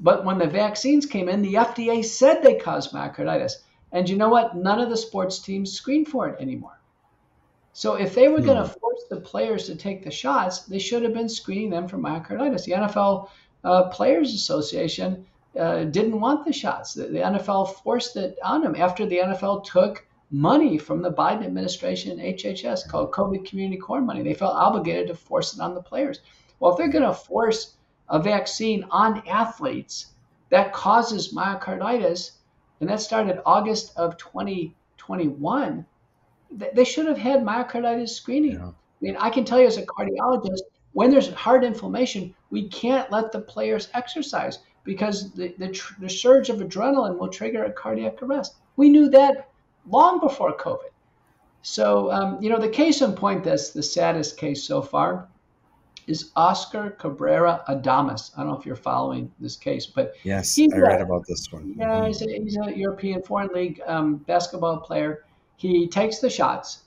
But 0.00 0.24
when 0.24 0.38
the 0.38 0.46
vaccines 0.46 1.06
came 1.06 1.28
in, 1.28 1.42
the 1.42 1.54
FDA 1.54 2.04
said 2.04 2.42
they 2.42 2.54
cause 2.54 2.92
myocarditis. 2.92 3.52
And 3.92 4.08
you 4.08 4.16
know 4.16 4.28
what? 4.28 4.56
None 4.56 4.80
of 4.80 4.88
the 4.88 4.96
sports 4.96 5.38
teams 5.38 5.72
screen 5.72 6.04
for 6.04 6.28
it 6.28 6.40
anymore. 6.40 6.79
So 7.72 7.94
if 7.94 8.14
they 8.14 8.28
were 8.28 8.40
going 8.40 8.62
to 8.62 8.68
force 8.68 9.04
the 9.08 9.20
players 9.20 9.66
to 9.66 9.76
take 9.76 10.02
the 10.02 10.10
shots, 10.10 10.62
they 10.62 10.78
should 10.78 11.02
have 11.02 11.14
been 11.14 11.28
screening 11.28 11.70
them 11.70 11.86
for 11.86 11.98
myocarditis. 11.98 12.64
The 12.64 12.72
NFL 12.72 13.28
uh, 13.62 13.88
Players 13.90 14.34
Association 14.34 15.24
uh, 15.58 15.84
didn't 15.84 16.20
want 16.20 16.44
the 16.44 16.52
shots. 16.52 16.94
The, 16.94 17.04
the, 17.04 17.18
NFL 17.18 17.74
forced 17.82 18.16
it 18.16 18.38
on 18.42 18.62
them 18.62 18.76
after 18.76 19.06
the 19.06 19.18
NFL 19.18 19.64
took 19.64 20.06
money 20.30 20.78
from 20.78 21.02
the 21.02 21.12
Biden 21.12 21.44
administration 21.44 22.18
HHS 22.18 22.88
called 22.88 23.12
COVID 23.12 23.44
Community 23.44 23.80
Corps 23.80 24.00
money. 24.00 24.22
They 24.22 24.34
felt 24.34 24.54
obligated 24.54 25.08
to 25.08 25.14
force 25.14 25.54
it 25.54 25.60
on 25.60 25.74
the 25.74 25.82
players. 25.82 26.20
Well, 26.58 26.72
if 26.72 26.78
they're 26.78 26.88
going 26.88 27.04
to 27.04 27.14
force 27.14 27.74
a 28.08 28.20
vaccine 28.20 28.84
on 28.90 29.26
athletes 29.26 30.06
that 30.50 30.72
causes 30.72 31.32
myocarditis, 31.32 32.32
and 32.80 32.88
that 32.88 33.00
started 33.00 33.42
August 33.44 33.92
of 33.96 34.16
2021, 34.18 35.86
they 36.50 36.84
should 36.84 37.06
have 37.06 37.18
had 37.18 37.40
myocarditis 37.40 38.10
screening. 38.10 38.52
Yeah. 38.52 38.68
I 38.68 38.72
mean, 39.00 39.16
I 39.16 39.30
can 39.30 39.44
tell 39.44 39.60
you 39.60 39.66
as 39.66 39.78
a 39.78 39.86
cardiologist, 39.86 40.60
when 40.92 41.10
there's 41.10 41.32
heart 41.32 41.64
inflammation, 41.64 42.34
we 42.50 42.68
can't 42.68 43.10
let 43.10 43.32
the 43.32 43.40
players 43.40 43.88
exercise 43.94 44.58
because 44.84 45.30
the, 45.32 45.54
the, 45.58 45.80
the 46.00 46.08
surge 46.08 46.48
of 46.48 46.58
adrenaline 46.58 47.18
will 47.18 47.28
trigger 47.28 47.64
a 47.64 47.72
cardiac 47.72 48.22
arrest. 48.22 48.56
We 48.76 48.88
knew 48.88 49.08
that 49.10 49.50
long 49.88 50.20
before 50.20 50.56
COVID. 50.56 50.90
So, 51.62 52.10
um, 52.10 52.42
you 52.42 52.48
know, 52.48 52.58
the 52.58 52.68
case 52.68 53.02
in 53.02 53.12
point 53.12 53.44
that's 53.44 53.70
the 53.70 53.82
saddest 53.82 54.36
case 54.36 54.62
so 54.64 54.80
far 54.80 55.28
is 56.06 56.30
Oscar 56.34 56.90
Cabrera 56.90 57.62
Adames. 57.68 58.32
I 58.36 58.40
don't 58.40 58.52
know 58.52 58.58
if 58.58 58.66
you're 58.66 58.74
following 58.74 59.30
this 59.38 59.56
case, 59.56 59.86
but 59.86 60.14
yes, 60.24 60.58
I 60.58 60.76
read 60.76 61.00
a, 61.00 61.04
about 61.04 61.26
this 61.28 61.52
one. 61.52 61.74
Yeah, 61.76 61.86
mm-hmm. 61.86 62.06
he's, 62.06 62.22
a, 62.22 62.26
he's 62.26 62.56
a, 62.56 62.76
European 62.76 63.22
Foreign 63.22 63.50
League 63.54 63.80
um, 63.86 64.16
basketball 64.16 64.78
player. 64.78 65.24
He 65.60 65.88
takes 65.88 66.20
the 66.20 66.30
shots, 66.30 66.84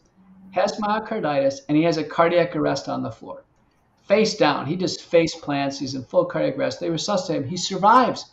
has 0.50 0.80
myocarditis, 0.80 1.60
and 1.70 1.78
he 1.78 1.84
has 1.84 1.98
a 1.98 2.04
cardiac 2.04 2.56
arrest 2.56 2.90
on 2.90 3.04
the 3.04 3.12
floor. 3.12 3.44
Face 4.02 4.36
down. 4.36 4.66
He 4.66 4.76
just 4.76 5.04
face 5.04 5.36
plants. 5.36 5.78
He's 5.78 5.94
in 5.94 6.04
full 6.04 6.26
cardiac 6.26 6.58
arrest. 6.58 6.80
They 6.80 6.90
resuscitate 6.90 7.44
him. 7.44 7.48
He 7.48 7.56
survives. 7.56 8.32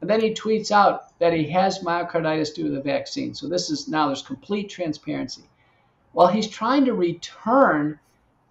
And 0.00 0.08
then 0.08 0.20
he 0.20 0.32
tweets 0.32 0.70
out 0.70 1.18
that 1.18 1.32
he 1.32 1.50
has 1.50 1.80
myocarditis 1.80 2.54
due 2.54 2.68
to 2.68 2.70
the 2.70 2.80
vaccine. 2.80 3.34
So 3.34 3.48
this 3.48 3.68
is 3.68 3.88
now 3.88 4.06
there's 4.06 4.22
complete 4.22 4.70
transparency. 4.70 5.42
While 6.12 6.28
he's 6.28 6.48
trying 6.48 6.84
to 6.84 6.94
return 6.94 7.98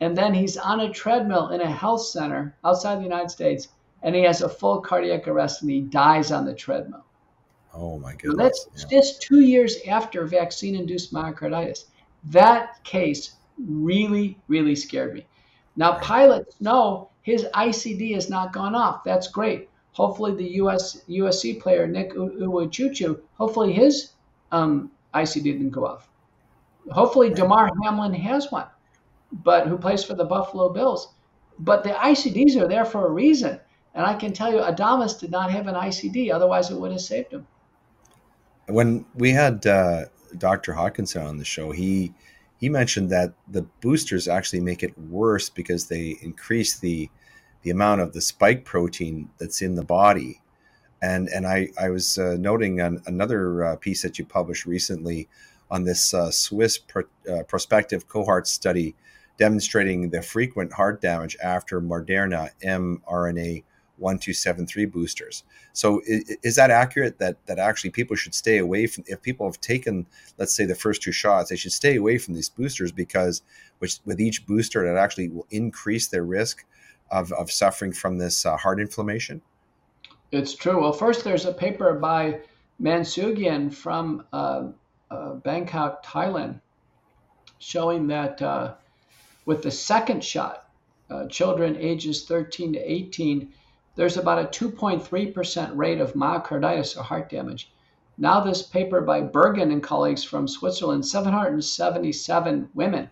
and 0.01 0.17
then 0.17 0.33
he's 0.33 0.57
on 0.57 0.81
a 0.81 0.91
treadmill 0.91 1.49
in 1.51 1.61
a 1.61 1.71
health 1.71 2.01
center 2.01 2.53
outside 2.65 2.99
the 2.99 3.03
United 3.03 3.31
States, 3.31 3.69
and 4.03 4.13
he 4.13 4.23
has 4.23 4.41
a 4.41 4.49
full 4.49 4.81
cardiac 4.81 5.25
arrest 5.25 5.61
and 5.61 5.71
he 5.71 5.79
dies 5.79 6.33
on 6.33 6.45
the 6.45 6.53
treadmill. 6.53 7.05
Oh 7.73 7.99
my 7.99 8.15
goodness! 8.15 8.63
So 8.63 8.69
that's 8.71 8.91
yeah. 8.91 8.99
just 8.99 9.21
two 9.21 9.41
years 9.41 9.77
after 9.87 10.25
vaccine-induced 10.25 11.13
myocarditis. 11.13 11.85
That 12.25 12.83
case 12.83 13.35
really, 13.57 14.37
really 14.47 14.75
scared 14.75 15.13
me. 15.13 15.25
Now 15.75 15.93
right. 15.93 16.01
pilots 16.01 16.55
know 16.59 17.09
his 17.21 17.45
ICD 17.53 18.13
has 18.15 18.29
not 18.29 18.53
gone 18.53 18.75
off. 18.75 19.03
That's 19.03 19.27
great. 19.27 19.69
Hopefully, 19.91 20.35
the 20.35 20.55
US 20.61 21.01
USC 21.07 21.59
player 21.59 21.87
Nick 21.87 22.13
Iwuchukwu, 22.13 23.19
hopefully 23.37 23.73
his 23.73 24.11
um, 24.51 24.91
ICD 25.13 25.43
didn't 25.43 25.69
go 25.69 25.85
off. 25.85 26.09
Hopefully. 26.91 27.29
Damar 27.29 27.69
Hamlin 27.83 28.13
has 28.13 28.51
one 28.51 28.67
but 29.31 29.67
who 29.67 29.77
plays 29.77 30.03
for 30.03 30.13
the 30.13 30.25
Buffalo 30.25 30.69
Bills. 30.69 31.13
But 31.59 31.83
the 31.83 31.91
ICDs 31.91 32.55
are 32.55 32.67
there 32.67 32.85
for 32.85 33.05
a 33.05 33.11
reason. 33.11 33.59
And 33.93 34.05
I 34.05 34.13
can 34.13 34.33
tell 34.33 34.51
you, 34.51 34.59
Adames 34.59 35.19
did 35.19 35.31
not 35.31 35.51
have 35.51 35.67
an 35.67 35.75
ICD, 35.75 36.33
otherwise, 36.33 36.69
it 36.69 36.79
would 36.79 36.91
have 36.91 37.01
saved 37.01 37.33
him. 37.33 37.47
When 38.69 39.05
we 39.15 39.31
had 39.31 39.65
uh, 39.65 40.05
Dr. 40.37 40.73
Hodkinson 40.73 41.25
on 41.25 41.37
the 41.37 41.45
show, 41.45 41.71
he 41.71 42.13
he 42.57 42.69
mentioned 42.69 43.09
that 43.09 43.33
the 43.47 43.63
boosters 43.81 44.27
actually 44.27 44.59
make 44.59 44.83
it 44.83 44.97
worse 44.97 45.49
because 45.49 45.87
they 45.87 46.17
increase 46.21 46.79
the 46.79 47.09
the 47.63 47.71
amount 47.71 48.01
of 48.01 48.13
the 48.13 48.21
spike 48.21 48.65
protein 48.65 49.29
that's 49.37 49.61
in 49.61 49.75
the 49.75 49.83
body. 49.83 50.41
And 51.01 51.29
and 51.29 51.47
I 51.47 51.69
I 51.79 51.89
was 51.89 52.17
uh, 52.17 52.35
noting 52.39 52.81
on 52.81 53.01
another 53.05 53.63
uh, 53.63 53.75
piece 53.77 54.01
that 54.03 54.19
you 54.19 54.25
published 54.25 54.65
recently 54.65 55.27
on 55.71 55.83
this 55.83 56.13
uh, 56.13 56.31
Swiss 56.31 56.77
pro, 56.77 57.03
uh, 57.31 57.43
prospective 57.43 58.07
cohort 58.07 58.47
study 58.47 58.95
demonstrating 59.37 60.09
the 60.09 60.21
frequent 60.21 60.73
heart 60.73 61.01
damage 61.01 61.37
after 61.41 61.79
Moderna 61.81 62.49
mRNA 62.61 63.63
1273 63.99 64.85
boosters. 64.85 65.43
So 65.73 66.01
is, 66.05 66.37
is, 66.43 66.55
that 66.55 66.71
accurate 66.71 67.19
that 67.19 67.37
that 67.45 67.59
actually 67.59 67.91
people 67.91 68.15
should 68.15 68.33
stay 68.33 68.57
away 68.57 68.87
from 68.87 69.03
if 69.07 69.21
people 69.21 69.45
have 69.45 69.61
taken 69.61 70.05
let's 70.37 70.53
say 70.53 70.65
the 70.65 70.75
first 70.75 71.01
two 71.01 71.11
shots 71.11 71.49
they 71.49 71.55
should 71.55 71.71
stay 71.71 71.95
away 71.95 72.17
from 72.17 72.33
these 72.33 72.49
boosters 72.49 72.91
because 72.91 73.41
which 73.79 73.99
with 74.05 74.19
each 74.19 74.45
booster 74.45 74.85
it 74.85 74.97
actually 74.97 75.29
will 75.29 75.47
increase 75.51 76.07
their 76.07 76.23
risk 76.23 76.65
of, 77.11 77.31
of 77.33 77.51
suffering 77.51 77.91
from 77.91 78.17
this 78.17 78.45
uh, 78.45 78.55
heart 78.57 78.79
inflammation? 78.79 79.41
It's 80.31 80.53
true. 80.53 80.81
Well, 80.81 80.93
first 80.93 81.23
there's 81.23 81.45
a 81.45 81.53
paper 81.53 81.93
by 81.93 82.41
Mansanguan 82.81 83.73
from 83.73 84.25
uh, 84.31 84.67
uh, 85.09 85.33
Bangkok, 85.35 86.05
Thailand, 86.05 86.59
showing 87.57 88.07
that 88.07 88.41
uh, 88.41 88.75
with 89.45 89.63
the 89.63 89.71
second 89.71 90.23
shot, 90.23 90.69
uh, 91.09 91.27
children 91.27 91.75
ages 91.77 92.25
13 92.25 92.73
to 92.73 92.79
18, 92.79 93.51
there's 93.99 94.15
about 94.15 94.39
a 94.39 94.47
2.3% 94.47 95.75
rate 95.75 95.99
of 95.99 96.13
myocarditis 96.13 96.95
or 96.95 97.03
heart 97.03 97.29
damage. 97.29 97.69
Now, 98.17 98.39
this 98.39 98.63
paper 98.63 99.01
by 99.01 99.19
Buergin 99.19 99.73
and 99.73 99.83
colleagues 99.83 100.23
from 100.23 100.47
Switzerland, 100.47 101.05
777 101.05 102.69
women, 102.73 103.09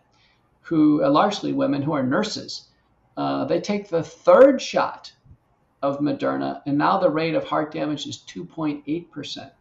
who 0.62 1.02
are 1.02 1.08
uh, 1.08 1.10
largely 1.10 1.52
women 1.52 1.82
who 1.82 1.92
are 1.92 2.04
nurses, 2.04 2.70
uh, 3.18 3.44
they 3.44 3.60
take 3.60 3.90
the 3.90 4.02
third 4.02 4.62
shot 4.62 5.12
of 5.82 6.00
Moderna, 6.00 6.62
and 6.66 6.78
now 6.78 6.98
the 6.98 7.10
rate 7.10 7.36
of 7.36 7.44
heart 7.44 7.74
damage 7.74 8.08
is 8.08 8.24
2.8% 8.26 9.52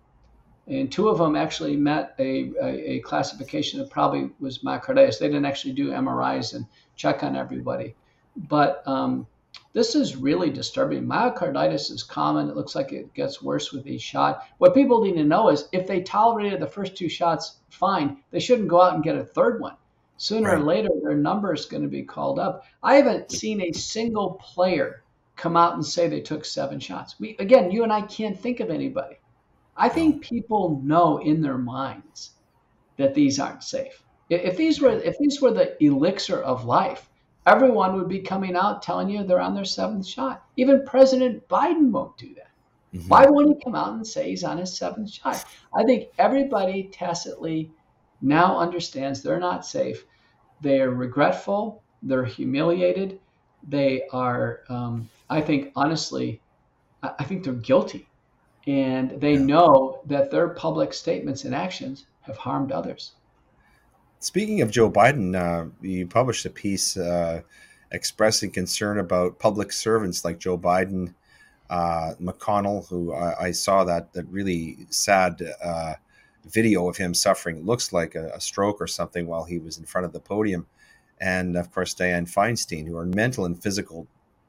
and 0.69 0.93
two 0.93 1.09
of 1.09 1.19
them 1.19 1.35
actually 1.35 1.77
met 1.77 2.15
a, 2.21 2.53
a, 2.61 2.91
a, 2.93 3.01
classification 3.01 3.79
that 3.79 3.91
probably 3.91 4.31
was 4.41 4.61
myocarditis. 4.61 5.19
They 5.19 5.29
didn't 5.29 5.45
actually 5.45 5.75
do 5.75 5.91
MRIs 5.91 6.55
and 6.55 6.67
check 6.97 7.23
on 7.23 7.37
everybody, 7.37 7.95
but 8.37 8.83
um, 8.87 9.27
this 9.73 9.95
is 9.95 10.17
really 10.17 10.49
disturbing. 10.49 11.05
Myocarditis 11.05 11.91
is 11.91 12.03
common. 12.03 12.49
It 12.49 12.57
looks 12.57 12.75
like 12.75 12.93
it 12.93 13.13
gets 13.13 13.43
worse 13.43 13.73
with 13.73 13.87
each 13.87 14.01
shot. 14.01 14.43
What 14.59 14.75
people 14.75 15.03
need 15.03 15.17
to 15.17 15.25
know 15.25 15.51
is 15.51 15.69
if 15.73 15.87
they 15.87 16.01
tolerated 16.01 16.61
the 16.61 16.67
first 16.67 16.97
two 16.97 17.11
shots 17.11 17.59
fine, 17.69 18.23
they 18.31 18.41
shouldn't 18.41 18.69
go 18.69 18.81
out 18.81 18.95
and 18.95 19.05
get 19.05 19.17
a 19.17 19.25
third 19.25 19.61
one. 19.61 19.77
Sooner 20.17 20.49
right. 20.49 20.59
or 20.59 20.65
later, 20.65 20.89
their 21.03 21.15
number 21.15 21.53
is 21.53 21.67
going 21.67 21.83
to 21.83 21.89
be 21.89 22.03
called 22.03 22.39
up. 22.39 22.65
I 22.83 22.95
haven't 22.95 23.31
seen 23.31 23.61
a 23.61 23.73
single 23.73 24.41
player 24.43 25.03
come 25.37 25.59
out 25.59 25.75
and 25.75 25.85
say 25.85 26.09
they 26.09 26.23
took 26.23 26.47
seven 26.47 26.81
shots. 26.81 27.21
We 27.21 27.37
again, 27.39 27.71
you 27.71 27.83
and 27.83 27.93
I 27.93 28.01
can't 28.01 28.39
think 28.39 28.61
of 28.61 28.71
anybody. 28.71 29.17
I 29.77 29.91
think 29.91 30.23
people 30.23 30.81
know 30.83 31.19
in 31.19 31.43
their 31.43 31.59
minds 31.59 32.31
that 32.97 33.15
these 33.15 33.39
aren't 33.39 33.63
safe. 33.63 34.03
If 34.31 34.57
these 34.57 34.81
were 34.81 34.99
if 34.99 35.19
these 35.19 35.43
were 35.43 35.53
the 35.53 35.83
elixir 35.85 36.41
of 36.41 36.65
life, 36.65 37.11
everyone 37.47 37.95
would 37.97 38.09
be 38.09 38.21
coming 38.21 38.57
out 38.57 38.83
telling 38.83 39.09
you 39.09 39.25
they're 39.25 39.41
on 39.41 39.55
their 39.55 39.65
seventh 39.65 40.07
shot. 40.07 40.45
Even 40.57 40.85
President 40.85 41.47
Biden 41.49 41.91
won't 41.91 42.17
do 42.19 42.35
that. 42.35 42.51
Mm-hmm. 42.95 43.09
Why 43.09 43.27
won't 43.27 43.57
he 43.57 43.65
come 43.65 43.75
out 43.75 43.95
and 43.95 44.07
say 44.07 44.31
he's 44.31 44.45
on 44.45 44.59
his 44.59 44.77
seventh 44.77 45.11
shot? 45.11 45.45
I 45.75 45.85
think 45.85 46.09
everybody 46.19 46.91
tacitly 46.93 47.71
now 48.21 48.59
understands 48.59 49.23
they're 49.23 49.41
not 49.41 49.65
safe. 49.65 50.05
They're 50.61 50.91
regretful. 50.91 51.83
They're 52.03 52.25
humiliated. 52.25 53.21
They 53.69 54.03
are, 54.13 54.61
um, 54.69 55.09
I 55.29 55.41
think, 55.41 55.73
honestly, 55.77 56.41
I 57.03 57.25
think 57.25 57.45
they're 57.45 57.53
guilty 57.53 58.09
and 58.67 59.21
they 59.21 59.35
yeah. 59.35 59.45
know 59.45 60.01
that 60.07 60.31
their 60.31 60.49
public 60.49 60.93
statements 60.93 61.45
and 61.45 61.55
actions 61.55 62.07
have 62.23 62.37
harmed 62.37 62.73
others. 62.73 63.13
Speaking 64.21 64.63
of 64.63 64.71
Joe 64.71 64.91
Biden, 64.91 65.37
uh, 65.37 65.71
you 65.83 66.07
published 66.07 66.47
a 66.47 66.51
piece 66.51 66.97
uh, 66.97 67.43
expressing 67.93 68.51
concern 68.51 68.99
about 68.99 69.39
public 69.39 69.73
servants 69.73 70.25
like 70.25 70.39
Joe 70.39 70.59
Biden, 70.59 71.15
uh, 71.69 72.15
McConnell, 72.21 72.89
who 72.89 73.13
I, 73.13 73.47
I, 73.47 73.51
saw 73.51 73.85
that 73.85 74.13
that 74.13 74.25
really 74.29 74.79
sad 74.89 75.43
uh, 75.63 75.95
video 76.47 76.89
of 76.89 76.97
him 76.97 77.13
suffering. 77.13 77.57
It 77.59 77.67
looks 77.67 77.93
like 77.93 78.15
a, 78.15 78.29
a 78.35 78.41
stroke 78.41 78.81
or 78.81 78.87
something 78.87 79.27
while 79.27 79.45
he 79.45 79.59
was 79.59 79.79
in 79.79 79.85
front 79.85 80.05
of 80.05 80.13
the 80.13 80.21
podium, 80.21 80.67
and 81.21 81.57
of 81.57 81.73
course 81.73 81.95
Dianne 81.95 82.33
Feinstein, 82.33 82.87
who 82.87 82.97
are 82.97 83.05
mental 83.05 83.45
and 83.45 83.61
physical 83.61 84.07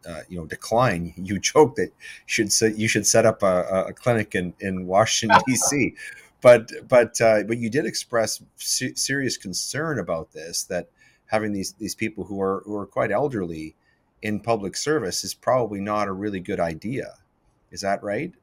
uh, 0.07 0.21
you 0.29 0.37
know 0.37 0.45
decline, 0.45 1.13
you 1.17 1.39
joke 1.39 1.75
that 1.75 1.89
you 1.89 1.91
should 2.27 2.53
set, 2.53 2.77
you 2.77 2.87
should 2.87 3.05
set 3.05 3.25
up 3.25 3.43
a, 3.43 3.85
a 3.87 3.93
clinic 3.93 4.35
in 4.35 4.53
in 4.59 4.87
Washington 4.87 5.39
D.C. 5.47 5.95
but 6.41 6.71
but 6.87 7.19
uh, 7.21 7.43
but 7.43 7.57
you 7.57 7.69
did 7.69 7.85
express 7.85 8.41
se- 8.57 8.95
serious 8.95 9.37
concern 9.37 9.99
about 9.99 10.31
this 10.33 10.63
that 10.63 10.89
having 11.27 11.53
these 11.53 11.73
these 11.73 11.95
people 11.95 12.25
who 12.25 12.41
are 12.41 12.63
who 12.65 12.75
are 12.75 12.85
quite 12.85 13.11
elderly 13.11 13.75
in 14.21 14.39
public 14.39 14.75
service 14.75 15.23
is 15.23 15.33
probably 15.33 15.79
not 15.79 16.07
a 16.07 16.11
really 16.11 16.39
good 16.39 16.59
idea. 16.59 17.13
Is 17.71 17.81
that 17.81 18.03
right? 18.03 18.33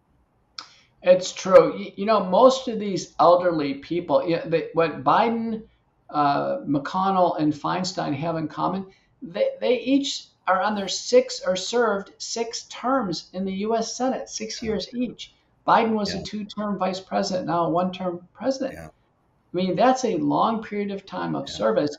It's 1.02 1.32
true. 1.32 1.78
You, 1.78 1.92
you 1.96 2.06
know, 2.06 2.24
most 2.24 2.68
of 2.68 2.78
these 2.78 3.14
elderly 3.20 3.74
people, 3.74 4.26
you 4.26 4.36
know, 4.36 4.42
they, 4.46 4.68
what 4.72 5.04
Biden, 5.04 5.62
uh, 6.10 6.58
McConnell, 6.60 7.38
and 7.38 7.52
Feinstein 7.52 8.14
have 8.14 8.36
in 8.36 8.48
common, 8.48 8.86
they, 9.20 9.50
they 9.60 9.80
each 9.80 10.28
are 10.46 10.62
on 10.62 10.74
their 10.74 10.88
six 10.88 11.42
or 11.46 11.56
served 11.56 12.12
six 12.18 12.64
terms 12.64 13.28
in 13.32 13.44
the 13.44 13.52
U.S. 13.66 13.96
Senate, 13.96 14.28
six 14.28 14.62
years 14.62 14.88
each. 14.94 15.34
Biden 15.66 15.92
was 15.92 16.14
yeah. 16.14 16.20
a 16.20 16.24
two-term 16.24 16.78
vice 16.78 17.00
president, 17.00 17.46
now 17.46 17.66
a 17.66 17.70
one-term 17.70 18.26
president. 18.34 18.74
Yeah. 18.74 18.86
I 18.86 19.56
mean, 19.56 19.76
that's 19.76 20.04
a 20.04 20.16
long 20.16 20.62
period 20.62 20.90
of 20.90 21.06
time 21.06 21.34
of 21.34 21.48
yeah. 21.48 21.54
service. 21.54 21.96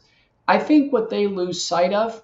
I 0.48 0.60
think 0.60 0.94
what 0.94 1.10
they 1.10 1.28
lose 1.28 1.64
sight 1.64 1.94
of 1.94 2.22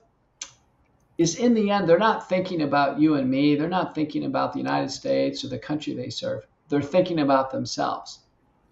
is 1.18 1.36
in 1.36 1.54
the 1.54 1.72
end, 1.72 1.88
they're 1.88 1.98
not 1.98 2.30
thinking 2.30 2.62
about 2.62 3.00
you 3.00 3.16
and 3.16 3.30
me. 3.30 3.56
They're 3.56 3.70
not 3.70 3.96
thinking 3.96 4.26
about 4.26 4.54
the 4.54 4.60
United 4.60 4.92
States 4.92 5.44
or 5.44 5.48
the 5.48 5.58
country 5.58 5.94
they 5.94 6.10
serve. 6.10 6.46
They're 6.70 6.82
thinking 6.82 7.20
about 7.20 7.52
themselves. 7.52 8.20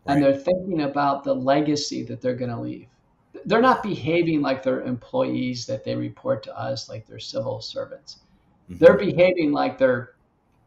Right. 0.06 0.16
And 0.16 0.24
they're 0.24 0.36
thinking 0.36 0.82
about 0.82 1.24
the 1.24 1.34
legacy 1.34 2.04
that 2.04 2.22
they're 2.22 2.36
going 2.36 2.52
to 2.52 2.60
leave. 2.60 2.88
They're 3.46 3.62
not 3.62 3.84
behaving 3.84 4.42
like 4.42 4.64
they're 4.64 4.82
employees 4.82 5.66
that 5.68 5.84
they 5.84 5.96
report 5.96 6.44
to 6.44 6.60
us, 6.60 6.90
like 6.90 7.06
they're 7.06 7.20
civil 7.20 7.62
servants. 7.62 8.20
Mm-hmm. 8.70 8.84
They're 8.84 8.98
behaving 8.98 9.52
like 9.52 9.78
they're 9.78 10.16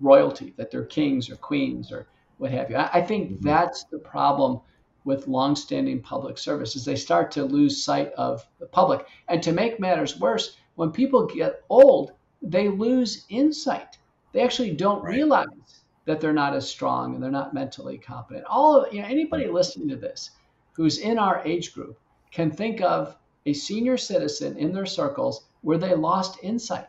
royalty, 0.01 0.53
that 0.57 0.71
they're 0.71 0.85
kings 0.85 1.31
or 1.31 1.37
queens 1.37 1.93
or 1.93 2.07
what 2.39 2.51
have 2.51 2.71
you. 2.71 2.77
I, 2.77 2.91
I 2.95 3.03
think 3.03 3.33
mm-hmm. 3.33 3.47
that's 3.47 3.85
the 3.85 3.99
problem 3.99 4.61
with 5.05 5.29
longstanding 5.29 6.01
public 6.01 6.39
service 6.39 6.77
is 6.77 6.85
they 6.85 6.97
start 6.97 7.31
to 7.33 7.45
lose 7.45 7.83
sight 7.83 8.13
of 8.13 8.47
the 8.61 8.67
public. 8.67 9.07
And 9.29 9.43
to 9.43 9.53
make 9.53 9.81
matters 9.81 10.19
worse, 10.19 10.57
when 10.77 10.93
people 10.93 11.27
get 11.27 11.63
old, 11.69 12.13
they 12.41 12.69
lose 12.69 13.25
insight. 13.29 13.99
They 14.33 14.41
actually 14.43 14.75
don't 14.75 15.03
right. 15.03 15.15
realize 15.15 15.83
that 16.05 16.21
they're 16.21 16.33
not 16.33 16.55
as 16.55 16.69
strong 16.69 17.15
and 17.15 17.23
they're 17.23 17.31
not 17.31 17.55
mentally 17.55 17.99
competent. 17.99 18.45
All 18.47 18.83
of, 18.83 18.93
you 18.93 19.03
know, 19.03 19.09
anybody 19.09 19.47
listening 19.47 19.89
to 19.89 19.97
this 19.97 20.31
who's 20.73 20.99
in 20.99 21.19
our 21.19 21.43
age 21.45 21.75
group 21.75 21.99
can 22.31 22.51
think 22.51 22.81
of 22.81 23.17
a 23.47 23.53
senior 23.53 23.97
citizen 23.97 24.57
in 24.57 24.73
their 24.73 24.87
circles 24.87 25.45
where 25.61 25.79
they 25.79 25.95
lost 25.95 26.39
insight. 26.43 26.87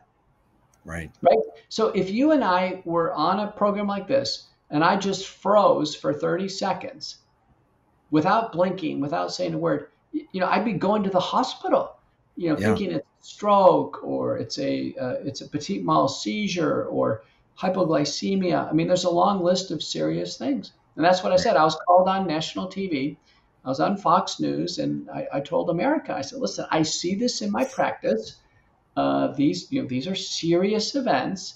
Right. 0.85 1.11
Right. 1.21 1.37
So 1.69 1.87
if 1.89 2.09
you 2.09 2.31
and 2.31 2.43
I 2.43 2.81
were 2.85 3.13
on 3.13 3.39
a 3.39 3.51
program 3.51 3.87
like 3.87 4.07
this 4.07 4.47
and 4.69 4.83
I 4.83 4.97
just 4.97 5.27
froze 5.27 5.95
for 5.95 6.13
30 6.13 6.49
seconds 6.49 7.17
without 8.11 8.51
blinking, 8.51 8.99
without 8.99 9.33
saying 9.33 9.53
a 9.53 9.57
word, 9.57 9.87
you 10.11 10.39
know, 10.39 10.47
I'd 10.47 10.65
be 10.65 10.73
going 10.73 11.03
to 11.03 11.09
the 11.09 11.19
hospital, 11.19 11.95
you 12.35 12.49
know, 12.49 12.57
yeah. 12.57 12.67
thinking 12.67 12.91
it's 12.91 13.07
a 13.07 13.25
stroke 13.25 14.03
or 14.03 14.37
it's 14.37 14.59
a 14.59 14.93
uh, 14.99 15.15
it's 15.23 15.41
a 15.41 15.47
petit 15.47 15.79
mal 15.79 16.07
seizure 16.07 16.85
or 16.85 17.23
hypoglycemia. 17.59 18.69
I 18.69 18.73
mean, 18.73 18.87
there's 18.87 19.05
a 19.05 19.09
long 19.09 19.43
list 19.43 19.71
of 19.71 19.81
serious 19.81 20.37
things. 20.37 20.73
And 20.95 21.03
that's 21.03 21.23
what 21.23 21.33
I 21.33 21.37
said. 21.37 21.57
I 21.57 21.63
was 21.63 21.77
called 21.87 22.07
on 22.07 22.27
national 22.27 22.67
TV. 22.67 23.17
I 23.65 23.69
was 23.69 23.79
on 23.79 23.97
Fox 23.97 24.39
News, 24.39 24.77
and 24.77 25.09
I, 25.09 25.27
I 25.33 25.39
told 25.39 25.69
America, 25.69 26.13
I 26.13 26.21
said, 26.21 26.39
listen, 26.39 26.65
I 26.69 26.83
see 26.83 27.15
this 27.15 27.41
in 27.41 27.49
my 27.49 27.63
practice. 27.63 28.35
Uh, 28.95 29.27
these, 29.33 29.71
you 29.71 29.81
know, 29.81 29.87
these 29.87 30.07
are 30.07 30.15
serious 30.15 30.95
events. 30.95 31.55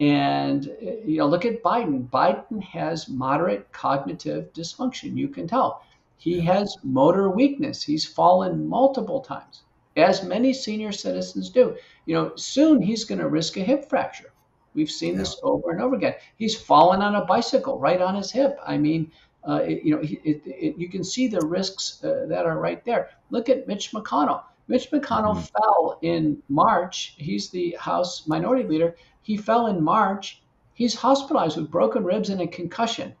And 0.00 0.64
you 1.04 1.18
know, 1.18 1.26
look 1.26 1.44
at 1.44 1.62
Biden. 1.62 2.08
Biden 2.08 2.62
has 2.62 3.08
moderate 3.08 3.72
cognitive 3.72 4.52
dysfunction. 4.52 5.16
You 5.16 5.28
can 5.28 5.48
tell. 5.48 5.82
He 6.18 6.40
has 6.40 6.76
motor 6.82 7.30
weakness. 7.30 7.82
He's 7.82 8.04
fallen 8.04 8.68
multiple 8.68 9.20
times, 9.20 9.62
as 9.96 10.22
many 10.22 10.52
senior 10.52 10.92
citizens 10.92 11.48
do. 11.48 11.76
You 12.06 12.14
know, 12.14 12.32
soon 12.36 12.82
he's 12.82 13.04
going 13.04 13.20
to 13.20 13.28
risk 13.28 13.56
a 13.56 13.60
hip 13.60 13.88
fracture. 13.88 14.32
We've 14.74 14.90
seen 14.90 15.14
yeah. 15.14 15.20
this 15.20 15.36
over 15.42 15.70
and 15.70 15.80
over 15.80 15.96
again. 15.96 16.14
He's 16.36 16.56
fallen 16.56 17.02
on 17.02 17.16
a 17.16 17.24
bicycle 17.24 17.78
right 17.78 18.00
on 18.00 18.14
his 18.14 18.30
hip. 18.30 18.58
I 18.64 18.78
mean, 18.78 19.10
uh, 19.48 19.62
it, 19.64 19.82
you 19.82 19.94
know, 19.94 20.00
it, 20.02 20.42
it, 20.44 20.78
you 20.78 20.88
can 20.88 21.02
see 21.02 21.26
the 21.26 21.40
risks 21.40 22.02
uh, 22.04 22.26
that 22.28 22.46
are 22.46 22.58
right 22.58 22.84
there. 22.84 23.10
Look 23.30 23.48
at 23.48 23.66
Mitch 23.66 23.92
McConnell. 23.92 24.42
Mitch 24.68 24.90
McConnell 24.90 25.36
mm-hmm. 25.36 25.62
fell 25.62 25.98
in 26.02 26.42
March. 26.48 27.14
He's 27.16 27.48
the 27.48 27.76
House 27.80 28.26
Minority 28.26 28.68
Leader. 28.68 28.96
He 29.22 29.36
fell 29.36 29.66
in 29.66 29.82
March. 29.82 30.42
He's 30.74 30.94
hospitalized 30.94 31.56
with 31.56 31.70
broken 31.70 32.04
ribs 32.04 32.28
and 32.28 32.40
a 32.40 32.46
concussion. 32.46 33.14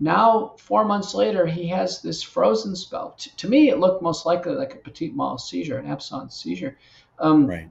Now, 0.00 0.54
four 0.58 0.84
months 0.84 1.14
later, 1.14 1.46
he 1.46 1.68
has 1.68 2.00
this 2.00 2.22
frozen 2.22 2.74
spell. 2.74 3.14
T- 3.18 3.32
to 3.36 3.48
me, 3.48 3.68
it 3.68 3.78
looked 3.78 4.02
most 4.02 4.26
likely 4.26 4.54
like 4.54 4.74
a 4.74 4.78
petit 4.78 5.10
mal 5.10 5.38
seizure, 5.38 5.78
an 5.78 5.86
absence 5.86 6.36
seizure. 6.36 6.78
Um, 7.18 7.46
right. 7.46 7.70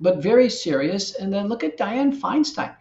But 0.00 0.22
very 0.22 0.48
serious. 0.48 1.14
And 1.14 1.32
then 1.32 1.48
look 1.48 1.64
at 1.64 1.76
Dianne 1.76 2.18
Feinstein. 2.18 2.74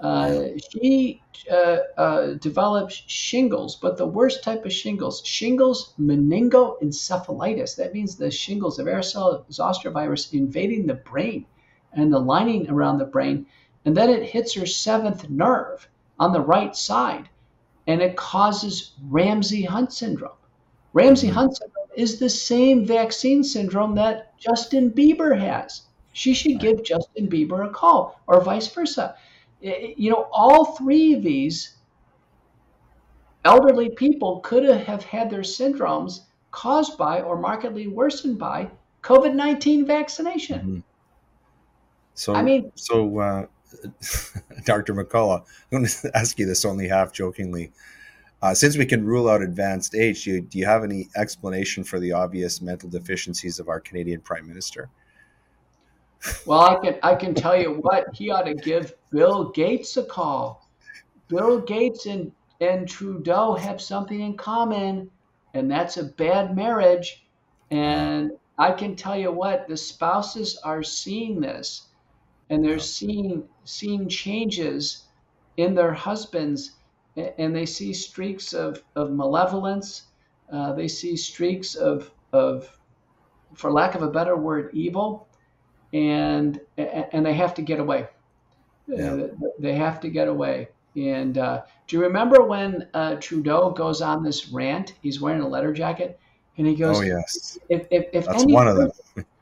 Uh, 0.00 0.50
she 0.70 1.20
uh, 1.50 1.78
uh, 1.96 2.34
developed 2.34 3.02
shingles, 3.10 3.74
but 3.76 3.96
the 3.96 4.06
worst 4.06 4.44
type 4.44 4.64
of 4.64 4.72
shingles, 4.72 5.22
shingles 5.24 5.94
meningoencephalitis. 6.00 7.74
That 7.76 7.92
means 7.92 8.14
the 8.14 8.30
shingles 8.30 8.78
of 8.78 8.86
varicella 8.86 9.44
zoster 9.50 9.90
virus 9.90 10.32
invading 10.32 10.86
the 10.86 10.94
brain 10.94 11.46
and 11.92 12.12
the 12.12 12.20
lining 12.20 12.70
around 12.70 12.98
the 12.98 13.06
brain. 13.06 13.46
And 13.84 13.96
then 13.96 14.10
it 14.10 14.22
hits 14.22 14.54
her 14.54 14.66
seventh 14.66 15.28
nerve 15.28 15.88
on 16.18 16.32
the 16.32 16.40
right 16.40 16.76
side, 16.76 17.28
and 17.88 18.00
it 18.00 18.16
causes 18.16 18.92
Ramsay 19.08 19.64
Hunt 19.64 19.92
syndrome. 19.92 20.36
Ramsay 20.92 21.28
mm-hmm. 21.28 21.36
Hunt 21.36 21.56
syndrome 21.56 21.88
is 21.96 22.20
the 22.20 22.30
same 22.30 22.84
vaccine 22.84 23.42
syndrome 23.42 23.96
that 23.96 24.38
Justin 24.38 24.92
Bieber 24.92 25.38
has. 25.38 25.82
She 26.12 26.34
should 26.34 26.60
give 26.60 26.84
Justin 26.84 27.28
Bieber 27.28 27.66
a 27.66 27.70
call, 27.70 28.20
or 28.28 28.40
vice 28.40 28.68
versa 28.68 29.16
you 29.60 30.10
know, 30.10 30.28
all 30.32 30.76
three 30.76 31.14
of 31.14 31.22
these 31.22 31.76
elderly 33.44 33.90
people 33.90 34.40
could 34.40 34.64
have 34.64 35.04
had 35.04 35.30
their 35.30 35.40
syndromes 35.40 36.20
caused 36.50 36.96
by 36.98 37.20
or 37.20 37.36
markedly 37.36 37.86
worsened 37.86 38.38
by 38.38 38.70
COVID 39.02 39.34
19 39.34 39.86
vaccination. 39.86 40.60
Mm-hmm. 40.60 40.78
So, 42.14 42.34
I 42.34 42.42
mean, 42.42 42.72
so, 42.74 43.18
uh, 43.18 43.46
Dr. 44.64 44.94
McCullough, 44.94 45.40
I'm 45.40 45.46
going 45.70 45.86
to 46.02 46.10
ask 46.14 46.38
you 46.38 46.46
this 46.46 46.64
only 46.64 46.88
half 46.88 47.12
jokingly. 47.12 47.72
Uh, 48.40 48.54
since 48.54 48.76
we 48.76 48.86
can 48.86 49.04
rule 49.04 49.28
out 49.28 49.42
advanced 49.42 49.94
age, 49.94 50.24
do 50.24 50.30
you, 50.30 50.40
do 50.40 50.58
you 50.58 50.64
have 50.64 50.84
any 50.84 51.08
explanation 51.16 51.82
for 51.82 51.98
the 51.98 52.12
obvious 52.12 52.60
mental 52.60 52.88
deficiencies 52.88 53.58
of 53.58 53.68
our 53.68 53.80
Canadian 53.80 54.20
Prime 54.20 54.46
Minister? 54.46 54.88
Well, 56.46 56.60
I 56.60 56.74
can 56.76 56.98
I 57.02 57.14
can 57.14 57.34
tell 57.34 57.56
you 57.56 57.74
what 57.74 58.14
he 58.14 58.30
ought 58.30 58.46
to 58.46 58.54
give 58.54 58.94
Bill 59.10 59.50
Gates 59.50 59.96
a 59.96 60.04
call. 60.04 60.68
Bill 61.28 61.60
Gates 61.60 62.06
and 62.06 62.32
and 62.60 62.88
Trudeau 62.88 63.54
have 63.54 63.80
something 63.80 64.20
in 64.20 64.36
common, 64.36 65.10
and 65.54 65.70
that's 65.70 65.96
a 65.96 66.04
bad 66.04 66.56
marriage. 66.56 67.24
And 67.70 68.32
I 68.58 68.72
can 68.72 68.96
tell 68.96 69.16
you 69.16 69.30
what 69.30 69.68
the 69.68 69.76
spouses 69.76 70.58
are 70.64 70.82
seeing 70.82 71.40
this, 71.40 71.86
and 72.50 72.64
they're 72.64 72.80
seeing 72.80 73.48
seeing 73.64 74.08
changes 74.08 75.04
in 75.56 75.74
their 75.74 75.92
husbands, 75.92 76.72
and 77.16 77.54
they 77.54 77.66
see 77.66 77.92
streaks 77.92 78.52
of 78.52 78.82
of 78.96 79.12
malevolence. 79.12 80.08
Uh, 80.50 80.72
they 80.72 80.88
see 80.88 81.16
streaks 81.16 81.76
of 81.76 82.10
of, 82.32 82.76
for 83.54 83.70
lack 83.70 83.94
of 83.94 84.02
a 84.02 84.10
better 84.10 84.36
word, 84.36 84.70
evil 84.72 85.27
and 85.92 86.60
and 86.76 87.24
they 87.24 87.34
have 87.34 87.54
to 87.54 87.62
get 87.62 87.80
away. 87.80 88.08
Yeah. 88.86 89.12
Uh, 89.12 89.28
they 89.58 89.74
have 89.74 90.00
to 90.00 90.08
get 90.08 90.28
away. 90.28 90.68
And 90.96 91.38
uh, 91.38 91.62
do 91.86 91.96
you 91.96 92.02
remember 92.02 92.42
when 92.42 92.88
uh, 92.94 93.16
Trudeau 93.16 93.70
goes 93.70 94.00
on 94.00 94.22
this 94.22 94.48
rant? 94.48 94.94
He's 95.02 95.20
wearing 95.20 95.42
a 95.42 95.48
letter 95.48 95.72
jacket, 95.72 96.18
and 96.56 96.66
he 96.66 96.74
goes, 96.74 96.98
"Oh 96.98 97.02
yes, 97.02 97.58
if 97.68 97.86
if, 97.90 98.06
if 98.12 98.26
That's 98.26 98.42
any 98.42 98.52
one 98.52 98.68
of 98.68 98.76
them." 98.76 98.90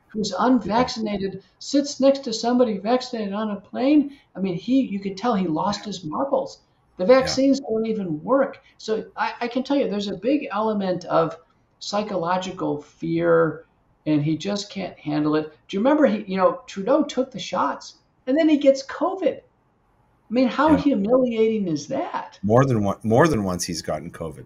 who's 0.09 0.33
unvaccinated 0.39 1.43
sits 1.59 1.99
next 1.99 2.19
to 2.19 2.33
somebody 2.33 2.77
vaccinated 2.77 3.33
on 3.33 3.51
a 3.51 3.59
plane, 3.59 4.17
I 4.35 4.39
mean, 4.39 4.55
he 4.55 4.81
you 4.81 4.99
could 4.99 5.17
tell 5.17 5.35
he 5.35 5.47
lost 5.47 5.85
his 5.85 6.03
marbles. 6.03 6.61
The 6.97 7.05
vaccines 7.05 7.59
yeah. 7.61 7.69
don't 7.69 7.85
even 7.85 8.23
work. 8.23 8.63
So 8.79 9.05
I, 9.15 9.33
I, 9.41 9.47
can 9.47 9.63
tell 9.63 9.77
you, 9.77 9.87
there's 9.87 10.07
a 10.07 10.15
big 10.15 10.47
element 10.51 11.05
of 11.05 11.37
psychological 11.77 12.81
fear 12.81 13.66
and 14.07 14.23
he 14.23 14.37
just 14.37 14.71
can't 14.71 14.97
handle 14.97 15.35
it. 15.35 15.53
Do 15.67 15.77
you 15.77 15.81
remember 15.81 16.07
he, 16.07 16.23
you 16.23 16.37
know, 16.37 16.61
Trudeau 16.65 17.03
took 17.03 17.29
the 17.29 17.39
shots 17.39 17.97
and 18.25 18.35
then 18.37 18.49
he 18.49 18.57
gets 18.57 18.83
COVID. 18.85 19.37
I 19.37 20.33
mean, 20.33 20.47
how 20.47 20.71
yeah. 20.71 20.77
humiliating 20.77 21.67
is 21.67 21.87
that? 21.87 22.39
More 22.41 22.65
than 22.65 22.83
one, 22.83 22.97
more 23.03 23.27
than 23.27 23.43
once 23.43 23.65
he's 23.65 23.81
gotten 23.81 24.09
COVID. 24.09 24.45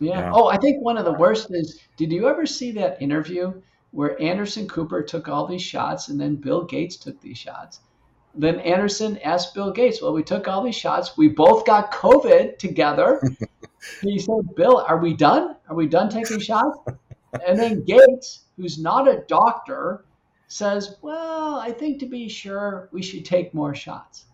Yeah. 0.00 0.18
yeah. 0.18 0.30
Oh, 0.34 0.48
I 0.48 0.56
think 0.56 0.82
one 0.82 0.98
of 0.98 1.04
the 1.04 1.12
worst 1.12 1.48
is. 1.50 1.80
Did 1.96 2.12
you 2.12 2.28
ever 2.28 2.46
see 2.46 2.72
that 2.72 3.00
interview 3.00 3.52
where 3.92 4.20
Anderson 4.20 4.66
Cooper 4.66 5.02
took 5.02 5.28
all 5.28 5.46
these 5.46 5.62
shots 5.62 6.08
and 6.08 6.20
then 6.20 6.36
Bill 6.36 6.64
Gates 6.64 6.96
took 6.96 7.20
these 7.20 7.38
shots? 7.38 7.80
Then 8.34 8.58
Anderson 8.60 9.18
asked 9.18 9.54
Bill 9.54 9.70
Gates, 9.70 10.02
"Well, 10.02 10.12
we 10.12 10.22
took 10.22 10.48
all 10.48 10.64
these 10.64 10.74
shots. 10.74 11.16
We 11.16 11.28
both 11.28 11.64
got 11.64 11.92
COVID 11.92 12.58
together. 12.58 13.22
he 14.02 14.18
said, 14.18 14.54
Bill, 14.56 14.78
are 14.78 14.98
we 14.98 15.14
done? 15.14 15.56
Are 15.68 15.76
we 15.76 15.86
done 15.86 16.08
taking 16.08 16.40
shots? 16.40 16.78
And 17.46 17.58
then 17.58 17.84
Gates, 17.84 18.43
who's 18.56 18.78
not 18.78 19.08
a 19.08 19.24
doctor, 19.28 20.04
says, 20.46 20.96
Well, 21.02 21.56
I 21.56 21.72
think 21.72 22.00
to 22.00 22.06
be 22.06 22.28
sure, 22.28 22.88
we 22.92 23.02
should 23.02 23.24
take 23.24 23.54
more 23.54 23.74
shots. 23.74 24.26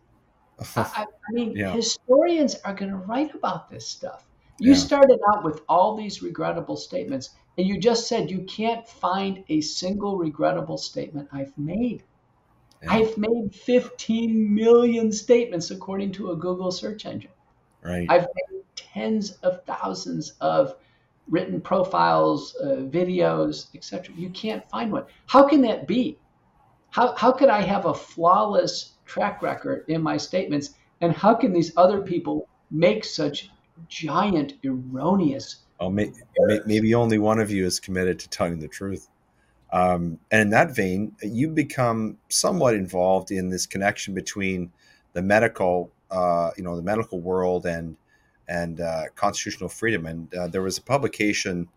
I, 0.77 1.05
I 1.05 1.33
mean, 1.33 1.57
yeah. 1.57 1.73
historians 1.73 2.57
are 2.64 2.75
going 2.75 2.91
to 2.91 2.99
write 2.99 3.35
about 3.35 3.71
this 3.71 3.87
stuff. 3.87 4.27
You 4.59 4.73
yeah. 4.73 4.79
started 4.79 5.18
out 5.33 5.43
with 5.43 5.62
all 5.68 5.97
these 5.97 6.23
regrettable 6.23 6.77
statements, 6.77 7.31
and 7.57 7.66
you 7.66 7.81
just 7.81 8.09
said 8.09 8.31
you 8.31 8.43
can't 8.43 8.87
find 8.87 9.43
a 9.49 9.62
single 9.62 10.18
regrettable 10.18 10.77
statement 10.77 11.29
I've 11.33 11.57
made. 11.57 12.03
Yeah. 12.83 12.93
I've 12.93 13.16
made 13.16 13.55
15 13.55 14.55
million 14.55 15.12
statements 15.12 15.71
according 15.71 16.12
to 16.12 16.33
a 16.33 16.37
Google 16.37 16.71
search 16.71 17.07
engine. 17.07 17.31
Right. 17.83 18.07
I've 18.11 18.27
made 18.35 18.62
tens 18.77 19.33
of 19.43 19.64
thousands 19.64 20.35
of 20.41 20.75
written 21.31 21.61
profiles, 21.61 22.57
uh, 22.57 22.83
videos, 22.89 23.68
etc. 23.74 24.14
You 24.16 24.31
can't 24.31 24.68
find 24.68 24.93
one. 24.93 25.05
How 25.26 25.47
can 25.49 25.62
that 25.62 25.87
be? 25.87 26.18
How, 26.91 27.14
how 27.16 27.33
could 27.33 27.49
I 27.49 27.62
have 27.62 27.87
a 27.87 27.95
flawless 27.95 28.93
track 29.07 29.43
record 29.43 29.85
in 29.89 30.03
my 30.03 30.16
statements? 30.16 30.74
And 31.01 31.12
how 31.14 31.35
can 31.35 31.53
these 31.53 31.72
other 31.76 32.03
people 32.03 32.49
make 32.70 33.05
such 33.05 33.51
giant, 33.89 34.55
erroneous? 34.64 35.64
Oh, 35.78 35.89
may, 35.89 36.12
may, 36.39 36.61
maybe 36.66 36.95
only 36.95 37.18
one 37.18 37.39
of 37.39 37.51
you 37.51 37.64
is 37.64 37.81
committed 37.81 38.18
to 38.18 38.28
telling 38.28 38.59
the 38.59 38.68
truth. 38.68 39.09
Um, 39.72 40.18
and 40.31 40.43
in 40.43 40.51
that 40.51 40.74
vein, 40.74 41.12
you 41.22 41.49
become 41.49 42.18
somewhat 42.28 42.74
involved 42.74 43.31
in 43.31 43.49
this 43.49 43.66
connection 43.66 44.14
between 44.14 44.72
the 45.12 45.22
medical, 45.22 45.93
uh, 46.11 46.51
you 46.57 46.64
know, 46.64 46.76
the 46.76 46.83
medical 46.83 47.20
world 47.20 47.66
and 47.66 47.97
and 48.51 48.80
uh, 48.80 49.05
constitutional 49.14 49.68
freedom. 49.68 50.05
And 50.05 50.34
uh, 50.34 50.48
there 50.48 50.61
was 50.61 50.76
a 50.76 50.82
publication 50.82 51.68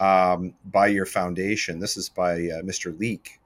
um, 0.00 0.54
by 0.64 0.86
your 0.86 1.04
foundation. 1.04 1.80
This 1.80 1.96
is 1.96 2.08
by 2.08 2.34
uh, 2.34 2.62
Mr. 2.62 2.98
Leake, 2.98 3.40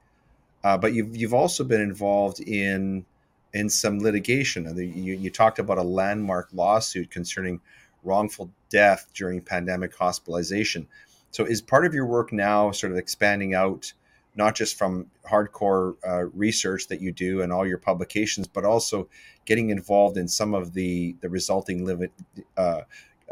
uh, 0.63 0.77
but 0.77 0.93
you've 0.93 1.15
you've 1.17 1.33
also 1.33 1.63
been 1.63 1.81
involved 1.81 2.39
in 2.39 3.05
in 3.53 3.69
some 3.69 3.99
litigation. 3.99 4.65
You, 4.77 5.15
you 5.15 5.29
talked 5.29 5.59
about 5.59 5.77
a 5.77 5.83
landmark 5.83 6.49
lawsuit 6.53 7.09
concerning 7.09 7.59
wrongful 8.03 8.51
death 8.69 9.09
during 9.13 9.41
pandemic 9.41 9.95
hospitalization. 9.95 10.87
So, 11.31 11.43
is 11.45 11.61
part 11.61 11.85
of 11.85 11.93
your 11.93 12.05
work 12.05 12.31
now 12.31 12.71
sort 12.71 12.91
of 12.91 12.97
expanding 12.97 13.53
out, 13.53 13.93
not 14.37 14.55
just 14.55 14.77
from 14.77 15.07
hardcore 15.29 15.95
uh, 16.07 16.25
research 16.33 16.87
that 16.87 17.01
you 17.01 17.11
do 17.11 17.41
and 17.41 17.51
all 17.51 17.65
your 17.65 17.77
publications, 17.77 18.47
but 18.47 18.63
also 18.63 19.09
getting 19.45 19.69
involved 19.69 20.17
in 20.17 20.27
some 20.27 20.53
of 20.53 20.73
the 20.73 21.15
the 21.21 21.29
resulting 21.29 22.09
uh, 22.55 22.81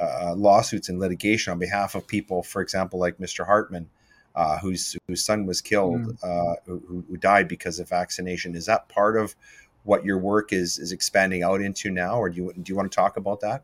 uh, 0.01 0.33
lawsuits 0.35 0.89
and 0.89 0.99
litigation 0.99 1.51
on 1.51 1.59
behalf 1.59 1.95
of 1.95 2.05
people, 2.07 2.43
for 2.43 2.61
example, 2.61 2.99
like 2.99 3.17
Mr. 3.17 3.45
Hartman, 3.45 3.87
uh, 4.35 4.57
whose 4.57 4.97
whose 5.07 5.23
son 5.23 5.45
was 5.45 5.61
killed, 5.61 6.01
mm. 6.01 6.55
who, 6.65 7.05
who 7.07 7.17
died 7.17 7.47
because 7.47 7.79
of 7.79 7.87
vaccination. 7.87 8.55
Is 8.55 8.65
that 8.65 8.89
part 8.89 9.15
of 9.15 9.35
what 9.83 10.03
your 10.03 10.17
work 10.17 10.51
is 10.51 10.79
is 10.79 10.91
expanding 10.91 11.43
out 11.43 11.61
into 11.61 11.91
now, 11.91 12.17
or 12.17 12.29
do 12.29 12.37
you 12.37 12.53
do 12.53 12.71
you 12.71 12.75
want 12.75 12.91
to 12.91 12.95
talk 12.95 13.15
about 13.15 13.41
that? 13.41 13.63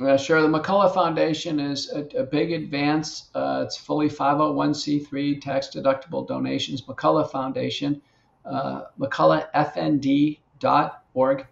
Uh, 0.00 0.16
sure. 0.16 0.40
The 0.40 0.46
McCullough 0.46 0.94
Foundation 0.94 1.58
is 1.58 1.90
a, 1.90 2.06
a 2.16 2.22
big 2.22 2.52
advance. 2.52 3.30
Uh, 3.34 3.64
it's 3.66 3.76
fully 3.76 4.08
501c3 4.08 5.42
tax 5.42 5.70
deductible 5.74 6.24
donations. 6.26 6.82
McCullough 6.82 7.32
Foundation, 7.32 8.00
uh, 8.44 8.82
McCulloughFND.org. 9.00 11.46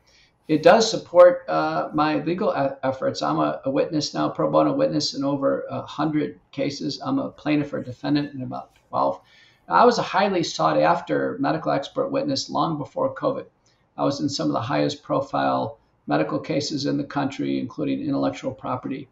It 0.46 0.62
does 0.62 0.88
support 0.88 1.44
uh, 1.48 1.88
my 1.92 2.22
legal 2.22 2.50
a- 2.50 2.78
efforts. 2.84 3.20
I'm 3.20 3.40
a, 3.40 3.60
a, 3.64 3.70
witness 3.70 4.14
now, 4.14 4.28
pro 4.28 4.48
bono 4.48 4.74
witness 4.74 5.14
in 5.14 5.24
over 5.24 5.64
100 5.68 6.38
cases. 6.52 7.00
I'm 7.04 7.18
a 7.18 7.30
plaintiff 7.30 7.72
or 7.72 7.82
defendant 7.82 8.32
in 8.32 8.42
about 8.42 8.78
12. 8.90 9.20
I 9.68 9.84
was 9.84 9.98
a 9.98 10.02
highly 10.02 10.44
sought 10.44 10.78
after 10.78 11.36
medical 11.40 11.72
expert 11.72 12.10
witness 12.10 12.48
long 12.48 12.78
before 12.78 13.12
COVID. 13.12 13.46
I 13.96 14.04
was 14.04 14.20
in 14.20 14.28
some 14.28 14.46
of 14.46 14.52
the 14.52 14.60
highest 14.60 15.02
profile 15.02 15.80
medical 16.06 16.38
cases 16.38 16.86
in 16.86 16.96
the 16.96 17.04
country, 17.04 17.58
including 17.58 18.00
intellectual 18.00 18.52
property 18.52 19.08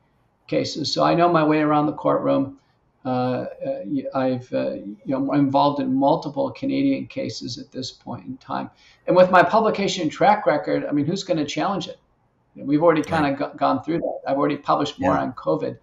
cases. 0.46 0.92
So 0.92 1.04
I 1.04 1.14
know 1.14 1.28
my 1.28 1.44
way 1.44 1.60
around 1.60 1.86
the 1.86 1.92
courtroom. 1.92 2.58
Uh, 3.04 3.08
uh 3.08 3.84
I've 4.14 4.50
uh, 4.52 4.74
you 4.74 4.96
know 5.06 5.30
I'm 5.30 5.40
involved 5.40 5.80
in 5.80 5.94
multiple 5.94 6.50
Canadian 6.52 7.06
cases 7.06 7.58
at 7.58 7.70
this 7.70 7.90
point 7.90 8.24
in 8.24 8.38
time, 8.38 8.70
and 9.06 9.14
with 9.14 9.30
my 9.30 9.42
publication 9.42 10.08
track 10.08 10.46
record, 10.46 10.86
I 10.86 10.92
mean, 10.92 11.04
who's 11.04 11.22
going 11.22 11.36
to 11.36 11.44
challenge 11.44 11.86
it? 11.86 11.98
We've 12.56 12.82
already 12.82 13.02
kind 13.02 13.34
of 13.34 13.40
right. 13.40 13.56
gone 13.56 13.82
through 13.82 13.98
that. 13.98 14.20
I've 14.26 14.38
already 14.38 14.56
published 14.56 15.00
more 15.00 15.14
yeah. 15.14 15.22
on 15.22 15.32
COVID 15.34 15.76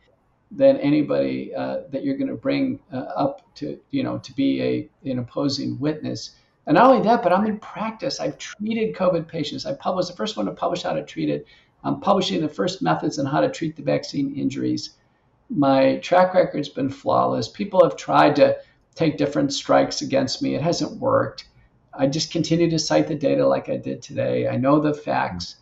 than 0.51 0.77
anybody 0.77 1.53
uh, 1.55 1.81
that 1.91 2.03
you're 2.03 2.17
going 2.17 2.27
to 2.29 2.35
bring 2.35 2.79
uh, 2.91 2.97
up 2.97 3.41
to 3.55 3.79
you 3.91 4.03
know 4.03 4.17
to 4.19 4.33
be 4.33 4.61
a 4.61 5.09
an 5.09 5.19
opposing 5.19 5.79
witness. 5.79 6.31
And 6.67 6.75
not 6.75 6.91
only 6.91 7.03
that, 7.03 7.23
but 7.23 7.33
I'm 7.33 7.45
in 7.45 7.59
practice. 7.59 8.19
I've 8.19 8.37
treated 8.37 8.95
COVID 8.95 9.27
patients. 9.27 9.65
I 9.65 9.73
published 9.73 10.09
the 10.09 10.15
first 10.15 10.37
one 10.37 10.45
to 10.45 10.51
publish 10.51 10.83
how 10.83 10.93
to 10.93 11.03
treat 11.03 11.29
it. 11.29 11.45
I'm 11.83 11.99
publishing 11.99 12.41
the 12.41 12.49
first 12.49 12.81
methods 12.81 13.17
on 13.17 13.25
how 13.25 13.41
to 13.41 13.49
treat 13.49 13.75
the 13.75 13.83
vaccine 13.83 14.35
injuries. 14.35 14.91
My 15.49 15.97
track 15.97 16.33
record's 16.33 16.69
been 16.69 16.89
flawless. 16.89 17.47
People 17.47 17.83
have 17.83 17.95
tried 17.95 18.35
to 18.37 18.57
take 18.95 19.17
different 19.17 19.53
strikes 19.53 20.01
against 20.01 20.41
me. 20.41 20.55
It 20.55 20.61
hasn't 20.61 20.99
worked. 20.99 21.47
I 21.93 22.07
just 22.07 22.31
continue 22.31 22.69
to 22.69 22.79
cite 22.79 23.07
the 23.07 23.15
data 23.15 23.45
like 23.45 23.67
I 23.67 23.77
did 23.77 24.01
today. 24.01 24.47
I 24.47 24.57
know 24.57 24.79
the 24.79 24.93
facts. 24.93 25.57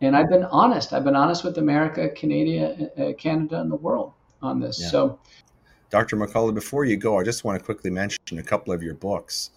And 0.00 0.16
I've 0.16 0.28
been 0.28 0.44
honest. 0.44 0.92
I've 0.92 1.04
been 1.04 1.16
honest 1.16 1.44
with 1.44 1.58
America, 1.58 2.08
Canada, 2.08 2.90
uh, 2.98 3.12
Canada, 3.14 3.60
and 3.60 3.70
the 3.70 3.76
world 3.76 4.12
on 4.42 4.60
this. 4.60 4.80
Yeah. 4.80 4.88
So, 4.88 5.18
Dr. 5.90 6.16
McCullough, 6.16 6.54
before 6.54 6.84
you 6.84 6.96
go, 6.96 7.18
I 7.18 7.24
just 7.24 7.44
want 7.44 7.58
to 7.58 7.64
quickly 7.64 7.90
mention 7.90 8.38
a 8.38 8.42
couple 8.42 8.72
of 8.72 8.82
your 8.82 8.94
books. 8.94 9.50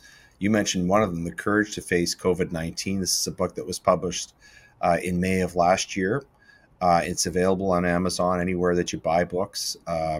You 0.43 0.49
mentioned 0.49 0.89
one 0.89 1.01
of 1.01 1.15
them, 1.15 1.23
The 1.23 1.31
Courage 1.31 1.73
to 1.75 1.81
Face 1.81 2.13
COVID 2.13 2.51
19. 2.51 2.99
This 2.99 3.17
is 3.17 3.27
a 3.27 3.31
book 3.31 3.55
that 3.55 3.65
was 3.65 3.79
published 3.79 4.33
uh, 4.81 4.97
in 5.01 5.17
May 5.17 5.39
of 5.39 5.55
last 5.55 5.95
year. 5.95 6.25
Uh, 6.81 6.99
it's 7.01 7.27
available 7.27 7.71
on 7.71 7.85
Amazon, 7.85 8.41
anywhere 8.41 8.75
that 8.75 8.91
you 8.91 8.99
buy 8.99 9.23
books. 9.23 9.77
Uh, 9.87 10.19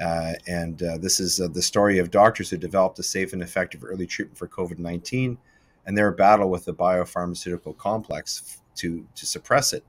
uh 0.00 0.32
and 0.48 0.82
uh, 0.82 0.98
this 0.98 1.20
is 1.20 1.40
uh, 1.40 1.46
the 1.46 1.62
story 1.62 1.98
of 1.98 2.10
doctors 2.10 2.50
who 2.50 2.56
developed 2.56 2.98
a 2.98 3.04
safe 3.04 3.34
and 3.34 3.40
effective 3.40 3.84
early 3.84 4.04
treatment 4.04 4.36
for 4.36 4.48
COVID 4.48 4.80
19 4.80 5.38
and 5.86 5.96
their 5.96 6.10
battle 6.10 6.50
with 6.50 6.64
the 6.64 6.74
biopharmaceutical 6.74 7.76
complex 7.78 8.60
to, 8.74 9.06
to 9.14 9.26
suppress 9.26 9.72
it. 9.72 9.84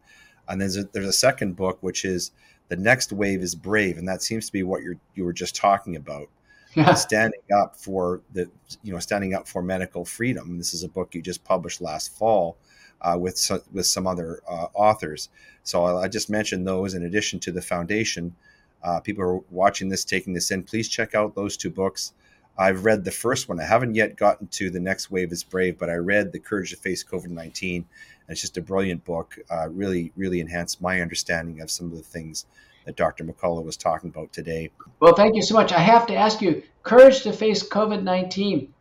And 0.48 0.62
there's 0.62 0.78
a, 0.78 0.84
there's 0.84 1.08
a 1.08 1.14
second 1.14 1.56
book, 1.56 1.80
which 1.82 2.06
is 2.06 2.30
The 2.68 2.78
Next 2.78 3.12
Wave 3.12 3.42
is 3.42 3.56
Brave. 3.56 3.98
And 3.98 4.08
that 4.08 4.22
seems 4.22 4.46
to 4.46 4.52
be 4.52 4.62
what 4.62 4.84
you 4.84 5.00
you 5.16 5.26
were 5.26 5.34
just 5.34 5.56
talking 5.56 5.96
about 5.96 6.30
yeah. 6.76 6.94
standing 6.94 7.42
up 7.56 7.76
for 7.76 8.22
the 8.34 8.50
you 8.84 8.94
know 8.94 9.00
standing 9.00 9.34
up 9.34 9.48
for 9.48 9.62
medical 9.62 10.06
freedom. 10.06 10.58
This 10.58 10.74
is 10.74 10.84
a 10.84 10.90
book 10.90 11.14
you 11.16 11.22
just 11.22 11.44
published 11.44 11.82
last 11.82 12.16
fall 12.18 12.58
uh, 13.02 13.18
with 13.20 13.38
some, 13.38 13.62
with 13.72 13.86
some 13.86 14.08
other 14.08 14.42
uh, 14.50 14.68
authors. 14.74 15.30
So 15.64 15.84
I, 15.84 16.04
I, 16.04 16.08
just 16.08 16.30
mentioned 16.30 16.66
those 16.66 16.94
in 16.94 17.04
addition 17.04 17.40
to 17.42 17.52
the 17.52 17.62
foundation. 17.62 18.36
Uh, 18.84 19.00
people 19.00 19.24
are 19.24 19.38
watching 19.50 19.90
this, 19.90 20.04
taking 20.04 20.34
this 20.34 20.52
in. 20.52 20.64
Please 20.64 20.90
check 20.90 21.16
out 21.16 21.36
those 21.36 21.56
two 21.56 21.70
books. 21.70 22.14
I've 22.58 22.86
read 22.86 23.04
the 23.04 23.12
first 23.12 23.50
one. 23.50 23.60
I 23.60 23.66
haven't 23.66 23.96
yet 23.96 24.16
gotten 24.16 24.48
to 24.48 24.70
the 24.70 24.80
next 24.80 25.10
wave 25.10 25.32
is 25.32 25.44
brave, 25.44 25.80
but 25.80 25.90
I 25.90 25.96
read 25.96 26.32
the 26.32 26.40
Courage 26.40 26.70
to 26.70 26.78
Face 26.78 27.04
COVID 27.04 27.30
nineteen. 27.30 27.86
and 28.28 28.30
It's 28.30 28.42
just 28.42 28.58
a 28.58 28.62
brilliant 28.62 29.04
book. 29.06 29.40
Uh, 29.50 29.70
really, 29.70 30.12
really 30.16 30.40
enhanced 30.40 30.82
my 30.82 31.02
understanding 31.02 31.62
of 31.62 31.72
some 31.72 31.88
of 31.88 31.98
the 31.98 32.04
things 32.04 32.46
that 32.86 32.96
Dr. 32.96 33.24
McCullough 33.24 33.64
was 33.64 33.78
talking 33.78 34.10
about 34.10 34.32
today. 34.34 34.70
Well, 35.00 35.16
thank 35.16 35.36
you 35.36 35.42
so 35.42 35.54
much. 35.54 35.72
I 35.72 35.80
have 35.80 36.06
to 36.08 36.16
ask 36.16 36.42
you 36.42 36.64
Courage 36.84 37.22
to 37.24 37.34
Face 37.34 37.68
COVID 37.68 38.04
19, 38.04 38.74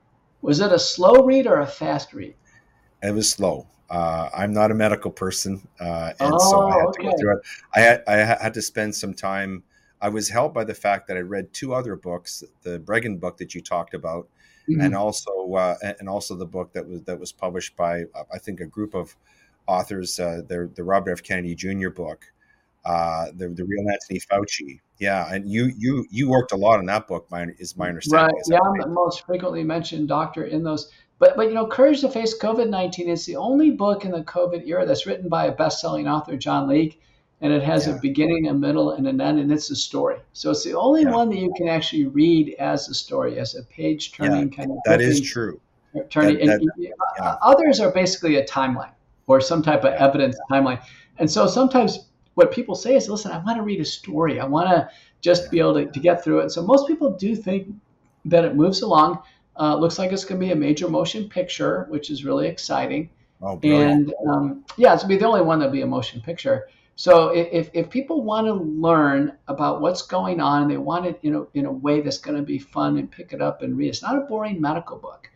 was 0.43 0.61
it 0.61 0.73
a 0.73 0.79
slow 0.79 1.25
read 1.25 1.47
or 1.47 1.61
a 1.61 1.67
fast 1.67 2.13
read? 2.13 2.35
It 3.03 3.15
was 3.15 3.31
slow. 3.31 3.67
Uh, 3.89 4.31
I'm 4.35 4.53
not 4.53 4.71
a 4.71 4.75
medical 4.75 5.11
person, 5.11 5.67
uh, 5.79 6.13
and 6.19 6.33
oh, 6.35 6.39
so 6.39 6.69
I 6.69 6.79
had 6.79 6.87
okay. 6.87 7.03
to 7.03 7.11
go 7.11 7.17
through 7.19 7.37
it. 7.37 7.43
I 7.75 7.81
had, 7.81 8.03
I 8.07 8.17
had 8.17 8.55
to 8.55 8.63
spend 8.63 8.95
some 8.95 9.13
time. 9.13 9.63
I 10.01 10.09
was 10.09 10.29
helped 10.31 10.55
by 10.55 10.65
the 10.65 10.75
fact 10.75 11.09
that 11.09 11.17
I 11.17 11.21
read 11.21 11.53
two 11.53 11.75
other 11.75 11.95
books, 11.95 12.43
the 12.63 12.81
Breggin 12.81 13.21
book 13.21 13.37
that 13.37 13.55
you 13.55 13.61
talked 13.61 13.93
about, 13.93 14.29
mm-hmm. 14.69 14.81
and 14.81 14.97
also 14.97 15.53
uh, 15.55 15.77
and 16.01 16.09
also 16.09 16.35
the 16.35 16.47
book 16.47 16.73
that 16.73 16.89
was 16.89 17.03
that 17.03 17.21
was 17.21 17.33
published 17.33 17.77
by 17.77 18.05
I 18.33 18.39
think 18.39 18.61
a 18.61 18.67
group 18.67 18.95
of 18.95 19.15
authors, 19.67 20.19
uh, 20.19 20.41
the 20.47 20.71
the 20.75 20.85
Robert 20.85 21.13
F. 21.13 21.23
Kennedy 21.23 21.55
Jr. 21.55 21.91
book, 21.91 22.33
uh, 22.85 23.27
the 23.35 23.49
the 23.49 23.65
real 23.65 23.89
Anthony 23.89 24.21
Fauci. 24.21 24.81
Yeah, 24.99 25.33
and 25.33 25.49
you 25.49 25.73
you 25.77 26.07
you 26.11 26.29
worked 26.29 26.53
a 26.53 26.57
lot 26.57 26.79
on 26.79 26.87
that 26.87 27.09
book. 27.09 27.27
My 27.31 27.47
is 27.59 27.77
my 27.77 27.89
understanding. 27.89 28.35
Right. 28.35 28.45
Yeah, 28.49 28.59
I'm 28.65 28.79
the 28.81 28.89
most 28.89 29.25
frequently 29.27 29.65
mentioned 29.65 30.09
doctor 30.09 30.45
in 30.45 30.63
those. 30.63 30.91
But 31.19 31.37
but 31.37 31.49
you 31.49 31.55
know, 31.55 31.67
Courage 31.67 32.01
to 32.01 32.09
Face 32.09 32.37
COVID 32.39 32.69
nineteen 32.69 33.09
is 33.09 33.25
the 33.25 33.37
only 33.37 33.71
book 33.71 34.05
in 34.05 34.11
the 34.11 34.23
COVID 34.23 34.67
era 34.67 34.85
that's 34.85 35.07
written 35.07 35.29
by 35.29 35.47
a 35.47 35.53
best 35.53 35.81
selling 35.81 36.09
author, 36.09 36.37
John 36.37 36.69
Leake, 36.69 37.01
and 37.41 37.53
it 37.53 37.63
has 37.63 37.87
yeah. 37.87 37.97
a 37.97 38.01
beginning, 38.01 38.49
a 38.49 38.55
middle, 38.55 38.93
and 38.93 39.07
an 39.07 39.21
end, 39.21 39.39
and 39.39 39.53
it's 39.53 39.71
a 39.71 39.77
story. 39.77 40.19
So 40.33 40.51
it's 40.51 40.65
the 40.65 40.75
only 40.75 41.03
yeah. 41.03 41.13
one 41.13 41.31
that 41.31 41.39
you 41.39 41.53
can 41.57 41.69
actually 41.69 42.07
read 42.07 42.55
as 42.59 42.89
a 42.89 42.95
story, 42.95 43.39
as 43.39 43.55
a 43.55 43.63
page 43.65 44.13
turning 44.13 44.51
yeah, 44.51 44.57
kind 44.57 44.71
of. 44.73 44.79
That 44.85 45.01
is 45.01 45.21
true. 45.21 45.61
Turning. 46.11 46.45
That, 46.47 46.61
that, 47.19 47.39
others 47.43 47.79
are 47.79 47.93
basically 47.93 48.37
a 48.37 48.45
timeline 48.45 48.93
or 49.29 49.41
some 49.41 49.63
type 49.63 49.85
of 49.85 49.93
evidence 49.95 50.37
timeline, 50.51 50.83
and 51.19 51.31
so 51.31 51.47
sometimes 51.47 52.07
what 52.35 52.53
people 52.53 52.75
say 52.75 52.95
is, 52.95 53.09
listen, 53.09 53.31
I 53.33 53.39
want 53.39 53.57
to 53.57 53.63
read 53.63 53.81
a 53.81 53.85
story. 53.85 54.41
I 54.41 54.45
want 54.45 54.69
to 54.69 54.89
just 55.21 55.51
be 55.51 55.59
able 55.59 55.75
to, 55.75 55.87
to 55.87 56.01
get 56.01 56.25
through 56.25 56.41
it. 56.41 56.51
So 56.51 56.63
most 56.63 56.87
people 56.87 57.11
do 57.11 57.37
think 57.37 57.69
that 58.25 58.45
it 58.45 58.55
moves 58.55 58.83
along. 58.83 59.23
Uh, 59.59 59.77
looks 59.77 59.99
like 59.99 60.13
it's 60.13 60.25
going 60.25 60.41
to 60.41 60.47
be 60.47 60.53
a 60.53 60.57
major 60.57 60.89
motion 60.89 61.29
picture, 61.29 61.87
which 61.91 62.11
is 62.11 62.25
really 62.25 62.49
exciting. 62.49 63.11
Oh, 63.43 63.59
and 63.63 64.15
um, 64.27 64.65
yeah, 64.77 64.95
it's 64.95 65.03
going 65.03 65.11
to 65.11 65.17
be 65.17 65.19
the 65.19 65.27
only 65.27 65.43
one 65.43 65.59
that'll 65.59 65.73
be 65.73 65.83
a 65.83 65.87
motion 65.87 66.21
picture. 66.21 66.69
So 66.95 67.31
if, 67.31 67.71
if 67.73 67.91
people 67.91 68.23
want 68.23 68.47
to 68.47 68.53
learn 68.53 69.37
about 69.49 69.81
what's 69.81 70.03
going 70.03 70.41
on, 70.41 70.69
they 70.69 70.77
want 70.77 71.07
it 71.07 71.19
in 71.23 71.35
a, 71.35 71.45
in 71.55 71.67
a 71.67 71.73
way 71.73 72.01
that's 72.01 72.19
going 72.19 72.37
to 72.37 72.43
be 72.43 72.59
fun 72.59 72.99
and 72.99 73.11
pick 73.11 73.33
it 73.33 73.43
up 73.43 73.63
and 73.63 73.77
read. 73.77 73.89
It's 73.89 74.03
not 74.03 74.17
a 74.17 74.21
boring 74.21 74.61
medical 74.61 74.99
book. 74.99 75.29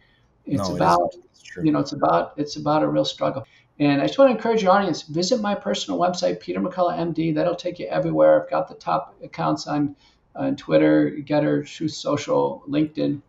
It's 0.45 0.69
no, 0.69 0.77
about 0.77 1.15
it 1.15 1.21
you 1.63 1.73
know 1.73 1.79
it's 1.79 1.93
about 1.93 2.35
it's 2.37 2.57
about 2.57 2.83
a 2.83 2.89
real 2.89 3.05
struggle. 3.05 3.47
And 3.79 4.01
I 4.01 4.07
just 4.07 4.19
want 4.19 4.31
to 4.31 4.37
encourage 4.37 4.63
your 4.63 4.73
audience, 4.73 5.03
visit 5.03 5.39
my 5.41 5.55
personal 5.55 6.01
website, 6.01 6.41
Peter 6.41 6.61
McCullough 6.61 6.99
MD. 6.99 7.35
That'll 7.35 7.55
take 7.55 7.79
you 7.79 7.87
everywhere. 7.89 8.43
I've 8.43 8.49
got 8.51 8.69
the 8.69 8.75
top 8.75 9.15
accounts 9.23 9.67
on, 9.67 9.95
on 10.35 10.57
Twitter, 10.57 11.15
Gettr, 11.19 11.67
Truth 11.67 11.93
Social, 11.93 12.65
LinkedIn. 12.69 13.21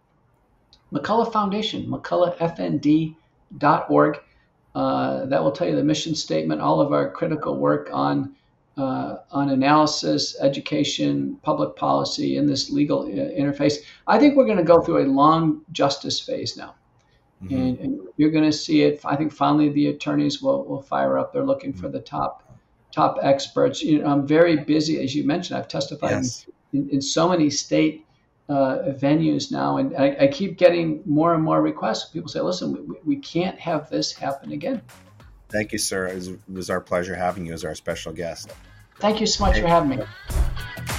McCullough 0.93 1.33
Foundation, 1.33 1.85
McCulloughFND.org. 1.87 4.19
Uh, 4.73 5.25
that 5.25 5.43
will 5.43 5.51
tell 5.51 5.67
you 5.67 5.75
the 5.75 5.83
mission 5.83 6.15
statement, 6.15 6.61
all 6.61 6.79
of 6.79 6.93
our 6.93 7.11
critical 7.11 7.57
work 7.57 7.89
on 7.91 8.33
uh, 8.77 9.17
on 9.31 9.49
analysis, 9.49 10.39
education, 10.39 11.35
public 11.41 11.75
policy 11.75 12.37
in 12.37 12.45
this 12.45 12.69
legal 12.69 13.01
uh, 13.01 13.07
interface. 13.07 13.77
I 14.05 14.19
think 14.19 14.35
we're 14.35 14.45
going 14.45 14.57
to 14.57 14.63
go 14.63 14.81
through 14.81 15.03
a 15.03 15.07
long 15.07 15.63
justice 15.71 16.19
phase 16.19 16.55
now. 16.55 16.75
Mm-hmm. 17.43 17.55
And, 17.55 17.79
and, 17.79 18.01
you're 18.17 18.31
going 18.31 18.45
to 18.45 18.57
see 18.57 18.81
it. 18.81 18.99
I 19.05 19.15
think 19.15 19.31
finally 19.31 19.69
the 19.69 19.87
attorneys 19.89 20.41
will, 20.41 20.65
will 20.65 20.81
fire 20.81 21.19
up. 21.19 21.31
They're 21.31 21.45
looking 21.45 21.71
for 21.71 21.87
the 21.87 21.99
top 21.99 22.43
top 22.91 23.19
experts. 23.21 23.83
You 23.83 23.99
know, 23.99 24.07
I'm 24.07 24.25
very 24.25 24.57
busy, 24.57 25.03
as 25.03 25.15
you 25.15 25.23
mentioned. 25.23 25.59
I've 25.59 25.67
testified 25.67 26.11
yes. 26.11 26.47
in, 26.73 26.89
in, 26.89 26.99
so 26.99 27.29
many 27.29 27.51
state 27.51 28.07
uh, 28.49 28.79
venues 28.87 29.51
now, 29.51 29.77
and 29.77 29.95
I, 29.95 30.17
I, 30.21 30.27
keep 30.27 30.57
getting 30.57 31.03
more 31.05 31.35
and 31.35 31.43
more 31.43 31.61
requests. 31.61 32.09
People 32.09 32.27
say, 32.27 32.41
"Listen, 32.41 32.87
we, 32.87 32.95
we 33.05 33.15
can't 33.17 33.59
have 33.59 33.87
this 33.91 34.13
happen 34.13 34.51
again." 34.51 34.81
Thank 35.49 35.73
you, 35.73 35.77
sir. 35.77 36.07
It 36.07 36.15
was, 36.15 36.27
it 36.29 36.39
was 36.51 36.69
our 36.71 36.81
pleasure 36.81 37.15
having 37.15 37.45
you 37.45 37.53
as 37.53 37.63
our 37.63 37.75
special 37.75 38.13
guest. 38.13 38.51
Thank 38.99 39.21
you 39.21 39.27
so 39.27 39.45
much 39.45 39.53
Thank 39.53 39.65
for 39.65 39.69
having 39.69 39.99
me. 39.99 40.93